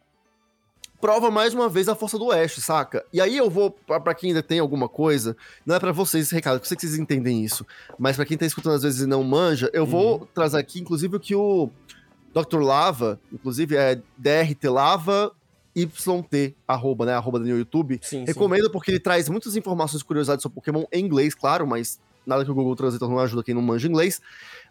prova 1.01 1.29
mais 1.31 1.53
uma 1.53 1.69
vez 1.69 1.87
a 1.87 1.95
força 1.95 2.17
do 2.17 2.31
Ash, 2.31 2.55
saca? 2.57 3.05
E 3.13 3.21
aí 3.21 3.37
eu 3.37 3.49
vou, 3.49 3.71
pra, 3.71 3.99
pra 3.99 4.13
quem 4.13 4.29
ainda 4.29 4.43
tem 4.43 4.59
alguma 4.59 4.87
coisa, 4.89 5.35
não 5.65 5.75
é 5.75 5.79
pra 5.79 5.91
vocês 5.91 6.25
esse 6.27 6.35
recado, 6.35 6.59
eu 6.59 6.65
sei 6.65 6.75
que 6.75 6.81
vocês 6.85 6.97
entendem 6.99 7.43
isso, 7.43 7.65
mas 7.97 8.15
pra 8.15 8.25
quem 8.25 8.37
tá 8.37 8.45
escutando 8.45 8.75
às 8.75 8.83
vezes 8.83 9.01
e 9.01 9.05
não 9.07 9.23
manja, 9.23 9.69
eu 9.73 9.85
vou 9.85 10.19
Uhum. 10.21 10.27
trazer 10.33 10.57
aqui, 10.57 10.79
inclusive, 10.79 11.15
o 11.15 11.19
que 11.19 11.35
o 11.35 11.69
Dr. 12.33 12.59
Lava, 12.61 13.19
inclusive 13.31 13.75
é 13.75 13.99
DRT 14.17 14.67
Lava 14.69 15.31
YT, 15.83 16.55
arroba, 16.67 17.05
né? 17.05 17.13
Arroba 17.13 17.39
no 17.39 17.47
YouTube. 17.47 17.99
Sim, 18.01 18.19
sim. 18.19 18.25
Recomendo 18.25 18.71
porque 18.71 18.91
ele 18.91 18.99
traz 18.99 19.29
muitas 19.29 19.55
informações 19.55 20.01
e 20.01 20.05
curiosidades 20.05 20.41
sobre 20.41 20.55
Pokémon 20.55 20.85
em 20.91 21.03
inglês, 21.03 21.35
claro, 21.35 21.67
mas 21.67 21.99
nada 22.25 22.43
que 22.43 22.51
o 22.51 22.55
Google 22.55 22.75
Translator 22.75 23.09
não 23.09 23.19
ajuda 23.19 23.43
quem 23.43 23.53
não 23.53 23.61
manja 23.61 23.87
inglês. 23.87 24.21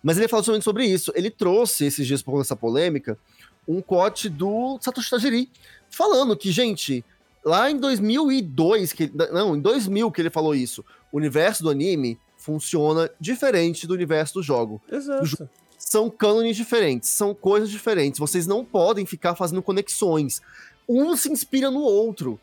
Mas 0.03 0.19
ele 0.19 0.29
fala 0.29 0.43
somente 0.43 0.65
sobre 0.65 0.85
isso. 0.85 1.13
Ele 1.15 1.31
trouxe 1.31 1.87
esses 1.87 2.07
dias 2.07 2.23
por 2.23 2.33
conta 2.33 2.43
dessa 2.43 2.57
polêmica 2.57 3.19
um 3.67 3.81
cote 3.81 4.29
do 4.29 4.79
Satoshi 4.81 5.11
Tajiri 5.11 5.51
falando 5.91 6.37
que, 6.37 6.53
gente, 6.53 7.05
lá 7.45 7.71
em 7.71 7.79
2002, 7.79 8.93
que, 8.93 9.11
não, 9.33 9.57
em 9.57 9.61
2000 9.61 10.11
que 10.13 10.21
ele 10.21 10.31
falou 10.31 10.55
isso, 10.55 10.85
o 11.11 11.17
universo 11.17 11.63
do 11.63 11.71
anime 11.71 12.19
funciona 12.37 13.11
diferente 13.19 13.87
do 13.87 13.95
universo 13.95 14.35
do 14.35 14.43
jogo. 14.43 14.81
Exato. 14.91 15.49
São 15.79 16.11
cânones 16.11 16.57
diferentes, 16.57 17.09
são 17.09 17.35
coisas 17.35 17.71
diferentes. 17.71 18.19
Vocês 18.19 18.47
não 18.47 18.65
podem 18.65 19.07
ficar 19.07 19.35
fazendo 19.35 19.63
conexões. 19.63 20.41
Um 20.89 21.17
se 21.17 21.31
inspira 21.31 21.71
no 21.71 21.81
outro. 21.83 22.39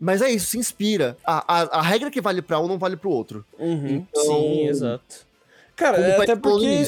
Mas 0.00 0.22
é 0.22 0.30
isso, 0.30 0.46
se 0.52 0.58
inspira. 0.58 1.16
A, 1.26 1.60
a, 1.62 1.78
a 1.78 1.82
regra 1.82 2.10
que 2.10 2.20
vale 2.20 2.40
pra 2.40 2.60
um 2.60 2.68
não 2.68 2.78
vale 2.78 2.96
pro 2.96 3.10
outro. 3.10 3.44
Uhum, 3.58 4.06
Então- 4.10 4.22
Sim, 4.24 4.66
exato. 4.68 5.26
Cara, 5.74 5.98
é 5.98 6.18
o 6.18 6.22
até 6.22 6.36
porque. 6.36 6.86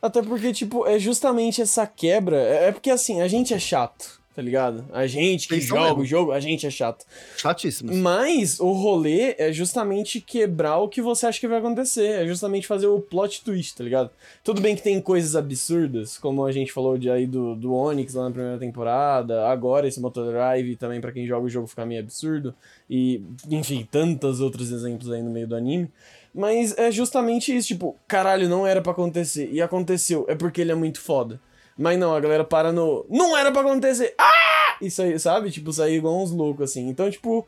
Até 0.00 0.22
porque, 0.22 0.52
tipo, 0.52 0.86
é 0.86 0.98
justamente 0.98 1.60
essa 1.60 1.86
quebra. 1.86 2.36
É 2.36 2.68
é 2.68 2.72
porque 2.72 2.90
assim, 2.90 3.20
a 3.20 3.28
gente 3.28 3.52
é 3.52 3.58
chato, 3.58 4.20
tá 4.36 4.42
ligado? 4.42 4.84
A 4.92 5.06
gente 5.06 5.48
que 5.48 5.58
joga 5.62 5.84
mesmo. 5.84 6.02
o 6.02 6.04
jogo, 6.04 6.30
a 6.30 6.38
gente 6.38 6.66
é 6.66 6.70
chato. 6.70 7.06
Chatíssimos. 7.38 7.96
Mas 7.96 8.60
o 8.60 8.70
rolê 8.72 9.34
é 9.38 9.50
justamente 9.50 10.20
quebrar 10.20 10.76
o 10.76 10.90
que 10.90 11.00
você 11.00 11.26
acha 11.26 11.40
que 11.40 11.48
vai 11.48 11.58
acontecer. 11.58 12.22
É 12.22 12.26
justamente 12.26 12.66
fazer 12.66 12.86
o 12.86 13.00
plot 13.00 13.42
twist, 13.42 13.74
tá 13.74 13.82
ligado? 13.82 14.10
Tudo 14.44 14.60
bem 14.60 14.76
que 14.76 14.82
tem 14.82 15.00
coisas 15.00 15.34
absurdas, 15.34 16.18
como 16.18 16.44
a 16.44 16.52
gente 16.52 16.70
falou 16.70 16.98
de 16.98 17.08
aí 17.08 17.26
do, 17.26 17.56
do 17.56 17.72
Onix 17.72 18.12
lá 18.12 18.24
na 18.24 18.30
primeira 18.30 18.58
temporada, 18.58 19.48
agora 19.48 19.88
esse 19.88 19.98
Motodrive 19.98 20.76
também 20.76 21.00
pra 21.00 21.12
quem 21.12 21.26
joga 21.26 21.46
o 21.46 21.48
jogo 21.48 21.66
fica 21.66 21.86
meio 21.86 22.02
absurdo. 22.02 22.54
E, 22.90 23.22
enfim, 23.50 23.88
tantos 23.90 24.42
outros 24.42 24.70
exemplos 24.70 25.10
aí 25.10 25.22
no 25.22 25.30
meio 25.30 25.48
do 25.48 25.56
anime. 25.56 25.90
Mas 26.34 26.76
é 26.76 26.90
justamente 26.90 27.56
isso, 27.56 27.68
tipo, 27.68 27.96
caralho, 28.06 28.50
não 28.50 28.66
era 28.66 28.82
pra 28.82 28.92
acontecer. 28.92 29.48
E 29.50 29.62
aconteceu, 29.62 30.26
é 30.28 30.34
porque 30.34 30.60
ele 30.60 30.72
é 30.72 30.74
muito 30.74 31.00
foda. 31.00 31.40
Mas 31.76 31.98
não, 31.98 32.14
a 32.14 32.20
galera 32.20 32.44
para 32.44 32.72
no. 32.72 33.04
Não 33.08 33.36
era 33.36 33.52
pra 33.52 33.60
acontecer! 33.60 34.14
Ah! 34.18 34.76
Isso 34.80 35.02
aí, 35.02 35.18
sabe? 35.18 35.50
Tipo, 35.50 35.72
sair 35.72 35.96
igual 35.96 36.22
uns 36.22 36.30
loucos 36.30 36.70
assim. 36.70 36.88
Então, 36.88 37.10
tipo. 37.10 37.46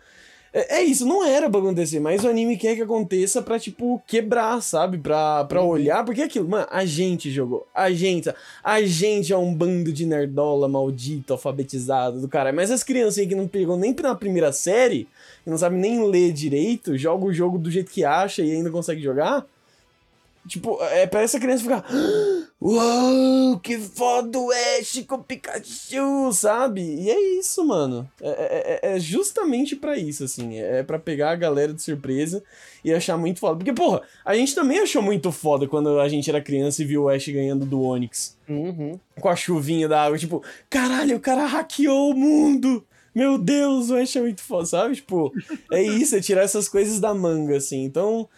É, 0.52 0.78
é 0.78 0.82
isso, 0.82 1.04
não 1.06 1.24
era 1.24 1.48
pra 1.50 1.60
acontecer, 1.60 2.00
mas 2.00 2.24
o 2.24 2.28
anime 2.28 2.56
quer 2.56 2.74
que 2.74 2.80
aconteça 2.80 3.42
pra, 3.42 3.58
tipo, 3.58 4.02
quebrar, 4.06 4.62
sabe? 4.62 4.96
Pra, 4.96 5.44
pra 5.44 5.62
olhar, 5.62 6.04
porque 6.04 6.22
é 6.22 6.24
aquilo, 6.24 6.48
mano, 6.48 6.66
a 6.70 6.86
gente 6.86 7.30
jogou, 7.30 7.66
a 7.74 7.90
gente, 7.90 8.32
a 8.64 8.80
gente 8.82 9.30
é 9.30 9.36
um 9.36 9.52
bando 9.54 9.92
de 9.92 10.06
nerdola 10.06 10.66
maldito, 10.66 11.34
alfabetizado 11.34 12.20
do 12.20 12.28
cara, 12.28 12.50
mas 12.50 12.70
as 12.70 12.82
crianças 12.82 13.18
aí 13.18 13.26
que 13.26 13.34
não 13.34 13.46
pegam 13.46 13.76
nem 13.76 13.94
na 14.02 14.14
primeira 14.14 14.50
série, 14.50 15.06
que 15.44 15.50
não 15.50 15.58
sabem 15.58 15.78
nem 15.78 16.02
ler 16.08 16.32
direito, 16.32 16.96
joga 16.96 17.26
o 17.26 17.32
jogo 17.32 17.58
do 17.58 17.70
jeito 17.70 17.90
que 17.90 18.02
acha 18.02 18.42
e 18.42 18.50
ainda 18.50 18.70
consegue 18.70 19.02
jogar, 19.02 19.44
tipo, 20.48 20.78
é 20.82 21.06
pra 21.06 21.20
essa 21.22 21.38
criança 21.38 21.62
ficar, 21.62 21.84
uau, 22.60 23.58
que 23.60 23.78
foda 23.78 24.38
o 24.38 24.50
Ash 24.50 25.04
com 25.06 25.16
o 25.16 25.22
Pikachu, 25.22 26.32
sabe? 26.32 26.80
E 26.82 27.10
é 27.10 27.20
isso, 27.38 27.64
mano. 27.64 28.08
É, 28.20 28.80
é- 28.82 28.94
é 28.94 29.00
justamente 29.00 29.76
pra 29.76 29.96
isso, 29.96 30.24
assim. 30.24 30.58
É 30.58 30.82
pra 30.82 30.98
pegar 30.98 31.30
a 31.30 31.36
galera 31.36 31.72
de 31.72 31.82
surpresa 31.82 32.42
e 32.84 32.92
achar 32.92 33.16
muito 33.16 33.40
foda. 33.40 33.56
Porque, 33.56 33.72
porra, 33.72 34.02
a 34.24 34.34
gente 34.34 34.54
também 34.54 34.80
achou 34.80 35.02
muito 35.02 35.30
foda 35.30 35.66
quando 35.68 36.00
a 36.00 36.08
gente 36.08 36.28
era 36.28 36.40
criança 36.42 36.82
e 36.82 36.86
viu 36.86 37.04
o 37.04 37.08
Ash 37.08 37.28
ganhando 37.28 37.64
do 37.64 37.80
Onix. 37.82 38.36
Uhum. 38.48 38.98
Com 39.20 39.28
a 39.28 39.36
chuvinha 39.36 39.86
da 39.88 40.02
água. 40.04 40.18
Tipo, 40.18 40.42
caralho, 40.68 41.16
o 41.16 41.20
cara 41.20 41.46
hackeou 41.46 42.10
o 42.10 42.16
mundo! 42.16 42.84
Meu 43.14 43.36
Deus, 43.36 43.90
o 43.90 43.96
Ash 43.96 44.14
é 44.14 44.20
muito 44.20 44.40
foda, 44.42 44.66
sabe? 44.66 44.94
Tipo, 44.96 45.32
é 45.72 45.82
isso, 45.82 46.14
é 46.14 46.20
tirar 46.20 46.42
essas 46.42 46.68
coisas 46.68 47.00
da 47.00 47.12
manga, 47.14 47.56
assim. 47.56 47.82
Então. 47.84 48.28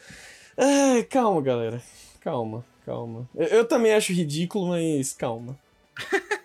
É, 0.56 1.02
calma, 1.02 1.40
galera. 1.42 1.82
Calma, 2.20 2.64
calma. 2.84 3.28
Eu, 3.34 3.46
eu 3.46 3.64
também 3.64 3.92
acho 3.92 4.12
ridículo, 4.12 4.68
mas 4.68 5.12
calma. 5.12 5.58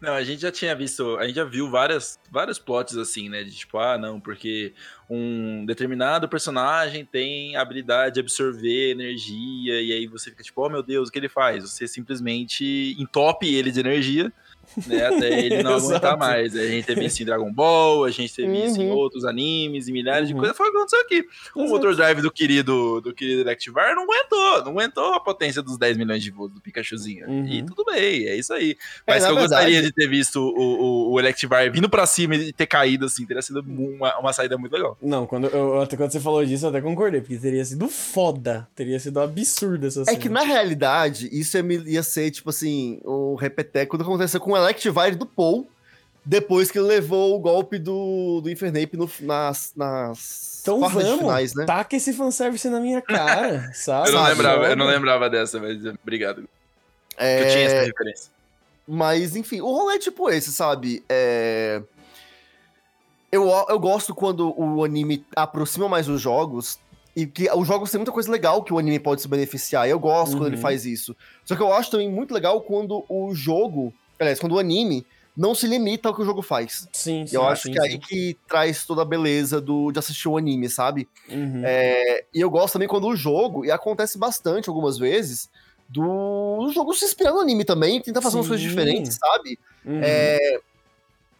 Não, 0.00 0.12
a 0.12 0.22
gente 0.22 0.42
já 0.42 0.52
tinha 0.52 0.74
visto, 0.74 1.16
a 1.16 1.26
gente 1.26 1.36
já 1.36 1.44
viu 1.44 1.70
várias, 1.70 2.18
vários 2.30 2.58
plots 2.58 2.96
assim, 2.96 3.30
né? 3.30 3.42
De 3.42 3.52
tipo, 3.52 3.78
ah, 3.78 3.96
não, 3.96 4.20
porque 4.20 4.74
um 5.08 5.64
determinado 5.64 6.28
personagem 6.28 7.06
tem 7.06 7.56
a 7.56 7.62
habilidade 7.62 8.14
de 8.14 8.20
absorver 8.20 8.90
energia, 8.90 9.80
e 9.80 9.92
aí 9.92 10.06
você 10.06 10.30
fica 10.30 10.42
tipo, 10.42 10.60
oh 10.62 10.68
meu 10.68 10.82
Deus, 10.82 11.08
o 11.08 11.12
que 11.12 11.18
ele 11.18 11.28
faz? 11.28 11.70
Você 11.70 11.88
simplesmente 11.88 12.94
entope 12.98 13.46
ele 13.46 13.70
de 13.70 13.80
energia, 13.80 14.30
né? 14.86 15.06
Até 15.06 15.44
ele 15.44 15.62
não 15.62 15.74
aguentar 15.76 16.16
mais. 16.16 16.56
A 16.56 16.66
gente 16.66 16.86
teve 16.86 17.04
isso 17.04 17.22
em 17.22 17.26
Dragon 17.26 17.52
Ball, 17.52 18.04
a 18.04 18.10
gente 18.10 18.34
teve 18.34 18.64
isso 18.64 18.80
em 18.80 18.88
Uhum. 18.88 18.96
outros 18.96 19.24
animes, 19.24 19.88
e 19.88 19.92
milhares 19.92 20.28
de 20.28 20.34
Uhum. 20.34 20.40
coisas. 20.40 20.56
Foi 20.56 20.68
o 20.68 20.70
que 20.70 20.76
aconteceu 20.76 21.00
aqui. 21.00 21.20
O 21.54 21.60
Exato. 21.60 21.68
motor 21.70 21.94
drive 21.96 22.20
do 22.22 22.30
querido, 22.30 23.00
do 23.00 23.14
querido 23.14 23.40
Electivire 23.42 23.94
não 23.94 24.04
aguentou, 24.04 24.64
não 24.64 24.72
aguentou 24.72 25.14
a 25.14 25.20
potência 25.20 25.62
dos 25.62 25.76
10 25.78 25.96
milhões 25.96 26.22
de 26.22 26.30
volts 26.30 26.54
do 26.54 26.60
Pikachuzinho. 26.60 27.28
Uhum. 27.28 27.46
E 27.48 27.62
tudo 27.64 27.84
bem, 27.84 28.26
é 28.26 28.36
isso 28.36 28.52
aí. 28.52 28.76
É, 29.06 29.12
Mas 29.14 29.22
na 29.22 29.28
que 29.28 29.32
eu 29.34 29.38
verdade- 29.38 29.62
gostaria 29.64 29.82
de 29.82 29.92
ter 29.92 30.08
visto 30.08 30.36
o, 30.40 30.58
o, 30.58 31.12
o 31.12 31.20
Electivire 31.20 31.70
vindo 31.70 31.88
pra 31.88 32.06
cima 32.06 32.34
e 32.36 32.52
ter 32.52 32.66
caído 32.66 33.06
assim, 33.06 33.24
teria 33.26 33.42
sido 33.42 33.60
uma, 33.60 34.18
uma 34.18 34.32
saída 34.32 34.56
muito 34.58 34.72
legal. 34.72 34.96
Não, 35.02 35.26
quando, 35.26 35.46
eu, 35.48 35.80
até 35.80 35.96
quando 35.96 36.10
você 36.10 36.20
falou 36.20 36.44
disso, 36.44 36.64
eu 36.66 36.70
até 36.70 36.80
concordei, 36.80 37.20
porque 37.20 37.36
teria 37.36 37.64
sido 37.64 37.88
foda. 37.88 38.68
Teria 38.74 38.98
sido 38.98 39.20
absurdo 39.20 39.86
essa 39.86 40.02
É 40.02 40.04
cena. 40.06 40.18
que 40.18 40.28
na 40.28 40.42
realidade, 40.42 41.28
isso 41.32 41.56
ia, 41.56 41.64
ia 41.86 42.02
ser, 42.02 42.30
tipo 42.30 42.50
assim, 42.50 43.00
o 43.04 43.34
repeteco 43.34 43.96
do 43.96 44.04
que 44.04 44.10
aconteceu 44.10 44.40
com 44.40 44.53
o 44.54 44.62
Electivire 44.62 45.14
do 45.16 45.26
Paul, 45.26 45.68
depois 46.24 46.70
que 46.70 46.78
ele 46.78 46.86
levou 46.86 47.36
o 47.36 47.38
golpe 47.38 47.78
do, 47.78 48.40
do 48.42 48.50
Infernape 48.50 48.96
no- 48.96 49.10
nas, 49.20 49.72
nas 49.76 50.60
Então 50.62 50.80
vamos, 50.80 51.18
finais, 51.18 51.54
né? 51.54 51.66
taca 51.66 51.94
esse 51.96 52.12
fanservice 52.12 52.68
na 52.68 52.80
minha 52.80 53.02
cara, 53.02 53.70
sabe? 53.74 54.08
Eu 54.08 54.14
não, 54.14 54.22
lembrava, 54.24 54.64
eu 54.70 54.76
não 54.76 54.84
Joga. 54.86 54.96
lembrava 54.96 55.30
dessa, 55.30 55.60
mas 55.60 55.84
obrigado. 56.02 56.48
É, 57.16 57.42
Eu 57.42 57.48
tinha 57.50 57.64
essa 57.64 57.82
referência. 57.86 58.30
Mas, 58.86 59.36
enfim, 59.36 59.60
o 59.60 59.66
rolê 59.72 59.96
é 59.96 59.98
tipo 59.98 60.28
esse, 60.30 60.52
sabe? 60.52 61.02
É... 61.08 61.82
Eu, 63.32 63.48
eu 63.68 63.78
gosto 63.80 64.14
quando 64.14 64.54
o 64.58 64.84
anime 64.84 65.24
aproxima 65.34 65.88
mais 65.88 66.08
os 66.08 66.20
jogos 66.20 66.78
e 67.16 67.26
que 67.26 67.50
os 67.50 67.66
jogos 67.66 67.90
têm 67.90 67.98
muita 67.98 68.12
coisa 68.12 68.30
legal 68.30 68.62
que 68.62 68.72
o 68.72 68.78
anime 68.78 68.98
pode 69.00 69.22
se 69.22 69.28
beneficiar. 69.28 69.88
Eu 69.88 69.98
gosto 69.98 70.36
quando 70.36 70.46
ele 70.48 70.56
Uhum. 70.56 70.62
faz 70.62 70.84
isso. 70.86 71.16
Só 71.44 71.56
que 71.56 71.62
eu 71.62 71.72
acho 71.72 71.90
também 71.90 72.08
muito 72.10 72.32
legal 72.32 72.60
quando 72.60 73.04
o 73.08 73.34
jogo, 73.34 73.92
aliás, 74.18 74.40
quando 74.40 74.52
o 74.52 74.58
anime 74.58 75.06
não 75.36 75.54
se 75.54 75.66
limita 75.66 76.08
ao 76.08 76.14
que 76.14 76.22
o 76.22 76.24
jogo 76.24 76.42
faz. 76.42 76.88
Sim, 76.92 77.26
sim. 77.26 77.34
eu 77.34 77.44
acho 77.44 77.64
sim, 77.64 77.72
que 77.72 77.78
é 77.78 77.82
aí 77.82 77.92
sim. 77.92 77.98
que 77.98 78.38
traz 78.46 78.86
toda 78.86 79.02
a 79.02 79.04
beleza 79.04 79.60
do, 79.60 79.90
de 79.90 79.98
assistir 79.98 80.28
o 80.28 80.36
anime, 80.36 80.68
sabe? 80.68 81.08
Uhum. 81.28 81.62
É, 81.64 82.24
e 82.32 82.40
eu 82.40 82.48
gosto 82.48 82.74
também 82.74 82.86
quando 82.86 83.08
o 83.08 83.16
jogo, 83.16 83.64
e 83.64 83.70
acontece 83.70 84.16
bastante 84.16 84.68
algumas 84.68 84.96
vezes, 84.96 85.50
do 85.88 86.70
jogo 86.72 86.94
se 86.94 87.04
inspirar 87.04 87.32
no 87.32 87.40
anime 87.40 87.64
também, 87.64 88.00
tentar 88.00 88.22
fazer 88.22 88.36
umas 88.36 88.48
coisas 88.48 88.64
Sim. 88.64 88.70
diferentes, 88.70 89.16
sabe? 89.16 89.58
Uhum. 89.84 90.00
É, 90.02 90.60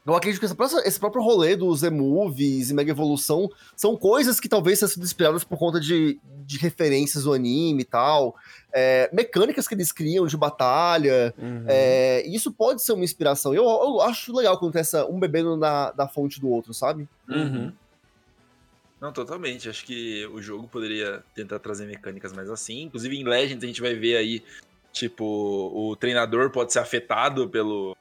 eu 0.07 0.15
acredito 0.15 0.39
que 0.39 0.45
essa 0.45 0.55
própria- 0.55 0.87
esse 0.87 1.01
próprio 1.01 1.23
rolê 1.23 1.57
dos 1.57 1.81
Z-Movies 1.81 2.71
e 2.71 2.75
Mega 2.75 2.91
Evolução 2.91 3.49
são 3.75 3.97
coisas 3.97 4.39
que 4.39 4.49
talvez 4.49 4.79
tenham 4.79 4.91
sido 4.91 5.03
inspiradas 5.05 5.45
por 5.45 5.59
conta 5.59 5.81
de, 5.81 6.19
de 6.45 6.59
referências 6.59 7.25
do 7.25 7.33
anime 7.33 7.83
e 7.83 7.85
tal. 7.87 8.37
É, 8.73 9.09
mecânicas 9.13 9.67
que 9.67 9.75
eles 9.75 9.93
criam 9.93 10.27
de 10.27 10.37
batalha. 10.37 11.33
Uhum. 11.39 11.65
é, 11.67 12.27
e 12.27 12.35
isso 12.35 12.53
pode 12.53 12.83
ser 12.83 12.93
uma 12.93 13.05
inspiração. 13.05 13.55
Eu, 13.55 13.65
eu 13.65 14.01
acho 14.03 14.35
legal 14.37 14.59
quando 14.59 14.73
tem 14.73 14.81
essa, 14.81 15.07
um 15.07 15.19
bebendo 15.19 15.57
na, 15.57 15.91
da 15.93 16.07
fonte 16.07 16.41
do 16.41 16.49
outro, 16.51 16.75
sabe? 16.75 17.09
Uhum. 17.29 17.73
Não, 19.01 19.13
totalmente. 19.13 19.69
Acho 19.69 19.85
que 19.85 20.27
o 20.27 20.41
jogo 20.41 20.67
poderia 20.69 21.23
tentar 21.35 21.59
trazer 21.59 21.87
mecânicas 21.87 22.33
mais 22.33 22.49
assim. 22.51 22.83
Inclusive 22.83 23.17
em 23.17 23.25
Legends 23.25 23.63
a 23.63 23.67
gente 23.67 23.81
vai 23.81 23.95
ver 23.95 24.17
aí, 24.17 24.43
tipo, 24.93 25.25
o 25.75 25.95
treinador 25.97 26.51
pode 26.51 26.73
ser 26.73 26.79
afetado 26.79 27.49
pelo, 27.49 27.97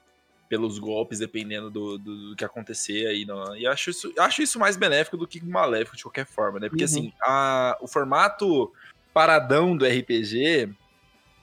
pelos 0.54 0.78
golpes, 0.78 1.18
dependendo 1.18 1.72
do, 1.72 1.98
do, 1.98 2.30
do 2.30 2.36
que 2.36 2.46
acontecer 2.46 3.08
aí. 3.08 3.26
No... 3.26 3.56
E 3.56 3.66
acho 3.66 3.90
isso, 3.90 4.14
acho 4.20 4.44
isso 4.44 4.60
mais 4.60 4.78
benéfico 4.78 5.18
do 5.18 5.28
que 5.28 5.44
maléfico 5.44 5.98
de 5.98 6.04
qualquer 6.04 6.28
forma, 6.28 6.60
né? 6.60 6.70
Porque 6.70 6.84
Uhum. 6.84 6.90
assim, 6.90 7.14
a, 7.24 7.76
o 7.82 7.88
formato 7.88 8.72
paradão 9.12 9.76
do 9.76 9.84
RPG. 9.84 10.70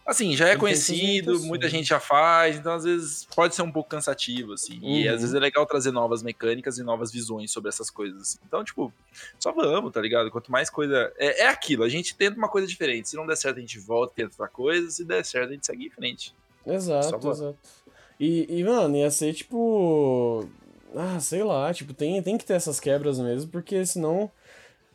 Assim, 0.06 0.36
já 0.36 0.46
é 0.46 0.50
tem 0.50 0.58
conhecido, 0.58 1.40
muita 1.42 1.68
gente 1.68 1.88
já 1.88 1.98
faz, 1.98 2.56
então 2.56 2.72
às 2.74 2.84
vezes 2.84 3.26
pode 3.34 3.54
ser 3.56 3.62
um 3.62 3.70
pouco 3.72 3.90
cansativo, 3.90 4.52
assim. 4.52 4.78
E 4.80 5.08
Uhum. 5.08 5.14
às 5.14 5.20
vezes 5.22 5.34
é 5.34 5.40
legal 5.40 5.66
trazer 5.66 5.90
novas 5.90 6.22
mecânicas 6.22 6.78
e 6.78 6.84
novas 6.84 7.10
visões 7.10 7.50
sobre 7.50 7.68
essas 7.68 7.90
coisas. 7.90 8.22
assim. 8.22 8.38
Então, 8.46 8.62
tipo, 8.62 8.92
só 9.40 9.50
vamos, 9.50 9.90
tá 9.92 10.00
ligado? 10.00 10.30
Quanto 10.30 10.52
mais 10.52 10.70
coisa. 10.70 11.12
É, 11.18 11.42
é 11.42 11.48
aquilo, 11.48 11.82
a 11.82 11.88
gente 11.88 12.14
tenta 12.14 12.38
uma 12.38 12.48
coisa 12.48 12.68
diferente. 12.68 13.08
Se 13.08 13.16
não 13.16 13.26
der 13.26 13.36
certo, 13.36 13.56
a 13.58 13.60
gente 13.60 13.78
volta, 13.80 14.12
tenta 14.14 14.30
outra 14.34 14.46
coisa. 14.48 14.88
Se 14.88 15.04
der 15.04 15.24
certo, 15.24 15.50
a 15.50 15.52
gente 15.54 15.66
segue 15.66 15.86
em 15.86 15.90
frente. 15.90 16.32
Exato, 16.66 17.16
exato. 17.30 17.58
E, 18.20 18.46
e, 18.50 18.62
mano, 18.62 18.94
ia 18.96 19.10
ser 19.10 19.32
tipo. 19.32 20.46
Ah, 20.94 21.18
sei 21.18 21.42
lá, 21.42 21.72
tipo, 21.72 21.94
tem, 21.94 22.22
tem 22.22 22.36
que 22.36 22.44
ter 22.44 22.52
essas 22.52 22.78
quebras 22.78 23.18
mesmo, 23.18 23.50
porque 23.50 23.84
senão. 23.86 24.30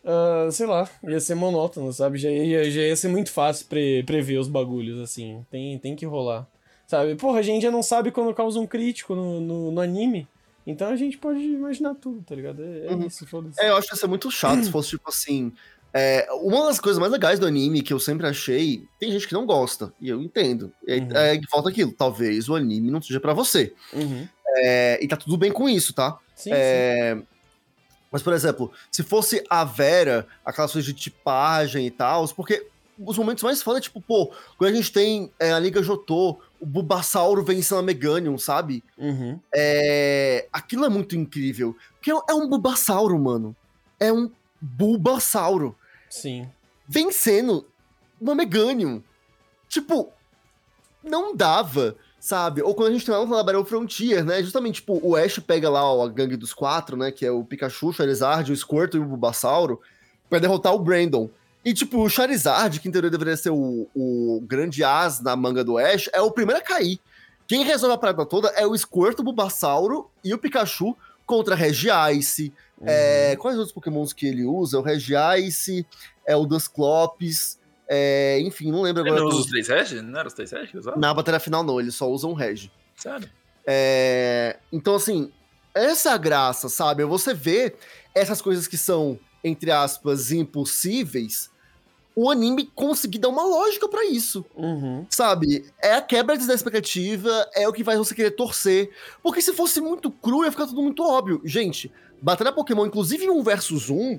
Uh, 0.03 0.51
sei 0.51 0.67
lá, 0.67 0.87
ia 1.03 1.19
ser 1.19 1.33
monótono, 1.33 1.91
sabe? 1.91 2.19
Já 2.19 2.29
ia, 2.29 2.69
já 2.69 2.81
ia 2.81 2.95
ser 2.95 3.07
muito 3.07 3.31
fácil 3.31 3.65
pre, 3.65 4.03
prever 4.03 4.37
os 4.37 4.47
bagulhos, 4.47 4.99
assim. 4.99 5.43
Tem, 5.49 5.79
tem 5.79 5.95
que 5.95 6.05
rolar. 6.05 6.47
Sabe? 6.85 7.15
Porra, 7.15 7.39
a 7.39 7.41
gente 7.41 7.63
já 7.63 7.71
não 7.71 7.81
sabe 7.81 8.11
quando 8.11 8.31
causa 8.31 8.59
um 8.59 8.67
crítico 8.67 9.15
no, 9.15 9.41
no, 9.41 9.71
no 9.71 9.81
anime. 9.81 10.27
Então 10.67 10.89
a 10.89 10.95
gente 10.95 11.17
pode 11.17 11.39
imaginar 11.39 11.95
tudo, 11.95 12.21
tá 12.23 12.35
ligado? 12.35 12.63
É, 12.63 12.87
é 12.87 12.91
uhum. 12.93 13.07
isso, 13.07 13.25
foda-se. 13.25 13.59
É, 13.59 13.69
eu 13.69 13.77
acho 13.77 13.87
que 13.87 13.95
ia 13.95 13.99
ser 13.99 14.07
muito 14.07 14.29
chato 14.29 14.63
se 14.63 14.71
fosse, 14.71 14.89
tipo 14.91 15.09
assim. 15.09 15.51
É, 15.97 16.27
uma 16.41 16.65
das 16.65 16.77
coisas 16.77 16.99
mais 16.99 17.09
legais 17.09 17.39
do 17.39 17.45
anime 17.45 17.81
que 17.81 17.93
eu 17.93 17.99
sempre 18.01 18.27
achei, 18.27 18.85
tem 18.99 19.09
gente 19.13 19.25
que 19.25 19.33
não 19.33 19.45
gosta, 19.45 19.93
e 20.01 20.09
eu 20.09 20.21
entendo. 20.21 20.69
Uhum. 20.85 21.15
É, 21.15 21.37
que 21.37 21.47
falta 21.47 21.69
aquilo. 21.69 21.93
Talvez 21.93 22.49
o 22.49 22.55
anime 22.55 22.91
não 22.91 23.01
seja 23.01 23.17
para 23.17 23.33
você. 23.33 23.73
Uhum. 23.93 24.27
É, 24.57 24.99
e 25.01 25.07
tá 25.07 25.15
tudo 25.15 25.37
bem 25.37 25.53
com 25.53 25.69
isso, 25.69 25.93
tá? 25.93 26.19
Sim, 26.35 26.49
é, 26.53 27.15
sim. 27.15 27.25
Mas, 28.11 28.21
por 28.21 28.33
exemplo, 28.33 28.73
se 28.91 29.03
fosse 29.03 29.41
a 29.49 29.63
Vera, 29.63 30.27
aquelas 30.43 30.73
coisas 30.73 30.85
de 30.85 30.93
tipagem 30.93 31.87
e 31.87 31.91
tal, 31.91 32.27
porque 32.29 32.67
os 32.99 33.17
momentos 33.17 33.43
mais 33.43 33.63
foda 33.63 33.77
é 33.77 33.81
tipo, 33.81 34.01
pô, 34.01 34.33
quando 34.57 34.73
a 34.73 34.75
gente 34.75 34.91
tem 34.91 35.31
é, 35.39 35.53
a 35.53 35.59
Liga 35.59 35.81
Jotô, 35.81 36.41
o 36.59 36.65
Bulbasauro 36.65 37.41
vencendo 37.41 37.79
a 37.79 37.83
Meganium, 37.83 38.37
sabe? 38.37 38.83
Uhum. 38.97 39.39
É, 39.53 40.45
aquilo 40.51 40.83
é 40.83 40.89
muito 40.89 41.15
incrível. 41.15 41.73
Porque 41.93 42.11
é 42.11 42.33
um 42.33 42.49
Bulbasauro, 42.49 43.17
mano. 43.17 43.55
É 43.97 44.11
um 44.11 44.29
Bulbasauro. 44.59 45.73
Sim. 46.15 46.49
Vencendo 46.87 47.65
uma 48.21 48.33
Meganium. 48.33 49.03
Tipo, 49.67 50.13
não 51.03 51.35
dava, 51.35 51.97
sabe? 52.19 52.61
Ou 52.61 52.73
quando 52.73 52.89
a 52.89 52.91
gente 52.93 53.09
lá 53.11 53.19
no 53.19 53.43
Battle 53.43 53.65
Frontier, 53.65 54.23
né? 54.23 54.41
Justamente, 54.41 54.75
tipo, 54.75 54.97
o 55.03 55.15
Ash 55.15 55.39
pega 55.39 55.69
lá 55.69 55.83
ó, 55.83 56.05
a 56.05 56.09
gangue 56.09 56.37
dos 56.37 56.53
quatro, 56.53 56.95
né? 56.95 57.11
Que 57.11 57.25
é 57.25 57.31
o 57.31 57.43
Pikachu, 57.43 57.89
o 57.89 57.93
Charizard, 57.93 58.49
o 58.49 58.55
Squirtle 58.55 59.01
e 59.01 59.03
o 59.03 59.07
Bulbasauro, 59.07 59.81
pra 60.29 60.39
derrotar 60.39 60.73
o 60.73 60.79
Brandon. 60.79 61.29
E, 61.65 61.73
tipo, 61.73 62.01
o 62.01 62.09
Charizard, 62.09 62.79
que 62.79 62.87
em 62.87 62.91
teoria 62.91 63.09
deveria 63.09 63.35
ser 63.35 63.49
o, 63.49 63.89
o 63.93 64.41
grande 64.47 64.85
as 64.85 65.19
na 65.19 65.35
manga 65.35 65.65
do 65.65 65.77
Ash, 65.77 66.09
é 66.13 66.21
o 66.21 66.31
primeiro 66.31 66.61
a 66.61 66.63
cair. 66.63 66.97
Quem 67.45 67.65
resolve 67.65 67.93
a 67.93 67.97
parada 67.97 68.25
toda 68.25 68.47
é 68.49 68.65
o 68.65 68.77
Squirtle, 68.77 69.21
o 69.21 69.25
Bulbasauro 69.25 70.09
e 70.23 70.33
o 70.33 70.37
Pikachu 70.37 70.95
contra 71.25 71.55
Regice, 71.55 72.53
Uhum. 72.77 72.87
É, 72.87 73.35
quais 73.37 73.57
outros 73.57 73.73
pokémons 73.73 74.11
que 74.11 74.27
ele 74.27 74.43
usa? 74.43 74.77
O 74.77 74.81
Regice, 74.81 75.85
é 76.25 76.35
o 76.35 76.45
Dusclops, 76.45 77.57
é, 77.87 78.39
enfim, 78.41 78.71
não 78.71 78.81
lembro 78.81 79.01
agora. 79.03 79.17
Ele 79.17 79.29
não 79.29 79.29
usa 79.29 79.41
os 79.41 79.47
três 79.47 79.67
Regi? 79.67 80.01
Não 80.01 80.19
era 80.19 80.27
os 80.27 80.33
três 80.33 80.51
Regi 80.51 80.73
Na 80.97 81.13
batalha 81.13 81.39
final 81.39 81.63
não, 81.63 81.79
ele 81.79 81.91
só 81.91 82.09
usa 82.09 82.27
um 82.27 82.33
Regi. 82.33 82.71
Sério? 82.95 83.29
É, 83.65 84.57
então, 84.71 84.95
assim, 84.95 85.31
essa 85.73 86.09
é 86.09 86.13
a 86.13 86.17
graça, 86.17 86.69
sabe? 86.69 87.03
Você 87.05 87.33
vê 87.33 87.75
essas 88.13 88.41
coisas 88.41 88.67
que 88.67 88.77
são, 88.77 89.19
entre 89.43 89.71
aspas, 89.71 90.31
impossíveis, 90.31 91.49
o 92.15 92.29
anime 92.29 92.65
conseguir 92.73 93.19
dar 93.19 93.29
uma 93.29 93.43
lógica 93.43 93.89
para 93.89 94.05
isso. 94.05 94.45
Uhum. 94.55 95.05
Sabe? 95.09 95.65
É 95.81 95.95
a 95.95 96.01
quebra 96.01 96.37
da 96.37 96.53
expectativa, 96.53 97.47
é 97.53 97.67
o 97.67 97.73
que 97.73 97.83
faz 97.83 97.97
você 97.97 98.15
querer 98.15 98.31
torcer. 98.31 98.89
Porque 99.21 99.41
se 99.41 99.53
fosse 99.53 99.81
muito 99.81 100.09
cru, 100.09 100.45
ia 100.45 100.51
ficar 100.51 100.67
tudo 100.67 100.81
muito 100.81 101.03
óbvio. 101.03 101.41
Gente, 101.43 101.91
Batalha 102.21 102.51
Pokémon, 102.51 102.85
inclusive 102.85 103.25
em 103.25 103.29
um 103.29 103.43
versus 103.43 103.89
um, 103.89 104.17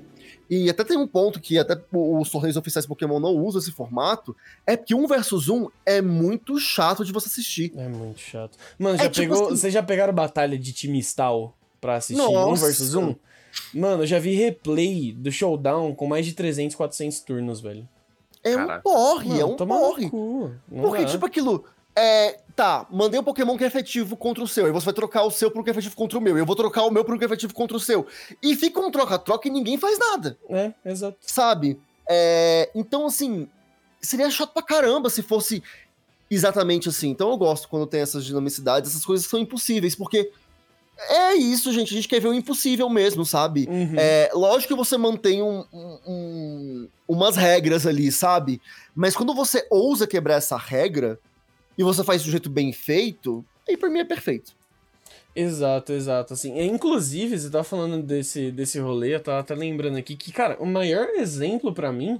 e 0.49 0.69
até 0.69 0.83
tem 0.83 0.97
um 0.97 1.07
ponto 1.07 1.39
que 1.41 1.57
até 1.57 1.77
os 1.91 2.29
torneios 2.29 2.55
oficiais 2.55 2.85
Pokémon 2.85 3.19
não 3.19 3.35
usam 3.35 3.59
esse 3.59 3.71
formato, 3.71 4.35
é 4.65 4.77
que 4.77 4.95
um 4.95 5.07
versus 5.07 5.49
um 5.49 5.67
é 5.85 6.01
muito 6.01 6.57
chato 6.59 7.03
de 7.03 7.11
você 7.11 7.27
assistir. 7.27 7.73
É 7.75 7.87
muito 7.87 8.19
chato. 8.19 8.57
Mano, 8.77 8.97
já 8.97 9.05
é, 9.05 9.09
tipo 9.09 9.27
pegou, 9.27 9.47
assim... 9.47 9.57
vocês 9.57 9.73
já 9.73 9.83
pegaram 9.83 10.13
batalha 10.13 10.57
de 10.57 10.71
time 10.71 10.99
Stall 10.99 11.53
pra 11.81 11.95
assistir 11.95 12.21
Nossa. 12.21 12.47
um 12.47 12.55
versus 12.55 12.95
um? 12.95 13.15
Mano, 13.73 14.03
eu 14.03 14.07
já 14.07 14.19
vi 14.19 14.33
replay 14.33 15.11
do 15.11 15.31
Showdown 15.31 15.93
com 15.95 16.07
mais 16.07 16.25
de 16.25 16.33
300, 16.33 16.75
400 16.75 17.19
turnos, 17.21 17.61
velho. 17.61 17.87
É 18.43 18.53
Caraca. 18.53 18.79
um 18.79 18.81
porre, 18.81 19.39
é 19.39 19.45
um 19.45 19.55
porre. 19.55 20.09
Porque, 20.69 21.05
tipo, 21.05 21.25
aquilo 21.25 21.65
é, 21.99 22.39
tá, 22.55 22.85
mandei 22.91 23.19
um 23.19 23.23
Pokémon 23.23 23.57
que 23.57 23.63
é 23.63 23.67
efetivo 23.67 24.15
contra 24.15 24.43
o 24.43 24.47
seu, 24.47 24.67
aí 24.67 24.71
você 24.71 24.85
vai 24.85 24.93
trocar 24.93 25.23
o 25.23 25.31
seu 25.31 25.49
por 25.49 25.61
um 25.61 25.63
que 25.63 25.69
é 25.69 25.71
efetivo 25.71 25.95
contra 25.95 26.17
o 26.19 26.21
meu, 26.21 26.37
eu 26.37 26.45
vou 26.45 26.55
trocar 26.55 26.83
o 26.83 26.91
meu 26.91 27.03
por 27.03 27.15
um 27.15 27.17
que 27.17 27.23
é 27.23 27.27
efetivo 27.27 27.55
contra 27.55 27.75
o 27.75 27.79
seu. 27.79 28.05
E 28.41 28.55
fica 28.55 28.79
um 28.79 28.91
troca-troca 28.91 29.47
e 29.47 29.51
ninguém 29.51 29.77
faz 29.77 29.97
nada. 29.97 30.37
É, 30.47 30.71
exato. 30.85 31.17
Sabe? 31.21 31.79
É, 32.07 32.69
então, 32.75 33.07
assim, 33.07 33.49
seria 33.99 34.29
chato 34.29 34.53
pra 34.53 34.61
caramba 34.61 35.09
se 35.09 35.23
fosse 35.23 35.63
exatamente 36.29 36.87
assim. 36.87 37.09
Então 37.09 37.31
eu 37.31 37.37
gosto 37.37 37.67
quando 37.67 37.87
tem 37.87 38.01
essas 38.01 38.23
dinamicidades, 38.23 38.91
essas 38.91 39.05
coisas 39.05 39.25
são 39.25 39.39
impossíveis, 39.39 39.95
porque 39.95 40.31
é 41.09 41.35
isso, 41.35 41.71
gente. 41.71 41.93
A 41.93 41.95
gente 41.95 42.07
quer 42.07 42.19
ver 42.19 42.27
o 42.27 42.33
impossível 42.33 42.89
mesmo, 42.89 43.25
sabe? 43.25 43.67
Uhum. 43.69 43.95
É, 43.97 44.31
lógico 44.33 44.73
que 44.73 44.77
você 44.77 44.97
mantém 44.97 45.41
um, 45.41 45.63
um, 45.71 45.99
um, 46.07 46.89
umas 47.07 47.35
regras 47.35 47.85
ali, 47.85 48.11
sabe? 48.11 48.61
Mas 48.95 49.15
quando 49.15 49.33
você 49.33 49.65
ousa 49.69 50.07
quebrar 50.07 50.35
essa 50.35 50.57
regra, 50.57 51.19
e 51.77 51.83
você 51.83 52.03
faz 52.03 52.23
do 52.23 52.31
jeito 52.31 52.49
bem 52.49 52.73
feito, 52.73 53.45
aí 53.67 53.77
pra 53.77 53.89
mim 53.89 53.99
é 53.99 54.05
perfeito. 54.05 54.55
Exato, 55.35 55.93
exato. 55.93 56.33
Assim, 56.33 56.59
inclusive, 56.59 57.37
você 57.37 57.49
tá 57.49 57.63
falando 57.63 58.01
desse, 58.01 58.51
desse 58.51 58.79
rolê, 58.79 59.13
eu 59.13 59.19
tava 59.19 59.39
até 59.39 59.53
lembrando 59.53 59.97
aqui 59.97 60.15
que, 60.15 60.31
cara, 60.31 60.57
o 60.59 60.65
maior 60.65 61.07
exemplo 61.09 61.71
para 61.71 61.91
mim 61.91 62.19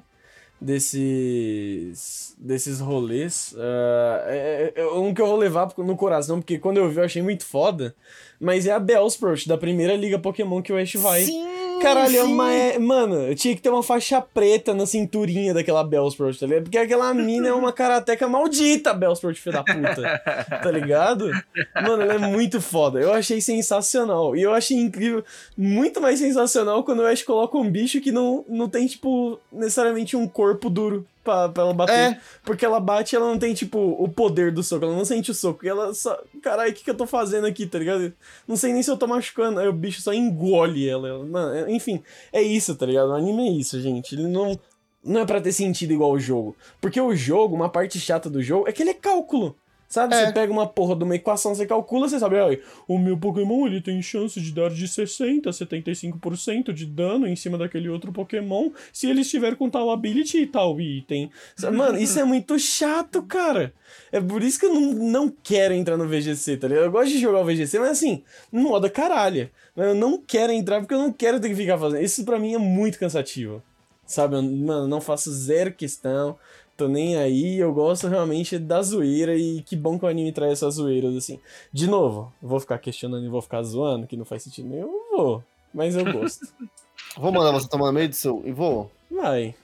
desses 0.60 2.36
desses 2.38 2.80
rolês 2.80 3.53
uh, 3.53 4.28
é, 4.28 4.74
é, 4.76 4.88
um 4.88 5.14
que 5.14 5.22
eu 5.22 5.28
vou 5.28 5.38
levar 5.38 5.72
no 5.78 5.95
coração, 5.95 6.39
porque 6.39 6.58
quando 6.58 6.78
eu 6.78 6.89
vi 6.89 6.97
eu 6.97 7.03
achei 7.03 7.22
muito 7.22 7.45
foda, 7.45 7.95
mas 8.39 8.66
é 8.66 8.72
a 8.72 8.80
Bellsprout, 8.80 9.47
da 9.47 9.58
primeira 9.58 9.95
liga 9.95 10.20
Pokémon 10.20 10.62
que 10.62 10.74
o 10.74 10.78
Ash 10.78 10.93
vai. 10.95 11.22
Sim! 11.22 11.57
Caralho, 11.82 12.18
é 12.18 12.24
uma, 12.24 12.52
é, 12.52 12.80
mano, 12.80 13.16
eu 13.16 13.36
tinha 13.36 13.56
que 13.56 13.62
ter 13.62 13.70
uma 13.70 13.84
faixa 13.84 14.22
preta 14.22 14.74
na 14.74 14.86
cinturinha 14.86 15.54
daquela 15.54 15.84
Bellsprout, 15.84 16.40
tá 16.40 16.46
ligado? 16.46 16.64
Porque 16.64 16.78
aquela 16.78 17.14
mina 17.14 17.48
é 17.48 17.54
uma 17.54 17.72
karateca 17.72 18.28
maldita, 18.28 18.94
Bellsprout, 18.94 19.40
filho 19.40 19.54
da 19.54 19.64
puta. 19.64 20.22
Tá 20.62 20.72
ligado? 20.72 21.30
Mano, 21.76 22.04
ela 22.04 22.16
é 22.16 22.18
muito 22.18 22.60
foda. 22.60 23.00
Eu 23.00 23.14
achei 23.14 23.40
sensacional. 23.42 24.36
E 24.36 24.42
eu 24.42 24.54
achei 24.54 24.78
incrível, 24.78 25.24
muito 25.58 26.02
mais 26.02 26.20
sensacional 26.20 26.84
quando 26.84 27.00
o 27.00 27.06
Ash 27.06 27.24
coloca 27.24 27.58
um 27.58 27.70
bicho 27.70 28.02
que 28.02 28.12
não, 28.12 28.44
não 28.48 28.68
tem, 28.68 28.88
tipo, 28.88 29.40
necessariamente 29.52 30.16
um 30.16 30.28
corpo 30.28 30.70
duro 30.70 31.06
pra, 31.28 31.50
pra 31.50 31.64
ela 31.64 31.74
bater. 31.74 31.94
É. 31.94 32.22
Porque 32.44 32.66
ela 32.66 32.80
bate 32.80 33.14
e 33.14 33.18
ela 33.18 33.28
não 33.28 33.38
tem, 33.38 33.54
tipo, 33.54 33.78
o 33.78 34.08
poder 34.08 34.54
do 34.54 34.64
soco. 34.64 34.86
Ela 34.86 34.96
não 34.96 35.04
sente 35.04 35.30
o 35.30 35.34
soco. 35.34 35.66
E 35.66 35.70
ela 35.70 35.94
só. 35.94 36.18
Caralho, 36.42 36.72
o 36.72 36.74
que, 36.74 36.86
que 36.86 36.90
eu 36.90 36.96
tô 36.96 37.06
fazendo 37.06 37.46
aqui, 37.46 37.66
tá 37.66 37.78
ligado? 37.78 38.14
Não 38.48 38.56
sei 38.56 38.72
nem 38.72 38.82
se 38.82 38.90
eu 38.90 38.96
tô 38.96 39.06
machucando. 39.06 39.60
Aí 39.60 39.68
o 39.68 39.74
bicho 39.74 40.02
só 40.02 40.14
engole 40.14 40.88
ela. 40.88 41.24
Mano, 41.26 41.54
é, 41.54 41.72
enfim, 41.72 42.02
é 42.32 42.42
isso, 42.42 42.74
tá 42.76 42.86
ligado? 42.86 43.10
O 43.10 43.14
anime 43.16 43.50
é 43.50 43.52
isso, 43.52 43.80
gente. 43.82 44.16
Ele 44.16 44.28
não. 44.28 44.58
Não 45.04 45.22
é 45.22 45.26
pra 45.26 45.40
ter 45.40 45.52
sentido 45.52 45.94
igual 45.94 46.12
o 46.12 46.20
jogo. 46.20 46.56
Porque 46.82 47.00
o 47.00 47.16
jogo, 47.16 47.56
uma 47.56 47.70
parte 47.70 48.00
chata 48.00 48.30
do 48.30 48.42
jogo, 48.42 48.68
é 48.68 48.72
que 48.72 48.84
ele 48.84 48.90
é 48.90 48.94
cálculo. 48.94 49.56
Sabe? 49.88 50.14
É. 50.14 50.26
Você 50.26 50.34
pega 50.34 50.52
uma 50.52 50.68
porra 50.68 50.96
de 50.96 51.04
uma 51.04 51.16
equação, 51.16 51.56
você 51.56 51.66
calcula, 51.66 52.10
você 52.10 52.20
sabe, 52.20 52.36
ó, 52.36 52.54
o 52.88 53.00
meu 53.00 53.18
Pokémon 53.18 53.66
ele 53.68 53.80
tem 53.80 54.02
chance 54.02 54.40
de 54.40 54.52
dar 54.52 54.70
de 54.70 54.86
60 54.86 55.50
a 55.50 55.54
75% 55.54 56.74
de 56.74 56.86
dano 56.86 57.26
em 57.26 57.36
cima 57.36 57.58
daquele 57.58 57.88
outro 57.88 58.12
Pokémon 58.12 58.70
se 58.92 59.10
ele 59.10 59.22
estiver 59.22 59.56
com 59.56 59.70
tal 59.70 59.90
ability 59.90 60.40
e 60.40 60.48
tal 60.48 60.80
item. 60.82 61.32
Mano, 61.72 61.98
isso 61.98 62.20
é 62.20 62.26
muito 62.26 62.60
chato, 62.60 63.24
cara. 63.24 63.74
É 64.12 64.20
por 64.20 64.44
isso 64.44 64.60
que 64.60 64.66
eu 64.66 64.74
não, 64.74 64.94
não 64.94 65.34
quero 65.42 65.74
entrar 65.74 65.96
no 65.96 66.08
VGC, 66.08 66.58
tá 66.58 66.68
ligado? 66.68 66.86
Eu 66.86 66.92
gosto 66.92 67.12
de 67.12 67.20
jogar 67.20 67.40
o 67.40 67.46
VGC, 67.46 67.80
mas 67.80 67.92
assim, 67.92 68.24
moda 68.52 68.90
caralho. 68.90 69.50
Mas 69.74 69.88
eu 69.88 69.96
não 69.96 70.18
quero 70.18 70.52
entrar 70.52 70.80
porque 70.82 70.94
eu 70.94 71.00
não 71.00 71.14
quero 71.14 71.40
ter 71.40 71.50
que 71.50 71.56
ficar 71.56 71.78
fazendo. 71.78 72.04
Isso 72.04 72.26
pra 72.26 72.40
mim 72.40 72.54
é 72.54 72.58
muito 72.58 73.00
cansativo. 73.00 73.64
Sabe? 74.06 74.36
Mano, 74.36 74.88
não 74.88 75.00
faço 75.00 75.32
zero 75.32 75.72
questão 75.72 76.38
tô 76.78 76.88
nem 76.88 77.18
aí, 77.18 77.58
eu 77.58 77.74
gosto 77.74 78.08
realmente 78.08 78.60
da 78.60 78.82
zoeira 78.84 79.36
e 79.36 79.64
que 79.64 79.76
bom 79.76 79.98
que 79.98 80.06
o 80.06 80.08
anime 80.08 80.32
traz 80.32 80.54
essas 80.54 80.76
zoeiras, 80.76 81.16
assim. 81.16 81.40
De 81.74 81.88
novo, 81.88 82.32
vou 82.42 82.60
ficar 82.60 82.78
questionando 82.78 83.26
e 83.26 83.30
vou 83.30 83.42
ficar 83.42 83.64
zoando, 83.64 84.06
que 84.06 84.16
não 84.16 84.24
faz 84.24 84.44
sentido 84.44 84.70
nenhum, 84.70 84.94
eu 85.12 85.18
vou, 85.18 85.44
mas 85.74 85.96
eu 85.96 86.06
gosto. 86.14 86.48
vou 87.18 87.32
mandar 87.32 87.52
você 87.52 87.68
tomar 87.68 87.88
no 87.88 87.94
meio 87.94 88.08
do 88.08 88.16
seu 88.16 88.44
e 88.46 88.52
vou? 88.52 88.92
Vai. 89.10 89.56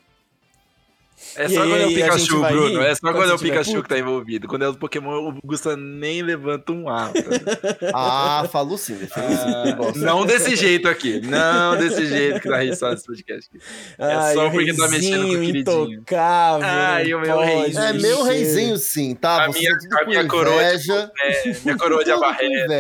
É 1.36 1.48
só 1.48 1.66
e 1.66 1.70
quando 1.70 1.82
é 1.82 1.86
o 1.86 1.94
Pikachu, 1.94 2.42
Bruno. 2.42 2.82
É 2.82 2.96
só 2.96 3.12
quando, 3.12 3.32
é 3.32 3.34
o 3.34 3.40
Pikachu 3.40 3.72
puto. 3.72 3.84
que 3.84 3.90
tá 3.90 4.00
envolvido. 4.00 4.48
Quando 4.48 4.64
é 4.64 4.68
o 4.68 4.76
Pokémon, 4.76 5.30
o 5.30 5.40
Gusta 5.44 5.76
nem 5.76 6.22
levanta 6.22 6.72
um 6.72 6.90
ar. 6.90 7.12
ah, 7.94 8.48
falou 8.52 8.78
sim. 8.78 8.98
Ah, 9.16 9.76
não 9.96 10.26
desse 10.26 10.56
jeito 10.56 10.88
aqui. 10.88 11.22
Não 11.22 11.78
desse 11.78 12.06
jeito 12.06 12.40
que 12.40 12.50
tá 12.50 12.58
registrado 12.58 12.96
esse 12.96 13.06
podcast 13.06 13.50
aqui. 13.50 13.66
É 13.98 14.14
Ai, 14.14 14.34
só 14.34 14.50
porque 14.50 14.74
tá 14.74 14.88
mexendo 14.88 15.28
com 15.28 15.34
o 15.34 15.40
queridinho. 15.40 15.92
Intocável, 15.94 16.68
Ai, 16.68 17.14
o 17.14 17.20
meu 17.20 17.40
reizinho. 17.40 17.84
É 17.84 17.94
meu 17.94 18.24
reizinho 18.24 18.78
sim, 18.78 19.16
tá? 19.16 19.46
A 19.46 19.50
minha, 19.50 19.72
a 20.02 20.06
minha 20.06 20.28
coroa 20.28 20.78
de, 20.78 20.92
é, 20.92 21.56
minha 21.64 21.78
coroa 21.78 22.04
de 22.04 22.12
abarreta. 22.12 22.74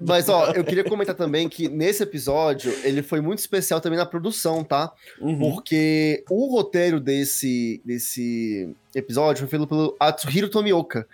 Mas 0.00 0.28
ó, 0.28 0.52
eu 0.52 0.64
queria 0.64 0.84
comentar 0.84 1.14
também 1.14 1.48
que 1.48 1.68
nesse 1.68 2.02
episódio 2.02 2.72
ele 2.82 3.02
foi 3.02 3.20
muito 3.20 3.38
especial 3.38 3.80
também 3.80 3.98
na 3.98 4.06
produção, 4.06 4.62
tá? 4.62 4.92
Uhum. 5.20 5.38
Porque 5.38 6.24
o 6.30 6.49
roteiro 6.50 7.00
desse, 7.00 7.80
desse 7.84 8.74
episódio 8.94 9.40
foi 9.40 9.48
feito 9.48 9.66
pelo 9.66 9.96
Atsuhiro 9.98 10.48
Tomioka, 10.48 11.06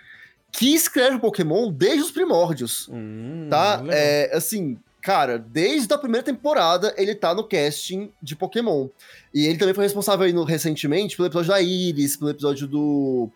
que 0.51 0.73
escreve 0.73 1.19
Pokémon 1.19 1.71
desde 1.71 2.01
os 2.01 2.11
primórdios, 2.11 2.87
Hum, 2.91 3.47
tá? 3.49 3.77
legal. 3.81 3.91
É, 3.93 4.31
assim, 4.35 4.77
cara, 5.01 5.37
desde 5.37 5.93
a 5.93 5.97
primeira 5.97 6.23
temporada 6.25 6.93
ele 6.97 7.13
tá 7.15 7.33
no 7.33 7.43
casting 7.43 8.11
de 8.21 8.35
Pokémon. 8.35 8.87
E 9.33 9.45
ele 9.45 9.57
também 9.57 9.73
foi 9.75 9.83
responsável 9.83 10.25
aí 10.25 10.33
no, 10.33 10.43
recentemente 10.43 11.15
pelo 11.15 11.27
episódio 11.27 11.51
da 11.51 11.61
Iris, 11.61 12.17
pelo 12.17 12.31
episódio 12.31 12.67
do 12.67 13.29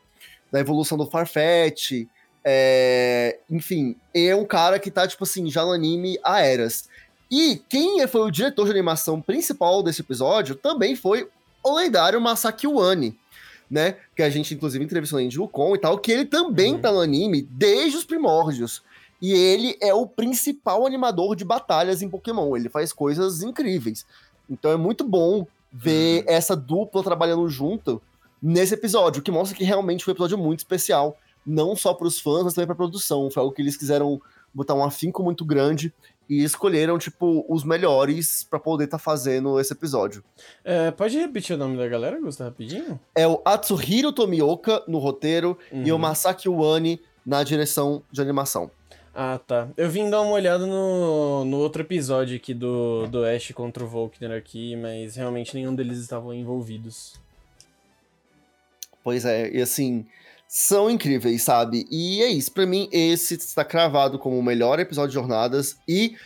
da 0.51 0.59
evolução 0.59 0.97
do 0.97 1.05
Farfetch. 1.09 2.05
É, 2.43 3.37
enfim, 3.49 3.95
é 4.13 4.35
um 4.35 4.43
cara 4.45 4.79
que 4.79 4.89
tá, 4.91 5.07
tipo 5.07 5.23
assim, 5.23 5.49
já 5.49 5.63
no 5.63 5.71
anime 5.71 6.17
há 6.23 6.41
eras. 6.41 6.89
E 7.29 7.61
quem 7.69 8.05
foi 8.07 8.21
o 8.21 8.31
diretor 8.31 8.65
de 8.65 8.71
animação 8.71 9.21
principal 9.21 9.81
desse 9.81 10.01
episódio 10.01 10.55
também 10.55 10.95
foi 10.95 11.29
o 11.63 11.75
lendário 11.75 12.19
Masaki 12.21 12.67
Uani, 12.67 13.17
né? 13.69 13.95
Que 14.15 14.23
a 14.23 14.29
gente, 14.29 14.53
inclusive, 14.53 14.83
entrevistou 14.83 15.19
em 15.19 15.29
Jucon 15.31 15.75
e 15.75 15.79
tal, 15.79 15.97
que 15.97 16.11
ele 16.11 16.25
também 16.25 16.75
Uhum. 16.75 16.81
tá 16.81 16.91
no 16.91 16.99
anime 16.99 17.41
desde 17.43 17.97
os 17.97 18.03
primórdios. 18.03 18.81
E 19.21 19.33
ele 19.33 19.77
é 19.79 19.93
o 19.93 20.07
principal 20.07 20.85
animador 20.85 21.35
de 21.35 21.45
batalhas 21.45 22.01
em 22.01 22.09
Pokémon. 22.09 22.55
Ele 22.57 22.69
faz 22.69 22.91
coisas 22.91 23.43
incríveis. 23.43 24.05
Então 24.49 24.71
é 24.71 24.77
muito 24.77 25.03
bom 25.03 25.45
ver 25.71 26.23
essa 26.27 26.55
dupla 26.55 27.03
trabalhando 27.03 27.47
junto 27.47 28.01
nesse 28.41 28.73
episódio, 28.73 29.21
que 29.21 29.29
mostra 29.31 29.55
que 29.55 29.63
realmente 29.63 30.03
foi 30.03 30.11
um 30.13 30.15
episódio 30.15 30.37
muito 30.37 30.59
especial. 30.59 31.15
Não 31.45 31.75
só 31.75 31.93
para 31.93 32.07
os 32.07 32.19
fãs, 32.19 32.43
mas 32.43 32.53
também 32.55 32.65
para 32.65 32.73
a 32.73 32.77
produção. 32.77 33.29
Foi 33.29 33.41
algo 33.41 33.53
que 33.53 33.61
eles 33.61 33.77
quiseram 33.77 34.19
botar 34.53 34.73
um 34.73 34.83
afinco 34.83 35.23
muito 35.23 35.45
grande 35.45 35.93
e 36.33 36.45
escolheram, 36.45 36.97
tipo, 36.97 37.45
os 37.49 37.65
melhores 37.65 38.41
para 38.45 38.57
poder 38.57 38.85
estar 38.85 38.97
fazendo 38.97 39.59
esse 39.59 39.73
episódio. 39.73 40.23
É, 40.63 40.89
pode 40.89 41.17
repetir 41.17 41.57
o 41.57 41.59
nome 41.59 41.75
da 41.77 41.85
galera, 41.89 42.21
Gusta, 42.21 42.45
rapidinho? 42.45 42.97
É 43.13 43.27
o 43.27 43.41
Atsuhiro 43.43 44.13
Tomioka 44.13 44.81
no 44.87 44.97
roteiro 44.97 45.57
e 45.73 45.91
o 45.91 45.95
Uhum. 45.95 45.99
Masaki 46.01 46.47
Uani 46.47 47.01
na 47.25 47.43
direção 47.43 48.01
de 48.09 48.21
animação. 48.21 48.71
Ah, 49.13 49.41
tá. 49.45 49.67
Eu 49.75 49.89
vim 49.89 50.09
dar 50.09 50.21
uma 50.21 50.31
olhada 50.31 50.65
no, 50.65 51.43
no 51.43 51.57
outro 51.57 51.81
episódio 51.81 52.37
aqui 52.37 52.53
do, 52.53 53.07
do 53.07 53.25
Ash 53.25 53.51
contra 53.51 53.83
o 53.83 53.87
Volkner 53.87 54.31
aqui, 54.31 54.73
mas 54.77 55.17
realmente 55.17 55.53
nenhum 55.53 55.75
deles 55.75 55.97
estavam 55.99 56.33
envolvidos. 56.33 57.19
Pois 59.03 59.25
é, 59.25 59.51
e 59.51 59.61
assim, 59.61 60.05
são 60.53 60.89
incríveis, 60.89 61.43
sabe? 61.43 61.87
E 61.89 62.21
é 62.21 62.27
isso, 62.27 62.51
pra 62.51 62.65
mim, 62.65 62.89
esse 62.91 63.35
está 63.35 63.63
cravado 63.63 64.19
como 64.19 64.37
o 64.37 64.43
melhor 64.43 64.81
episódio 64.81 65.07
de 65.07 65.13
Jornadas 65.13 65.77
e 65.87 66.17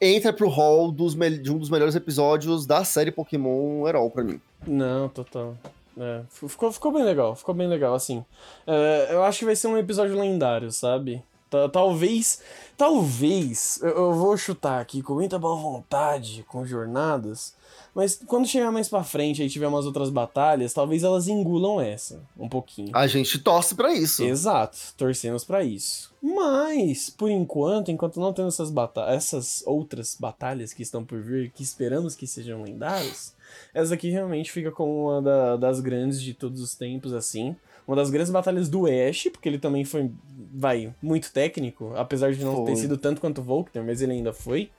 entra 0.00 0.32
pro 0.32 0.48
hall 0.48 0.92
dos 0.92 1.16
de 1.16 1.50
um 1.50 1.58
dos 1.58 1.68
melhores 1.68 1.96
episódios 1.96 2.64
da 2.64 2.84
série 2.84 3.10
Pokémon 3.10 3.84
Herol 3.88 4.08
pra 4.08 4.22
mim. 4.22 4.40
Não, 4.64 5.08
total. 5.08 5.58
É, 5.98 6.20
ficou, 6.30 6.70
ficou 6.70 6.92
bem 6.92 7.02
legal, 7.02 7.34
ficou 7.34 7.52
bem 7.52 7.66
legal, 7.66 7.92
assim. 7.92 8.24
É, 8.68 9.08
eu 9.10 9.24
acho 9.24 9.40
que 9.40 9.46
vai 9.46 9.56
ser 9.56 9.66
um 9.66 9.76
episódio 9.76 10.16
lendário, 10.16 10.70
sabe? 10.70 11.20
Ta- 11.52 11.68
Talvez, 11.68 12.40
talvez, 12.76 13.78
eu, 13.82 13.88
eu 13.90 14.12
vou 14.14 14.36
chutar 14.36 14.80
aqui 14.80 15.02
com 15.02 15.14
muita 15.14 15.38
boa 15.38 15.54
vontade, 15.56 16.44
com 16.48 16.64
jornadas, 16.66 17.54
mas 17.94 18.20
quando 18.26 18.46
chegar 18.48 18.72
mais 18.72 18.88
pra 18.88 19.04
frente 19.04 19.42
e 19.42 19.48
tiver 19.50 19.66
umas 19.66 19.84
outras 19.86 20.08
batalhas, 20.10 20.72
talvez 20.72 21.02
elas 21.04 21.28
engulam 21.28 21.80
essa, 21.80 22.20
um 22.38 22.48
pouquinho. 22.48 22.90
A 22.94 23.06
gente 23.06 23.38
torce 23.38 23.74
pra 23.74 23.92
isso. 23.92 24.22
Exato, 24.24 24.78
torcemos 24.96 25.44
pra 25.44 25.62
isso. 25.62 26.10
Mas, 26.22 27.10
por 27.10 27.30
enquanto, 27.30 27.90
enquanto 27.90 28.18
não 28.20 28.32
temos 28.32 28.54
essas, 28.54 28.70
bata 28.70 29.02
essas 29.10 29.62
outras 29.66 30.16
batalhas 30.18 30.72
que 30.72 30.82
estão 30.82 31.04
por 31.04 31.20
vir, 31.20 31.50
que 31.50 31.62
esperamos 31.62 32.14
que 32.14 32.26
sejam 32.26 32.62
lendárias, 32.62 33.34
essa 33.74 33.94
aqui 33.94 34.08
realmente 34.10 34.50
fica 34.50 34.70
como 34.70 35.08
uma 35.10 35.20
da- 35.22 35.56
das 35.56 35.80
grandes 35.80 36.20
de 36.22 36.32
todos 36.34 36.60
os 36.60 36.74
tempos, 36.74 37.12
assim. 37.12 37.54
Uma 37.86 37.96
das 37.96 38.10
grandes 38.10 38.30
batalhas 38.30 38.68
do 38.68 38.86
Ash, 38.86 39.28
porque 39.32 39.48
ele 39.48 39.58
também 39.58 39.84
foi, 39.84 40.10
vai, 40.52 40.94
muito 41.02 41.32
técnico, 41.32 41.92
apesar 41.96 42.32
de 42.32 42.44
não 42.44 42.64
ter 42.64 42.72
Foi. 42.72 42.80
sido 42.80 42.96
tanto 42.96 43.20
quanto 43.20 43.40
o 43.40 43.44
Volkner, 43.44 43.84
mas 43.84 44.00
ele 44.00 44.12
ainda 44.12 44.32
foi. 44.32 44.70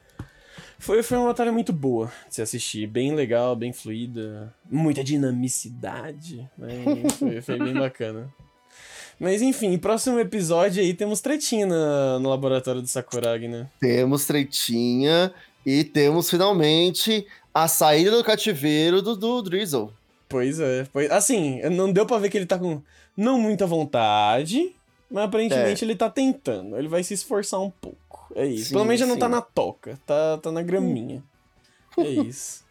Foi, 0.80 1.02
foi 1.04 1.18
uma 1.18 1.28
batalha 1.28 1.52
muito 1.52 1.72
boa 1.72 2.12
de 2.28 2.36
se 2.36 2.42
assistir, 2.42 2.88
bem 2.88 3.14
legal, 3.14 3.56
bem 3.56 3.72
fluida, 3.72 4.54
muita 4.70 5.04
dinamicidade, 5.04 6.50
né? 6.58 6.70
foi, 7.18 7.42
foi 7.42 7.58
bem 7.58 7.74
bacana. 7.74 8.34
Mas 9.20 9.42
enfim, 9.42 9.78
próximo 9.78 10.20
episódio 10.20 10.82
aí 10.82 10.94
temos 10.94 11.22
tretinha 11.22 11.68
no 11.68 12.30
laboratório 12.30 12.82
do 12.82 12.88
Sakuragi, 12.88 13.48
né? 13.48 13.68
Temos 13.80 14.26
tretinha 14.26 15.32
e 15.66 15.84
temos 15.84 16.30
finalmente 16.30 17.26
a 17.54 17.68
saída 17.68 18.18
do 18.18 18.24
cativeiro 18.24 19.02
do, 19.02 19.16
do 19.16 19.42
Drizzle. 19.42 19.94
Pois 20.34 20.60
é. 20.60 20.88
Pois, 20.92 21.12
assim, 21.12 21.62
não 21.70 21.94
deu 21.94 22.08
pra 22.08 22.18
ver 22.18 22.28
que 22.28 22.36
ele 22.38 22.48
tá 22.48 22.58
com 22.58 22.82
não 23.16 23.40
muita 23.40 23.68
vontade, 23.68 24.76
mas 25.12 25.26
aparentemente 25.26 25.86
ele 25.86 25.96
tá 25.96 26.10
tentando. 26.10 26.76
Ele 26.76 26.88
vai 26.88 27.04
se 27.04 27.14
esforçar 27.14 27.60
um 27.62 27.70
pouco. 27.70 28.34
É 28.36 28.44
isso. 28.48 28.70
Sim, 28.70 28.74
Pelo 28.74 28.86
menos 28.86 29.00
já 29.00 29.06
não 29.06 29.16
tá 29.16 29.30
na 29.30 29.42
toca, 29.42 30.00
tá, 30.08 30.40
tá 30.40 30.52
na 30.52 30.64
graminha. 30.64 31.24
É 32.00 32.02
isso. 32.26 32.64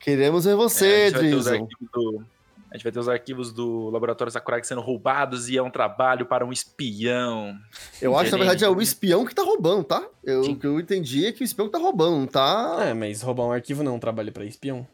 Queremos 0.00 0.44
ver 0.44 0.52
É, 0.52 0.56
você, 0.56 1.06
os 1.06 1.12
Drizzle. 1.12 1.52
arquivos 1.52 1.88
do, 1.92 2.26
a 2.68 2.76
gente 2.76 2.82
vai 2.82 2.92
ter 2.92 2.98
os 2.98 3.08
arquivos 3.08 3.52
do 3.52 3.90
Laboratório 3.90 4.32
Sakuragi 4.32 4.66
sendo 4.66 4.80
roubados 4.80 5.48
e 5.48 5.56
é 5.56 5.62
um 5.62 5.70
trabalho 5.70 6.26
para 6.26 6.44
um 6.44 6.52
espião. 6.52 7.56
Eu 8.02 8.16
acho 8.16 8.24
que 8.24 8.32
na 8.32 8.38
verdade 8.38 8.64
é 8.64 8.68
o 8.68 8.82
espião 8.82 9.24
que 9.24 9.32
tá 9.34 9.42
roubando, 9.42 9.84
tá? 9.84 10.04
Eu, 10.24 10.42
Sim. 10.42 10.52
o 10.54 10.56
que 10.56 10.66
eu 10.66 10.80
entendi 10.80 11.26
é 11.26 11.32
que 11.32 11.42
o 11.42 11.44
espião 11.44 11.68
que 11.68 11.72
tá 11.72 11.78
roubando, 11.78 12.26
tá. 12.28 12.78
É, 12.80 12.92
mas 12.92 13.22
roubar 13.22 13.44
um 13.44 13.52
arquivo 13.52 13.84
não 13.84 13.92
é 13.92 13.94
um 13.94 14.00
trabalho 14.00 14.32
pra 14.32 14.44
espião. 14.44 14.86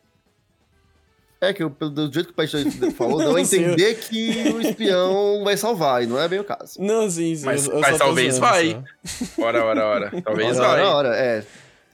É, 1.42 1.52
que 1.52 1.60
eu, 1.62 1.70
pelo 1.70 1.90
do 1.90 2.12
jeito 2.12 2.26
que 2.26 2.32
o 2.32 2.36
pai 2.36 2.46
falou, 2.96 3.18
deu 3.18 3.30
a 3.30 3.32
Não 3.32 3.38
entender 3.38 3.96
que 3.96 4.30
o 4.54 4.60
espião 4.60 5.42
vai 5.42 5.56
salvar, 5.56 6.02
e 6.02 6.06
não 6.06 6.16
é 6.20 6.28
bem 6.28 6.38
o 6.38 6.44
caso. 6.44 6.80
Não, 6.80 7.10
sim, 7.10 7.34
sim. 7.34 7.44
Mas- 7.44 7.66
mas 7.66 7.98
talvez 7.98 8.38
vai. 8.38 8.80
só. 9.04 9.42
Ora, 9.42 9.64
ora, 9.64 9.84
ora. 9.84 10.12
Talvez 10.22 10.56
Ora, 10.58 10.68
vai. 10.68 10.80
ora, 10.82 10.88
ora, 11.08 11.16
é. 11.16 11.44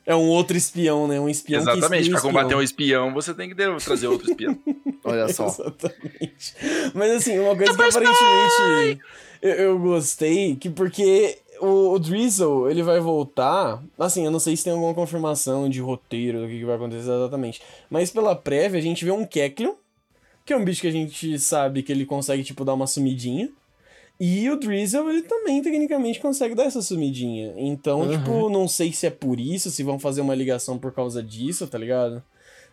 É 0.04 0.14
um 0.14 0.26
outro 0.28 0.56
espião, 0.56 1.06
né? 1.08 1.18
Um 1.20 1.28
espião 1.28 1.60
Exatamente, 1.60 2.04
que 2.04 2.10
para 2.10 2.16
espia 2.16 2.18
o 2.18 2.22
combater 2.22 2.46
espião. 2.46 2.58
um 2.60 2.62
espião, 2.62 3.14
você 3.14 3.34
tem 3.34 3.48
que 3.48 3.54
ter- 3.54 3.74
trazer 3.76 4.06
outro 4.06 4.30
espião. 4.30 4.58
Olha 5.04 5.28
só. 5.32 5.46
Exatamente. 5.48 6.54
Mas 6.94 7.10
assim, 7.12 7.38
uma 7.38 7.54
coisa 7.56 7.74
que 7.74 7.82
aparentemente 7.82 9.00
eu, 9.42 9.50
eu 9.54 9.78
gostei, 9.78 10.56
que 10.56 10.68
porque 10.70 11.38
o, 11.60 11.92
o 11.94 11.98
Drizzle, 11.98 12.70
ele 12.70 12.82
vai 12.82 13.00
voltar. 13.00 13.82
Assim, 13.98 14.24
eu 14.24 14.30
não 14.30 14.38
sei 14.40 14.56
se 14.56 14.64
tem 14.64 14.72
alguma 14.72 14.94
confirmação 14.94 15.68
de 15.68 15.80
roteiro 15.80 16.40
do 16.42 16.48
que, 16.48 16.58
que 16.58 16.64
vai 16.64 16.76
acontecer 16.76 17.10
exatamente. 17.10 17.60
Mas 17.90 18.10
pela 18.10 18.34
prévia, 18.34 18.78
a 18.78 18.82
gente 18.82 19.04
vê 19.04 19.10
um 19.10 19.24
Kecleon, 19.26 19.74
que 20.44 20.52
é 20.52 20.56
um 20.56 20.64
bicho 20.64 20.80
que 20.80 20.86
a 20.88 20.92
gente 20.92 21.38
sabe 21.38 21.82
que 21.82 21.92
ele 21.92 22.06
consegue, 22.06 22.42
tipo, 22.42 22.64
dar 22.64 22.74
uma 22.74 22.86
sumidinha. 22.86 23.50
E 24.20 24.50
o 24.50 24.56
Drizzle, 24.58 25.08
ele 25.10 25.22
também, 25.22 25.62
tecnicamente, 25.62 26.18
consegue 26.18 26.54
dar 26.54 26.64
essa 26.64 26.82
sumidinha. 26.82 27.54
Então, 27.56 28.00
Uhum. 28.00 28.10
tipo, 28.10 28.48
não 28.50 28.66
sei 28.66 28.92
se 28.92 29.06
é 29.06 29.10
por 29.10 29.38
isso, 29.38 29.70
se 29.70 29.82
vão 29.84 29.98
fazer 29.98 30.20
uma 30.22 30.34
ligação 30.34 30.76
por 30.76 30.92
causa 30.92 31.22
disso, 31.22 31.66
tá 31.68 31.78
ligado? 31.78 32.22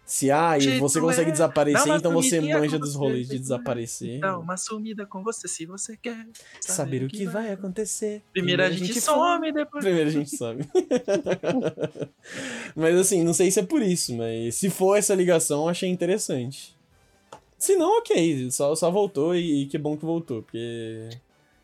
Se, 0.06 0.30
ah, 0.30 0.56
e 0.56 0.62
Jeito 0.62 0.80
você 0.80 1.00
é, 1.00 1.02
consegue 1.02 1.26
dá 1.26 1.32
desaparecer, 1.32 1.88
uma 1.88 1.98
então 1.98 2.14
você 2.14 2.40
manja 2.40 2.78
dos 2.78 2.94
você, 2.94 2.98
rolês 3.00 3.28
de 3.28 3.40
desaparecer. 3.40 4.20
Dá 4.20 4.38
uma 4.38 4.56
sumida 4.56 5.04
com 5.04 5.24
você 5.24 5.48
se 5.48 5.66
você 5.66 5.98
quer. 5.98 6.28
Saber 6.62 7.04
o 7.04 7.08
que 7.08 7.26
vai 7.26 7.52
acontecer. 7.52 8.22
Primeiro 8.32 8.62
a 8.62 8.70
gente 8.70 9.02
some, 9.02 9.52
depois. 9.52 9.84
Primeiro 9.84 10.10
a 10.10 10.14
gente 10.14 10.38
sabe. 10.38 10.64
mas 12.76 12.96
assim, 12.96 13.24
não 13.24 13.34
sei 13.34 13.50
se 13.50 13.60
é 13.60 13.64
por 13.64 13.82
isso, 13.82 14.16
mas 14.16 14.54
se 14.56 14.70
for 14.70 14.96
essa 14.96 15.16
ligação, 15.16 15.64
eu 15.64 15.70
achei 15.70 15.90
interessante. 15.90 16.78
Se 17.58 17.76
não, 17.76 17.98
ok. 17.98 18.52
Só, 18.52 18.76
só 18.76 18.92
voltou 18.92 19.36
e, 19.36 19.64
e 19.64 19.66
que 19.66 19.78
bom 19.80 19.98
que 19.98 20.06
voltou, 20.06 20.44
porque. 20.44 21.10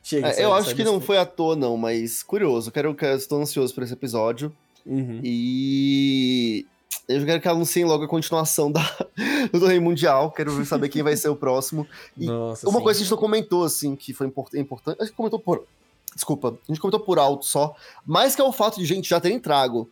Chega, 0.02 0.30
É, 0.30 0.32
sabe, 0.32 0.44
eu 0.44 0.54
acho 0.54 0.70
sabe 0.70 0.78
que 0.78 0.84
não 0.84 1.00
foi 1.00 1.20
à 1.20 1.28
toa, 1.28 1.56
não, 1.56 1.78
mas 1.78 2.24
curioso. 2.24 2.72
Quero, 2.72 2.96
quero, 2.96 3.18
estou 3.18 3.40
ansioso 3.40 3.72
por 3.72 3.84
esse 3.84 3.94
episódio. 3.94 4.52
Uhum. 4.84 5.22
E 5.24 6.66
eu 7.08 7.26
quero 7.26 7.42
que 7.42 7.48
anunciem 7.48 7.86
logo 7.86 8.04
a 8.04 8.08
continuação 8.08 8.72
da, 8.72 8.82
do 9.52 9.60
torneio 9.60 9.82
mundial. 9.82 10.32
Quero 10.32 10.66
saber 10.66 10.90
quem 10.90 11.04
vai 11.04 11.16
ser 11.18 11.30
o 11.30 11.36
próximo. 11.36 11.88
E 12.18 12.26
Nossa, 12.28 12.68
Uma 12.70 12.80
sim. 12.80 12.84
coisa 12.84 12.98
que 13.00 13.02
a 13.02 13.06
gente 13.06 13.12
não 13.12 13.18
comentou, 13.18 13.64
assim, 13.64 13.96
que 13.96 14.14
foi 14.14 14.28
import- 14.28 14.54
importante. 14.54 15.02
A 15.02 15.06
gente 15.06 15.16
comentou 15.16 15.40
por. 15.40 15.66
Desculpa, 16.14 16.50
a 16.50 16.72
gente 16.72 16.80
comentou 16.82 17.00
por 17.00 17.18
alto 17.20 17.46
só. 17.46 17.74
Mas 18.06 18.36
que 18.36 18.42
é 18.42 18.44
o 18.44 18.52
fato 18.52 18.80
de 18.80 18.86
gente 18.86 19.10
já 19.10 19.20
terem 19.20 19.40
trago 19.40 19.90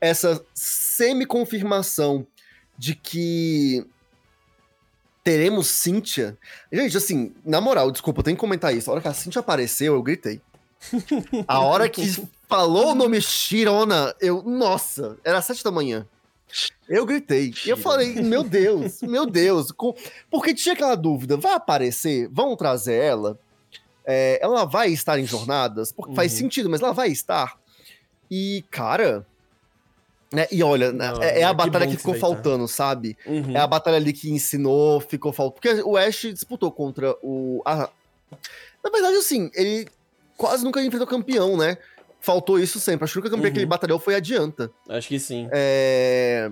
essa 0.00 0.44
semi-confirmação 0.54 2.26
de 2.76 2.94
que 2.94 3.86
teremos 5.24 5.68
Cynthia. 5.68 6.36
Gente, 6.72 6.96
assim, 6.96 7.32
na 7.44 7.60
moral, 7.60 7.90
desculpa, 7.90 8.20
eu 8.20 8.24
tenho 8.24 8.36
que 8.36 8.40
comentar 8.40 8.74
isso. 8.74 8.90
A 8.90 8.94
hora 8.94 9.02
que 9.02 9.08
a 9.08 9.14
Cynthia 9.14 9.40
apareceu, 9.40 9.94
eu 9.94 10.02
gritei. 10.02 10.40
A 11.46 11.60
hora 11.60 11.88
que 11.88 12.02
falou 12.48 12.90
o 12.92 12.94
nome 12.94 13.20
Shirona, 13.20 14.14
eu. 14.20 14.42
Nossa, 14.42 15.16
era 15.24 15.40
sete 15.40 15.62
da 15.62 15.70
manhã. 15.70 16.06
Eu 16.88 17.06
gritei. 17.06 17.52
E 17.64 17.70
eu 17.70 17.76
falei, 17.76 18.14
meu 18.22 18.42
Deus, 18.44 19.00
meu 19.02 19.24
Deus. 19.26 19.70
com- 19.72 19.94
Porque 20.30 20.52
tinha 20.54 20.74
aquela 20.74 20.94
dúvida: 20.94 21.36
vai 21.36 21.54
aparecer? 21.54 22.28
Vão 22.30 22.54
trazer 22.56 22.94
ela? 23.02 23.38
É, 24.04 24.38
ela 24.42 24.64
vai 24.64 24.88
estar 24.92 25.18
em 25.18 25.24
jornadas? 25.26 25.92
Porque 25.92 26.14
faz 26.14 26.32
Uhum. 26.32 26.38
sentido, 26.38 26.68
mas 26.68 26.80
ela 26.82 26.92
vai 26.92 27.08
estar. 27.08 27.56
E, 28.30 28.64
cara. 28.70 29.26
Né, 30.32 30.46
e 30.50 30.62
olha, 30.62 30.90
né, 30.92 31.12
Não, 31.12 31.22
é, 31.22 31.40
é 31.40 31.44
a 31.44 31.52
batalha 31.52 31.86
que 31.86 31.92
que 31.92 31.98
ficou 31.98 32.14
faltando, 32.14 32.66
sabe? 32.66 33.16
Uhum. 33.26 33.54
É 33.54 33.60
a 33.60 33.66
batalha 33.66 33.98
ali 33.98 34.14
que 34.14 34.30
ensinou, 34.30 34.98
ficou 35.00 35.30
faltando. 35.32 35.54
Porque 35.60 35.82
o 35.88 35.96
Ash 35.96 36.20
disputou 36.32 36.72
contra 36.72 37.14
o. 37.22 37.60
a- 37.66 37.88
Na 38.82 38.90
verdade, 38.90 39.16
assim, 39.16 39.50
ele 39.54 39.86
quase 40.36 40.64
nunca 40.64 40.82
enfrentou 40.82 41.06
campeão, 41.06 41.56
né? 41.56 41.76
Faltou 42.22 42.56
isso 42.58 42.78
sempre. 42.78 43.04
Acho 43.04 43.20
que 43.20 43.28
campeão 43.28 43.46
Uhum. 43.48 43.52
que 43.52 43.58
ele 43.58 43.66
batalhou 43.66 43.98
foi 43.98 44.14
adianta. 44.14 44.70
Acho 44.88 45.08
que 45.08 45.18
sim. 45.18 45.48
É... 45.50 46.48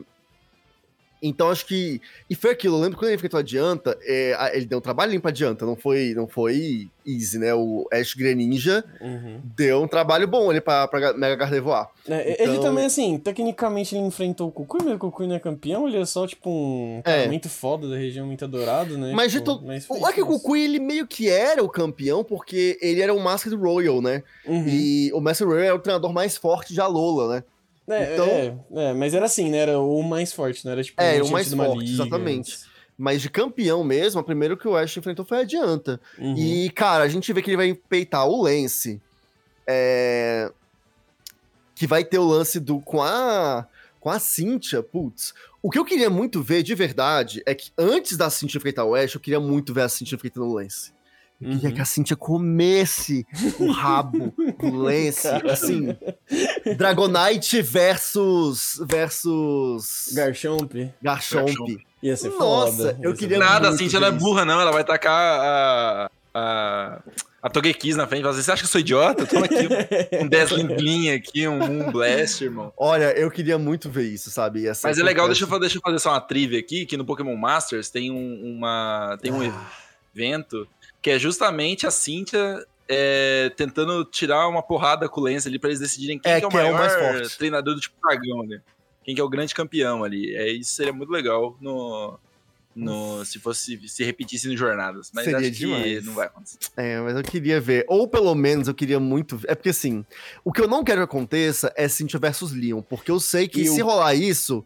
Então 1.23 1.51
acho 1.51 1.67
que. 1.67 2.01
E 2.29 2.35
foi 2.35 2.51
aquilo, 2.53 2.77
eu 2.77 2.81
lembro 2.81 2.93
que 2.97 3.01
quando 3.05 3.09
ele 3.11 3.17
enfrentou 3.17 3.39
a 3.39 3.41
Adianta, 3.41 3.99
é, 4.03 4.53
ele 4.57 4.65
deu 4.67 4.79
um 4.79 4.81
trabalhinho 4.81 5.21
pra 5.21 5.31
Adianta, 5.31 5.67
não 5.67 5.77
foi, 5.77 6.15
não 6.15 6.27
foi 6.27 6.89
easy, 7.07 7.39
né? 7.39 7.53
O 7.55 7.87
Ash 7.93 8.15
Greninja 8.15 8.85
Uhum. 9.01 9.41
deu 9.57 9.83
um 9.83 9.89
trabalho 9.89 10.27
bom 10.29 10.49
ali 10.51 10.61
pra, 10.61 10.87
pra 10.89 11.13
Mega 11.15 11.35
Gardevoir. 11.37 11.89
É, 12.09 12.43
Ele 12.43 12.53
Então- 12.53 12.65
também, 12.65 12.85
assim, 12.87 13.19
tecnicamente 13.19 13.95
ele 13.95 14.05
enfrentou 14.05 14.49
o 14.49 14.53
Kukui, 14.53 14.79
mas 14.85 14.95
o 14.95 14.99
Kukui 14.99 15.27
não 15.27 15.35
é 15.35 15.39
campeão, 15.39 15.87
ele 15.89 15.99
é 15.99 16.05
só, 16.07 16.27
tipo, 16.27 16.49
um 16.51 17.03
É. 17.05 17.27
muito 17.27 17.49
foda 17.49 17.89
da 17.89 17.97
região, 17.97 18.27
muito 18.27 18.45
adorado, 18.45 18.97
né? 18.97 19.13
Mas 19.15 19.33
de 19.33 19.39
tipo, 19.41 19.57
to... 19.59 19.65
mas 19.67 19.87
o 19.91 20.07
Aki 20.07 20.21
isso. 20.21 20.27
Kukui, 20.27 20.63
ele 20.63 20.79
meio 20.79 21.07
que 21.07 21.29
era 21.29 21.63
o 21.63 21.69
campeão, 21.69 22.23
porque 22.25 22.79
ele 22.81 23.01
era 23.03 23.13
o 23.13 23.21
Masked 23.21 23.55
Royal, 23.57 24.01
né? 24.01 24.23
Uhum. 24.47 24.65
E 24.69 25.13
o 25.13 25.21
Masked 25.21 25.47
Royal 25.47 25.65
é 25.67 25.73
o 25.75 25.79
treinador 25.79 26.13
mais 26.13 26.37
forte 26.37 26.73
de 26.73 26.81
Alola, 26.81 27.37
né? 27.37 27.45
É, 27.89 28.15
então- 28.15 28.27
é, 28.27 28.91
é, 28.91 28.93
mas 28.93 29.15
era 29.15 29.27
assim, 29.27 29.51
né? 29.51 29.59
Era 29.59 29.79
o 29.79 30.03
mais 30.03 30.33
forte, 30.33 30.65
não 30.65 30.73
era 30.73 30.83
tipo. 30.83 31.01
É, 31.01 31.23
o 31.23 31.31
mais 31.31 31.53
forte, 31.53 31.81
liga 31.81 31.93
exatamente. 31.93 32.53
antes. 32.53 32.71
Mas 32.97 33.23
de 33.23 33.31
campeão 33.31 33.83
mesmo, 33.83 34.21
a 34.21 34.23
primeira 34.23 34.57
que 34.57 34.69
o 34.69 34.77
Ash 34.77 34.97
enfrentou 34.97 35.25
foi 35.25 35.39
a 35.39 35.41
Adianta. 35.41 35.99
Uhum. 36.19 36.37
E, 36.37 36.69
cara, 36.71 37.03
a 37.03 37.09
gente 37.09 37.33
vê 37.33 37.41
que 37.41 37.49
ele 37.49 37.57
vai 37.57 37.75
peitar 37.75 38.29
o 38.29 38.43
Lance. 38.43 39.01
É... 39.67 40.53
Que 41.75 41.87
vai 41.87 42.05
ter 42.05 42.19
o 42.19 42.25
lance 42.27 42.61
do 42.61 42.79
com 42.81 43.03
a 43.03 43.67
com 43.99 44.11
a 44.11 44.19
Cynthia, 44.19 44.83
putz. 44.83 45.33
O 45.63 45.71
que 45.71 45.79
eu 45.79 45.85
queria 45.85 46.11
muito 46.11 46.43
ver 46.43 46.63
de 46.63 46.75
verdade 46.75 47.43
é 47.47 47.55
que 47.55 47.71
antes 47.77 48.17
da 48.17 48.29
Cynthia 48.31 48.59
enfrentar 48.59 48.85
o 48.85 48.95
Ash, 48.95 49.15
eu 49.15 49.21
queria 49.21 49.41
muito 49.41 49.73
ver 49.73 49.83
a 49.83 49.89
Cynthia 49.89 50.17
enfrentando 50.17 50.47
o 50.47 50.55
Lance. 50.55 50.93
Eu 51.41 51.51
queria 51.53 51.69
Uhum. 51.71 51.75
que 51.75 51.81
a 51.81 51.85
Cynthia 51.87 52.17
comesse 52.17 53.27
o 53.59 53.71
rabo 53.73 54.35
do 54.61 54.71
Lance, 54.77 55.27
assim. 55.51 55.97
Dragonite 56.77 57.63
versus 57.63 58.79
versus 58.87 60.11
Garchomp 60.15 60.93
Garchomp. 61.03 61.47
Garchomp. 61.49 61.85
ia 62.03 62.17
ser 62.17 62.29
Nossa, 62.31 62.77
foda. 62.95 62.99
eu 63.03 63.15
queria. 63.15 63.39
Nada, 63.39 63.69
muito 63.71 63.75
assim, 63.83 63.89
já 63.89 63.99
não 64.01 64.09
é 64.09 64.11
burra, 64.13 64.45
não. 64.45 64.61
Ela 64.61 64.73
vai 64.73 64.85
tacar 64.85 65.41
a. 65.41 66.11
a... 66.35 67.03
A 67.43 67.49
Togekiss 67.49 67.97
na 67.97 68.07
frente, 68.07 68.23
dizer, 68.23 68.43
você 68.43 68.53
acha 68.53 68.61
que 68.61 68.67
eu 68.67 68.71
sou 68.71 68.83
idiota? 68.83 69.25
Toma 69.25 69.47
aqui 69.47 69.67
um 70.23 70.29
10 70.29 70.51
linguinha 70.51 71.15
aqui, 71.15 71.49
um 71.49 71.57
Moon 71.57 71.91
Blast, 71.91 72.45
irmão. 72.45 72.71
Olha, 72.77 73.13
eu 73.19 73.31
queria 73.31 73.57
muito 73.59 73.89
ver 73.89 74.03
isso, 74.03 74.31
sabe? 74.31 74.65
Mas 74.85 74.99
é 74.99 75.03
legal, 75.03 75.27
deixa 75.27 75.47
eu, 75.47 75.59
deixa 75.59 75.79
eu 75.79 75.81
fazer 75.81 75.99
só 76.01 76.11
uma 76.11 76.21
trivia 76.21 76.59
aqui, 76.59 76.85
que 76.85 76.99
no 76.99 77.05
Pokémon 77.07 77.35
Masters 77.37 77.89
tem 77.89 78.11
um, 78.11 78.43
uma, 78.59 79.17
tem 79.23 79.33
um 79.33 79.41
Ah, 79.41 79.67
evento 80.15 80.69
que 81.03 81.11
é 81.11 81.19
justamente 81.19 81.87
a 81.87 81.91
Cynthia 81.91 82.65
é, 82.89 83.51
tentando 83.57 84.05
tirar 84.05 84.49
uma 84.49 84.63
porrada 84.63 85.09
com 85.09 85.21
o 85.21 85.25
Lance 85.25 85.47
ali 85.49 85.59
pra 85.59 85.71
eles 85.71 85.81
decidirem 85.81 86.19
quem 86.19 86.31
É, 86.33 86.39
que 86.39 86.45
é 86.45 86.49
o 86.49 86.51
quem 86.51 86.59
é 86.61 86.63
maior 86.65 86.75
o 86.75 86.79
mais 86.79 86.93
forte. 86.95 87.39
treinador 87.39 87.75
do 87.75 87.81
tipo 87.81 87.95
dragão 88.03 88.43
ali. 88.43 88.61
Quem 89.05 89.15
que 89.15 89.21
é 89.21 89.25
o 89.25 89.29
grande 89.29 89.55
campeão 89.55 90.05
ali. 90.05 90.35
É, 90.35 90.49
isso 90.51 90.73
seria 90.73 90.93
muito 90.93 91.11
legal 91.11 91.57
no, 91.61 92.19
no, 92.77 93.25
se 93.25 93.39
fosse 93.39 93.81
se 93.89 94.05
repetisse 94.05 94.47
no 94.49 94.57
Jornadas. 94.57 95.11
Mas 95.15 95.25
Seria 95.25 95.39
acho 95.41 95.51
demais. 95.53 96.01
que 96.01 96.07
não 96.07 96.13
vai 96.15 96.27
acontecer. 96.27 96.59
É, 96.77 97.01
mas 97.01 97.17
eu 97.17 97.23
queria 97.23 97.61
ver. 97.61 97.85
Ou 97.89 98.07
pelo 98.07 98.35
menos 98.35 98.69
eu 98.69 98.75
queria 98.75 99.01
muito 99.01 99.37
ver. 99.39 99.51
É 99.53 99.55
porque 99.55 99.71
assim, 99.71 100.05
o 100.45 100.53
que 100.53 100.61
eu 100.61 100.69
não 100.69 100.85
quero 100.85 101.01
que 101.01 101.05
aconteça 101.05 101.73
é 101.77 101.89
Cynthia 101.89 102.21
versus 102.21 102.53
Leon. 102.53 102.83
Porque 102.83 103.11
eu 103.11 103.19
sei 103.19 103.49
que 103.49 103.63
E 103.63 103.69
se 103.69 103.79
eu- 103.81 103.87
rolar 103.87 104.15
isso, 104.15 104.65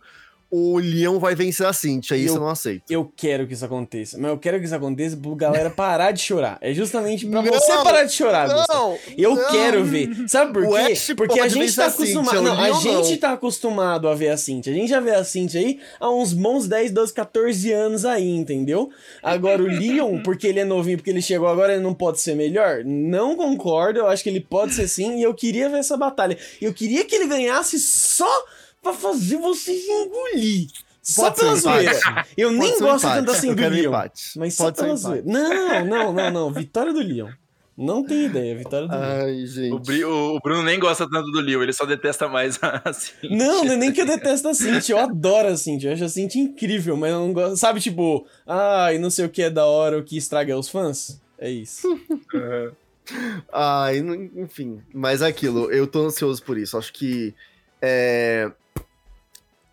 o 0.57 0.79
Leon 0.79 1.19
vai 1.19 1.35
vencer 1.35 1.67
a 1.67 1.73
Cynthia. 1.73 2.17
E 2.17 2.21
E 2.21 2.25
isso 2.25 2.35
eu- 2.35 2.37
eu 2.39 2.43
não 2.43 2.49
aceito. 2.51 2.83
Eu 2.89 3.13
quero 3.17 3.47
que 3.47 3.55
isso 3.55 3.65
aconteça, 3.65 4.17
mas 4.19 4.31
eu 4.31 4.39
quero 4.39 4.59
que 4.61 4.65
isso 4.67 4.75
aconteça 4.75 5.17
pra 5.17 5.35
galera 5.35 5.71
parar 5.71 6.13
de 6.13 6.21
chorar. 6.21 6.59
É 6.61 6.73
justamente 6.73 7.27
pra 7.27 7.43
Não, 7.43 7.53
você 7.53 7.73
parar 7.83 8.05
de 8.05 8.13
chorar, 8.13 8.49
Gustavo. 8.53 8.99
Eu 9.19 9.35
não. 9.35 9.51
quero 9.51 9.85
ver. 9.85 10.11
Sabe 10.29 10.53
por 10.53 10.67
quê? 10.69 10.93
Ash 10.93 11.13
Porque 11.17 11.41
a 11.41 11.49
gente 11.49 11.75
tá 11.75 11.87
acostumado. 11.87 12.43
Não, 12.43 12.61
a 12.61 12.71
gente 12.73 13.11
não. 13.13 13.17
tá 13.19 13.33
acostumado 13.33 14.09
a 14.09 14.15
ver 14.15 14.29
a 14.31 14.37
Cintia. 14.37 14.73
A 14.73 14.77
gente 14.77 14.89
já 14.89 15.01
vê 15.01 15.11
a 15.13 15.25
Cintia 15.25 15.61
aí 15.61 15.81
há 15.99 16.11
uns 16.11 16.33
bons 16.33 16.69
10, 16.69 16.91
12, 16.93 17.13
14 17.13 17.73
anos 17.73 18.05
aí, 18.05 18.29
entendeu? 18.29 18.91
Agora 19.23 19.63
o 19.63 19.67
Leon, 19.67 20.23
porque 20.23 20.47
ele 20.47 20.61
é 20.61 20.65
novinho, 20.65 20.99
porque 20.99 21.11
ele 21.11 21.23
chegou 21.23 21.49
agora, 21.49 21.73
ele 21.75 21.83
não 21.83 21.95
pode 21.95 22.21
ser 22.21 22.35
melhor? 22.37 22.83
Não 22.85 23.35
concordo, 23.37 23.99
eu 24.01 24.07
acho 24.07 24.23
que 24.23 24.29
ele 24.29 24.41
pode 24.41 24.75
ser 24.75 24.87
sim, 24.89 25.19
e 25.19 25.23
eu 25.23 25.35
queria 25.35 25.69
ver 25.69 25.79
essa 25.79 25.97
batalha. 25.97 26.37
Eu 26.61 26.73
queria 26.73 27.05
que 27.05 27.15
ele 27.15 27.27
ganhasse 27.27 27.79
só 27.81 28.45
pra 28.85 28.93
fazer 28.93 29.39
vocês 29.39 29.83
engolir. 29.89 30.69
Só 31.03 31.25
Pode 31.25 31.37
pela 31.41 31.55
zoeira. 31.57 32.01
Eu 32.37 32.49
Pode 32.51 32.61
nem 32.61 32.79
gosto 32.79 33.05
empate. 33.05 33.19
tanto 33.19 33.31
assim 33.33 33.49
eu 33.49 33.55
do 33.57 33.69
Leon. 33.69 33.89
empate. 33.89 34.39
Mas 34.39 34.55
só 34.55 34.65
Pode 34.65 34.77
ser 34.79 34.83
pela 34.85 34.95
empate. 34.97 35.23
zoeira. 35.25 35.27
Não, 35.27 35.85
não, 35.85 36.13
não, 36.13 36.31
não. 36.31 36.53
Vitória 36.53 36.93
do 36.95 37.01
Leon. 37.01 37.29
Não 37.77 38.05
tem 38.07 38.27
ideia, 38.27 38.57
vitória 38.57 38.87
do 38.87 38.95
Leon. 38.95 39.03
Ai, 39.03 39.47
gente. 39.47 39.73
O, 39.75 39.79
Bri- 39.81 40.05
o- 40.05 40.37
o 40.37 40.41
Bruno 40.41 40.63
nem 40.63 40.79
gosta 40.79 41.11
tanto 41.11 41.31
do 41.33 41.41
Leo, 41.41 41.61
ele 41.63 41.73
só 41.73 41.85
detesta 41.85 42.29
mais 42.29 42.57
a 42.63 42.81
Cynthia. 42.95 43.37
Não, 43.37 43.65
não 43.65 43.73
é 43.73 43.77
nem 43.77 43.93
que 43.93 44.01
eu 44.01 44.07
detesto 44.07 44.47
a 44.49 44.55
Cintia, 44.55 44.95
eu 44.95 44.99
adoro 45.01 45.49
a 45.49 45.57
Cintia, 45.57 45.91
eu 45.91 45.95
acho 45.95 46.05
a 46.05 46.09
Cintia 46.09 46.41
incrível, 46.41 46.97
mas 46.97 47.11
eu 47.11 47.19
não 47.19 47.33
gosto. 47.33 47.57
Sabe, 47.57 47.81
tipo, 47.81 48.25
ai, 48.47 48.97
não 48.99 49.11
sei 49.11 49.25
o 49.25 49.29
que 49.29 49.43
é 49.43 49.51
da 49.51 49.67
hora, 49.67 49.99
o 49.99 50.05
que 50.05 50.17
estraga 50.17 50.57
os 50.57 50.69
fãs? 50.69 51.21
É 51.37 51.51
isso. 51.51 51.89
Ai, 53.53 53.99
n- 53.99 54.31
enfim. 54.37 54.81
Mas 54.93 55.21
é 55.21 55.27
aquilo, 55.27 55.71
eu 55.71 55.87
tô 55.87 56.07
ansioso 56.07 56.43
por 56.43 56.57
isso. 56.57 56.79
Acho 56.79 56.93
que. 56.93 57.35
É... 57.83 58.51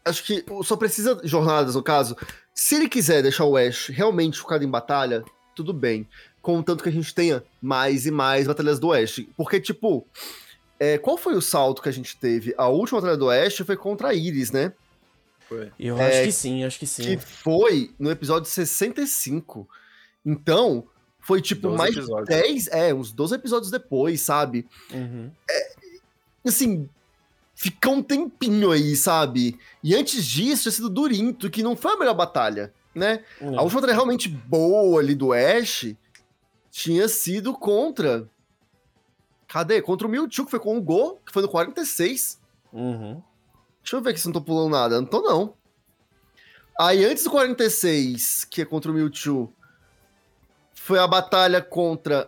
Acho 0.04 0.24
que 0.24 0.44
só 0.64 0.76
precisa 0.76 1.20
jornadas, 1.24 1.76
no 1.76 1.84
caso. 1.84 2.16
Se 2.54 2.76
ele 2.76 2.90
quiser 2.90 3.22
deixar 3.22 3.46
o 3.46 3.56
Ash 3.56 3.88
realmente 3.88 4.40
focado 4.40 4.64
em 4.64 4.70
batalha, 4.70 5.24
tudo 5.56 5.74
bem. 5.74 6.08
Contanto 6.42 6.84
que 6.84 6.90
a 6.90 6.92
gente 6.92 7.14
tenha 7.14 7.44
mais 7.62 8.06
e 8.06 8.12
mais 8.12 8.48
batalhas 8.48 8.80
do 8.80 8.92
Ash. 8.92 9.24
Porque, 9.38 9.60
tipo, 9.60 10.08
é, 10.80 10.98
qual 10.98 11.18
foi 11.18 11.36
o 11.36 11.42
salto 11.42 11.82
que 11.82 11.90
a 11.90 11.94
gente 11.94 12.18
teve? 12.18 12.54
A 12.58 12.68
última 12.68 13.00
batalha 13.00 13.18
do 13.18 13.30
Ash 13.30 13.58
foi 13.58 13.78
contra 13.78 14.10
a 14.10 14.14
Iris, 14.14 14.52
né? 14.52 14.74
Foi. 15.48 15.72
Eu 15.80 16.00
É, 16.00 16.08
acho 16.08 16.24
que 16.24 16.32
sim, 16.32 16.64
acho 16.64 16.80
que 16.80 16.88
sim. 16.88 17.04
Que 17.04 17.18
foi 17.18 17.94
no 18.00 18.10
episódio 18.10 18.50
65. 18.50 19.70
Então, 20.26 20.88
foi 21.20 21.42
tipo 21.42 21.64
12 21.64 21.78
mais 21.78 21.96
episódios. 21.96 22.28
10, 22.28 22.68
é, 22.70 22.94
uns 22.94 23.12
12 23.12 23.36
episódios 23.36 23.70
depois, 23.70 24.22
sabe? 24.22 24.68
Uhum. 24.92 25.30
assim, 26.44 26.90
fica 27.62 27.92
um 27.92 28.02
tempinho 28.02 28.72
aí, 28.72 28.96
sabe? 28.96 29.60
E 29.84 29.94
antes 29.96 30.26
disso, 30.26 30.64
tinha 30.64 30.72
sido 30.72 30.90
Durinto, 30.90 31.48
que 31.48 31.62
não 31.62 31.76
foi 31.76 31.94
a 31.94 31.98
melhor 31.98 32.16
batalha, 32.16 32.74
né? 32.94 33.24
A 33.40 33.46
Não. 33.46 33.62
última 33.62 33.82
batalha 33.82 33.94
realmente 33.94 34.28
boa 34.28 35.00
ali 35.00 35.14
do 35.14 35.32
Ash 35.32 35.94
tinha 36.72 37.08
sido 37.08 37.54
contra. 37.54 38.28
Cadê? 39.48 39.80
Contra 39.80 40.08
o 40.08 40.10
Mewtwo, 40.10 40.46
que 40.46 40.50
foi 40.50 40.60
com 40.60 40.76
o 40.76 40.82
Go, 40.82 41.20
que 41.24 41.32
foi 41.32 41.44
no 41.44 41.48
46. 41.50 42.40
Uhum. 42.74 43.22
Deixa 43.84 43.96
eu 43.96 44.02
ver 44.02 44.10
aqui 44.10 44.20
se 44.20 44.26
não 44.26 44.34
tô 44.34 44.42
pulando 44.42 44.72
nada. 44.72 45.00
Não 45.00 45.06
tô, 45.06 45.22
não. 45.22 45.54
Aí, 46.80 47.06
antes 47.06 47.26
do 47.26 47.30
46, 47.30 48.44
que 48.46 48.64
é 48.64 48.66
contra 48.66 48.90
o 48.90 48.94
Mewtwo, 48.96 49.54
foi 50.74 50.98
a 50.98 51.06
batalha 51.06 51.62
contra 51.62 52.28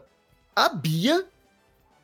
a 0.55 0.69
Bia, 0.69 1.25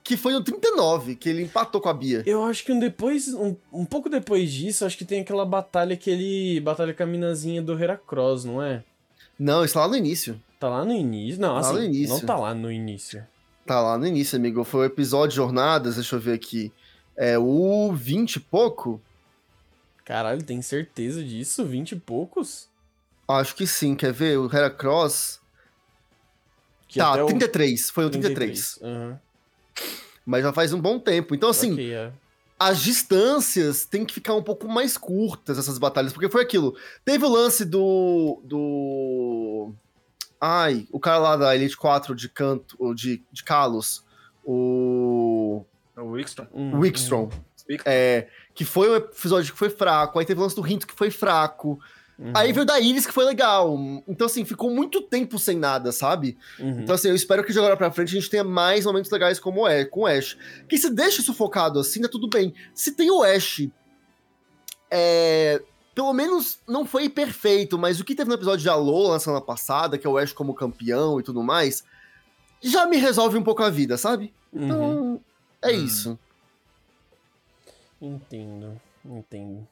que 0.09 0.17
foi 0.17 0.33
no 0.33 0.41
39, 0.43 1.15
que 1.15 1.29
ele 1.29 1.43
empatou 1.43 1.79
com 1.79 1.87
a 1.87 1.93
Bia. 1.93 2.23
Eu 2.25 2.43
acho 2.43 2.65
que 2.65 2.71
um 2.71 2.79
depois, 2.79 3.27
um, 3.31 3.55
um 3.71 3.85
pouco 3.85 4.09
depois 4.09 4.51
disso, 4.51 4.83
acho 4.83 4.97
que 4.97 5.05
tem 5.05 5.21
aquela 5.21 5.45
batalha, 5.45 5.93
aquele 5.93 6.59
batalha 6.61 6.95
com 6.95 7.03
a 7.03 7.05
minazinha 7.05 7.61
do 7.61 7.79
Heracross, 7.79 8.43
não 8.43 8.59
é? 8.59 8.83
Não, 9.37 9.63
isso 9.63 9.75
tá 9.75 9.81
lá 9.81 9.87
no 9.87 9.95
início. 9.95 10.41
Tá 10.59 10.67
lá 10.67 10.83
no 10.83 10.93
início? 10.93 11.39
Não, 11.39 11.53
Tá 11.53 11.59
assim, 11.59 11.73
no 11.73 11.83
início. 11.83 12.15
não 12.15 12.21
tá 12.21 12.35
lá 12.35 12.55
no 12.55 12.71
início. 12.71 13.27
Tá 13.67 13.79
lá 13.79 13.99
no 13.99 14.07
início, 14.07 14.35
amigo. 14.35 14.63
Foi 14.63 14.79
o 14.79 14.85
episódio 14.85 15.35
Jornadas, 15.35 15.93
deixa 15.93 16.15
eu 16.15 16.19
ver 16.19 16.33
aqui. 16.33 16.73
É 17.15 17.37
o 17.37 17.93
20 17.93 18.37
e 18.37 18.39
pouco? 18.39 18.99
Caralho, 20.03 20.41
tem 20.41 20.59
certeza 20.63 21.23
disso? 21.23 21.63
20 21.63 21.91
e 21.91 21.95
poucos? 21.97 22.67
Acho 23.27 23.55
que 23.55 23.67
sim, 23.67 23.93
quer 23.93 24.11
ver? 24.11 24.39
O 24.39 24.47
Heracross. 24.51 25.39
Que 26.87 26.97
tá, 26.97 27.11
até 27.13 27.21
o 27.21 27.27
33. 27.27 27.91
Foi 27.91 28.05
o 28.05 28.09
33. 28.09 28.79
Aham. 28.81 29.19
Mas 30.25 30.43
já 30.43 30.53
faz 30.53 30.73
um 30.73 30.79
bom 30.79 30.99
tempo. 30.99 31.33
Então, 31.33 31.49
assim, 31.49 31.73
Ok, 31.73 31.93
é. 31.93 32.11
as 32.59 32.81
distâncias 32.81 33.85
têm 33.85 34.05
que 34.05 34.13
ficar 34.13 34.35
um 34.35 34.43
pouco 34.43 34.67
mais 34.67 34.97
curtas, 34.97 35.57
essas 35.57 35.77
batalhas, 35.77 36.13
porque 36.13 36.29
foi 36.29 36.41
aquilo. 36.43 36.75
Teve 37.03 37.25
o 37.25 37.29
lance 37.29 37.65
do. 37.65 38.41
do. 38.43 39.73
Ai, 40.39 40.87
o 40.91 40.99
cara 40.99 41.17
lá 41.17 41.35
da 41.35 41.55
Elite 41.55 41.75
4 41.75 42.15
de 42.15 42.29
canto, 42.29 42.75
ou 42.79 42.93
de, 42.93 43.23
de 43.31 43.43
Kalos, 43.43 44.03
o. 44.43 45.63
O 45.97 46.11
Wickstrom. 46.11 46.47
Hum, 46.53 46.75
o 46.75 46.79
Wickstrom. 46.79 47.29
É, 47.85 48.27
que 48.55 48.65
foi 48.65 48.89
um 48.89 48.95
episódio 48.95 49.51
que 49.51 49.59
foi 49.59 49.69
fraco. 49.69 50.17
Aí 50.17 50.25
teve 50.25 50.39
o 50.39 50.43
lance 50.43 50.55
do 50.55 50.61
Rinto 50.61 50.87
que 50.87 50.93
foi 50.93 51.11
fraco. 51.11 51.79
Uhum, 52.19 52.31
Aí 52.35 52.51
veio 52.51 52.65
da 52.65 52.79
Iris 52.79 53.05
que 53.07 53.13
foi 53.13 53.23
legal. 53.25 53.75
Então, 54.07 54.27
assim, 54.27 54.43
ficou 54.45 54.69
muito 54.69 55.01
tempo 55.01 55.39
sem 55.39 55.57
nada, 55.57 55.91
sabe? 55.91 56.37
uhum. 56.59 56.81
Então, 56.81 56.93
assim, 56.95 57.07
eu 57.07 57.15
espero 57.15 57.43
que 57.43 57.51
de 57.53 57.57
agora 57.59 57.77
pra 57.77 57.91
frente 57.91 58.09
a 58.15 58.19
gente 58.19 58.29
tenha 58.29 58.43
mais 58.43 58.85
momentos 58.85 59.09
legais 59.09 59.39
como 59.39 59.67
é, 59.67 59.85
com 59.85 60.01
o 60.01 60.05
Ash. 60.07 60.37
Que 60.67 60.77
se 60.77 60.89
deixa 60.89 61.21
isso 61.21 61.33
focado 61.33 61.79
assim, 61.79 62.01
tá 62.01 62.09
tudo 62.09 62.27
bem. 62.27 62.53
Se 62.73 62.91
tem 62.91 63.09
o 63.09 63.23
Ash, 63.23 63.67
é, 64.91 65.61
pelo 65.95 66.13
menos 66.13 66.59
não 66.67 66.85
foi 66.85 67.09
perfeito, 67.09 67.77
mas 67.77 67.99
o 67.99 68.03
que 68.05 68.15
teve 68.15 68.29
no 68.29 68.35
episódio 68.35 68.61
de 68.63 68.69
Alola 68.69 69.13
na 69.13 69.19
semana 69.19 69.41
passada, 69.41 69.97
que 69.97 70.05
é 70.05 70.09
o 70.09 70.17
Ash 70.17 70.31
como 70.33 70.53
campeão 70.53 71.19
e 71.19 71.23
tudo 71.23 71.41
mais, 71.43 71.83
já 72.61 72.85
me 72.85 72.97
resolve 72.97 73.37
um 73.37 73.43
pouco 73.43 73.63
a 73.63 73.69
vida, 73.69 73.97
sabe? 73.97 74.33
Então, 74.53 74.81
Uhum. 74.81 75.19
é 75.61 75.71
isso. 75.71 76.17
Entendo, 78.01 78.79
entendo. 79.05 79.67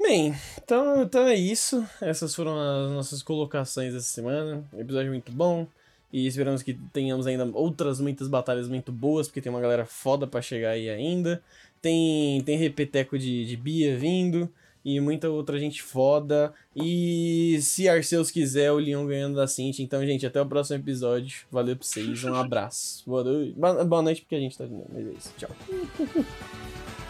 Bem, 0.00 0.34
então, 0.62 1.02
então 1.02 1.26
é 1.26 1.34
isso. 1.34 1.84
Essas 2.00 2.34
foram 2.34 2.58
as 2.58 2.92
nossas 2.92 3.22
colocações 3.22 3.94
essa 3.94 4.06
semana. 4.06 4.64
Episódio 4.76 5.10
muito 5.10 5.32
bom. 5.32 5.66
E 6.12 6.26
esperamos 6.26 6.62
que 6.62 6.74
tenhamos 6.92 7.26
ainda 7.26 7.44
outras 7.52 8.00
muitas 8.00 8.28
batalhas 8.28 8.68
muito 8.68 8.90
boas, 8.90 9.26
porque 9.26 9.42
tem 9.42 9.50
uma 9.50 9.60
galera 9.60 9.84
foda 9.84 10.26
pra 10.26 10.40
chegar 10.40 10.70
aí 10.70 10.88
ainda. 10.88 11.42
Tem, 11.82 12.40
tem 12.42 12.56
repeteco 12.56 13.18
de, 13.18 13.44
de 13.44 13.56
Bia 13.56 13.96
vindo. 13.96 14.48
E 14.84 15.00
muita 15.00 15.28
outra 15.28 15.58
gente 15.58 15.82
foda. 15.82 16.54
E 16.74 17.58
se 17.60 17.88
Arceus 17.88 18.30
quiser, 18.30 18.72
o 18.72 18.78
Leon 18.78 19.04
ganhando 19.06 19.36
da 19.36 19.46
Cintia. 19.46 19.84
Então, 19.84 20.06
gente, 20.06 20.24
até 20.24 20.40
o 20.40 20.46
próximo 20.46 20.78
episódio. 20.78 21.40
Valeu 21.50 21.76
pra 21.76 21.84
vocês. 21.84 22.24
Um 22.24 22.34
abraço. 22.34 23.02
Boa 23.04 23.24
noite. 23.24 23.54
Boa 23.86 24.02
noite, 24.02 24.22
porque 24.22 24.36
a 24.36 24.40
gente 24.40 24.56
tá. 24.56 24.64
Mas 24.66 25.06
é 25.06 25.10
isso. 25.10 25.34
Tchau. 25.36 25.50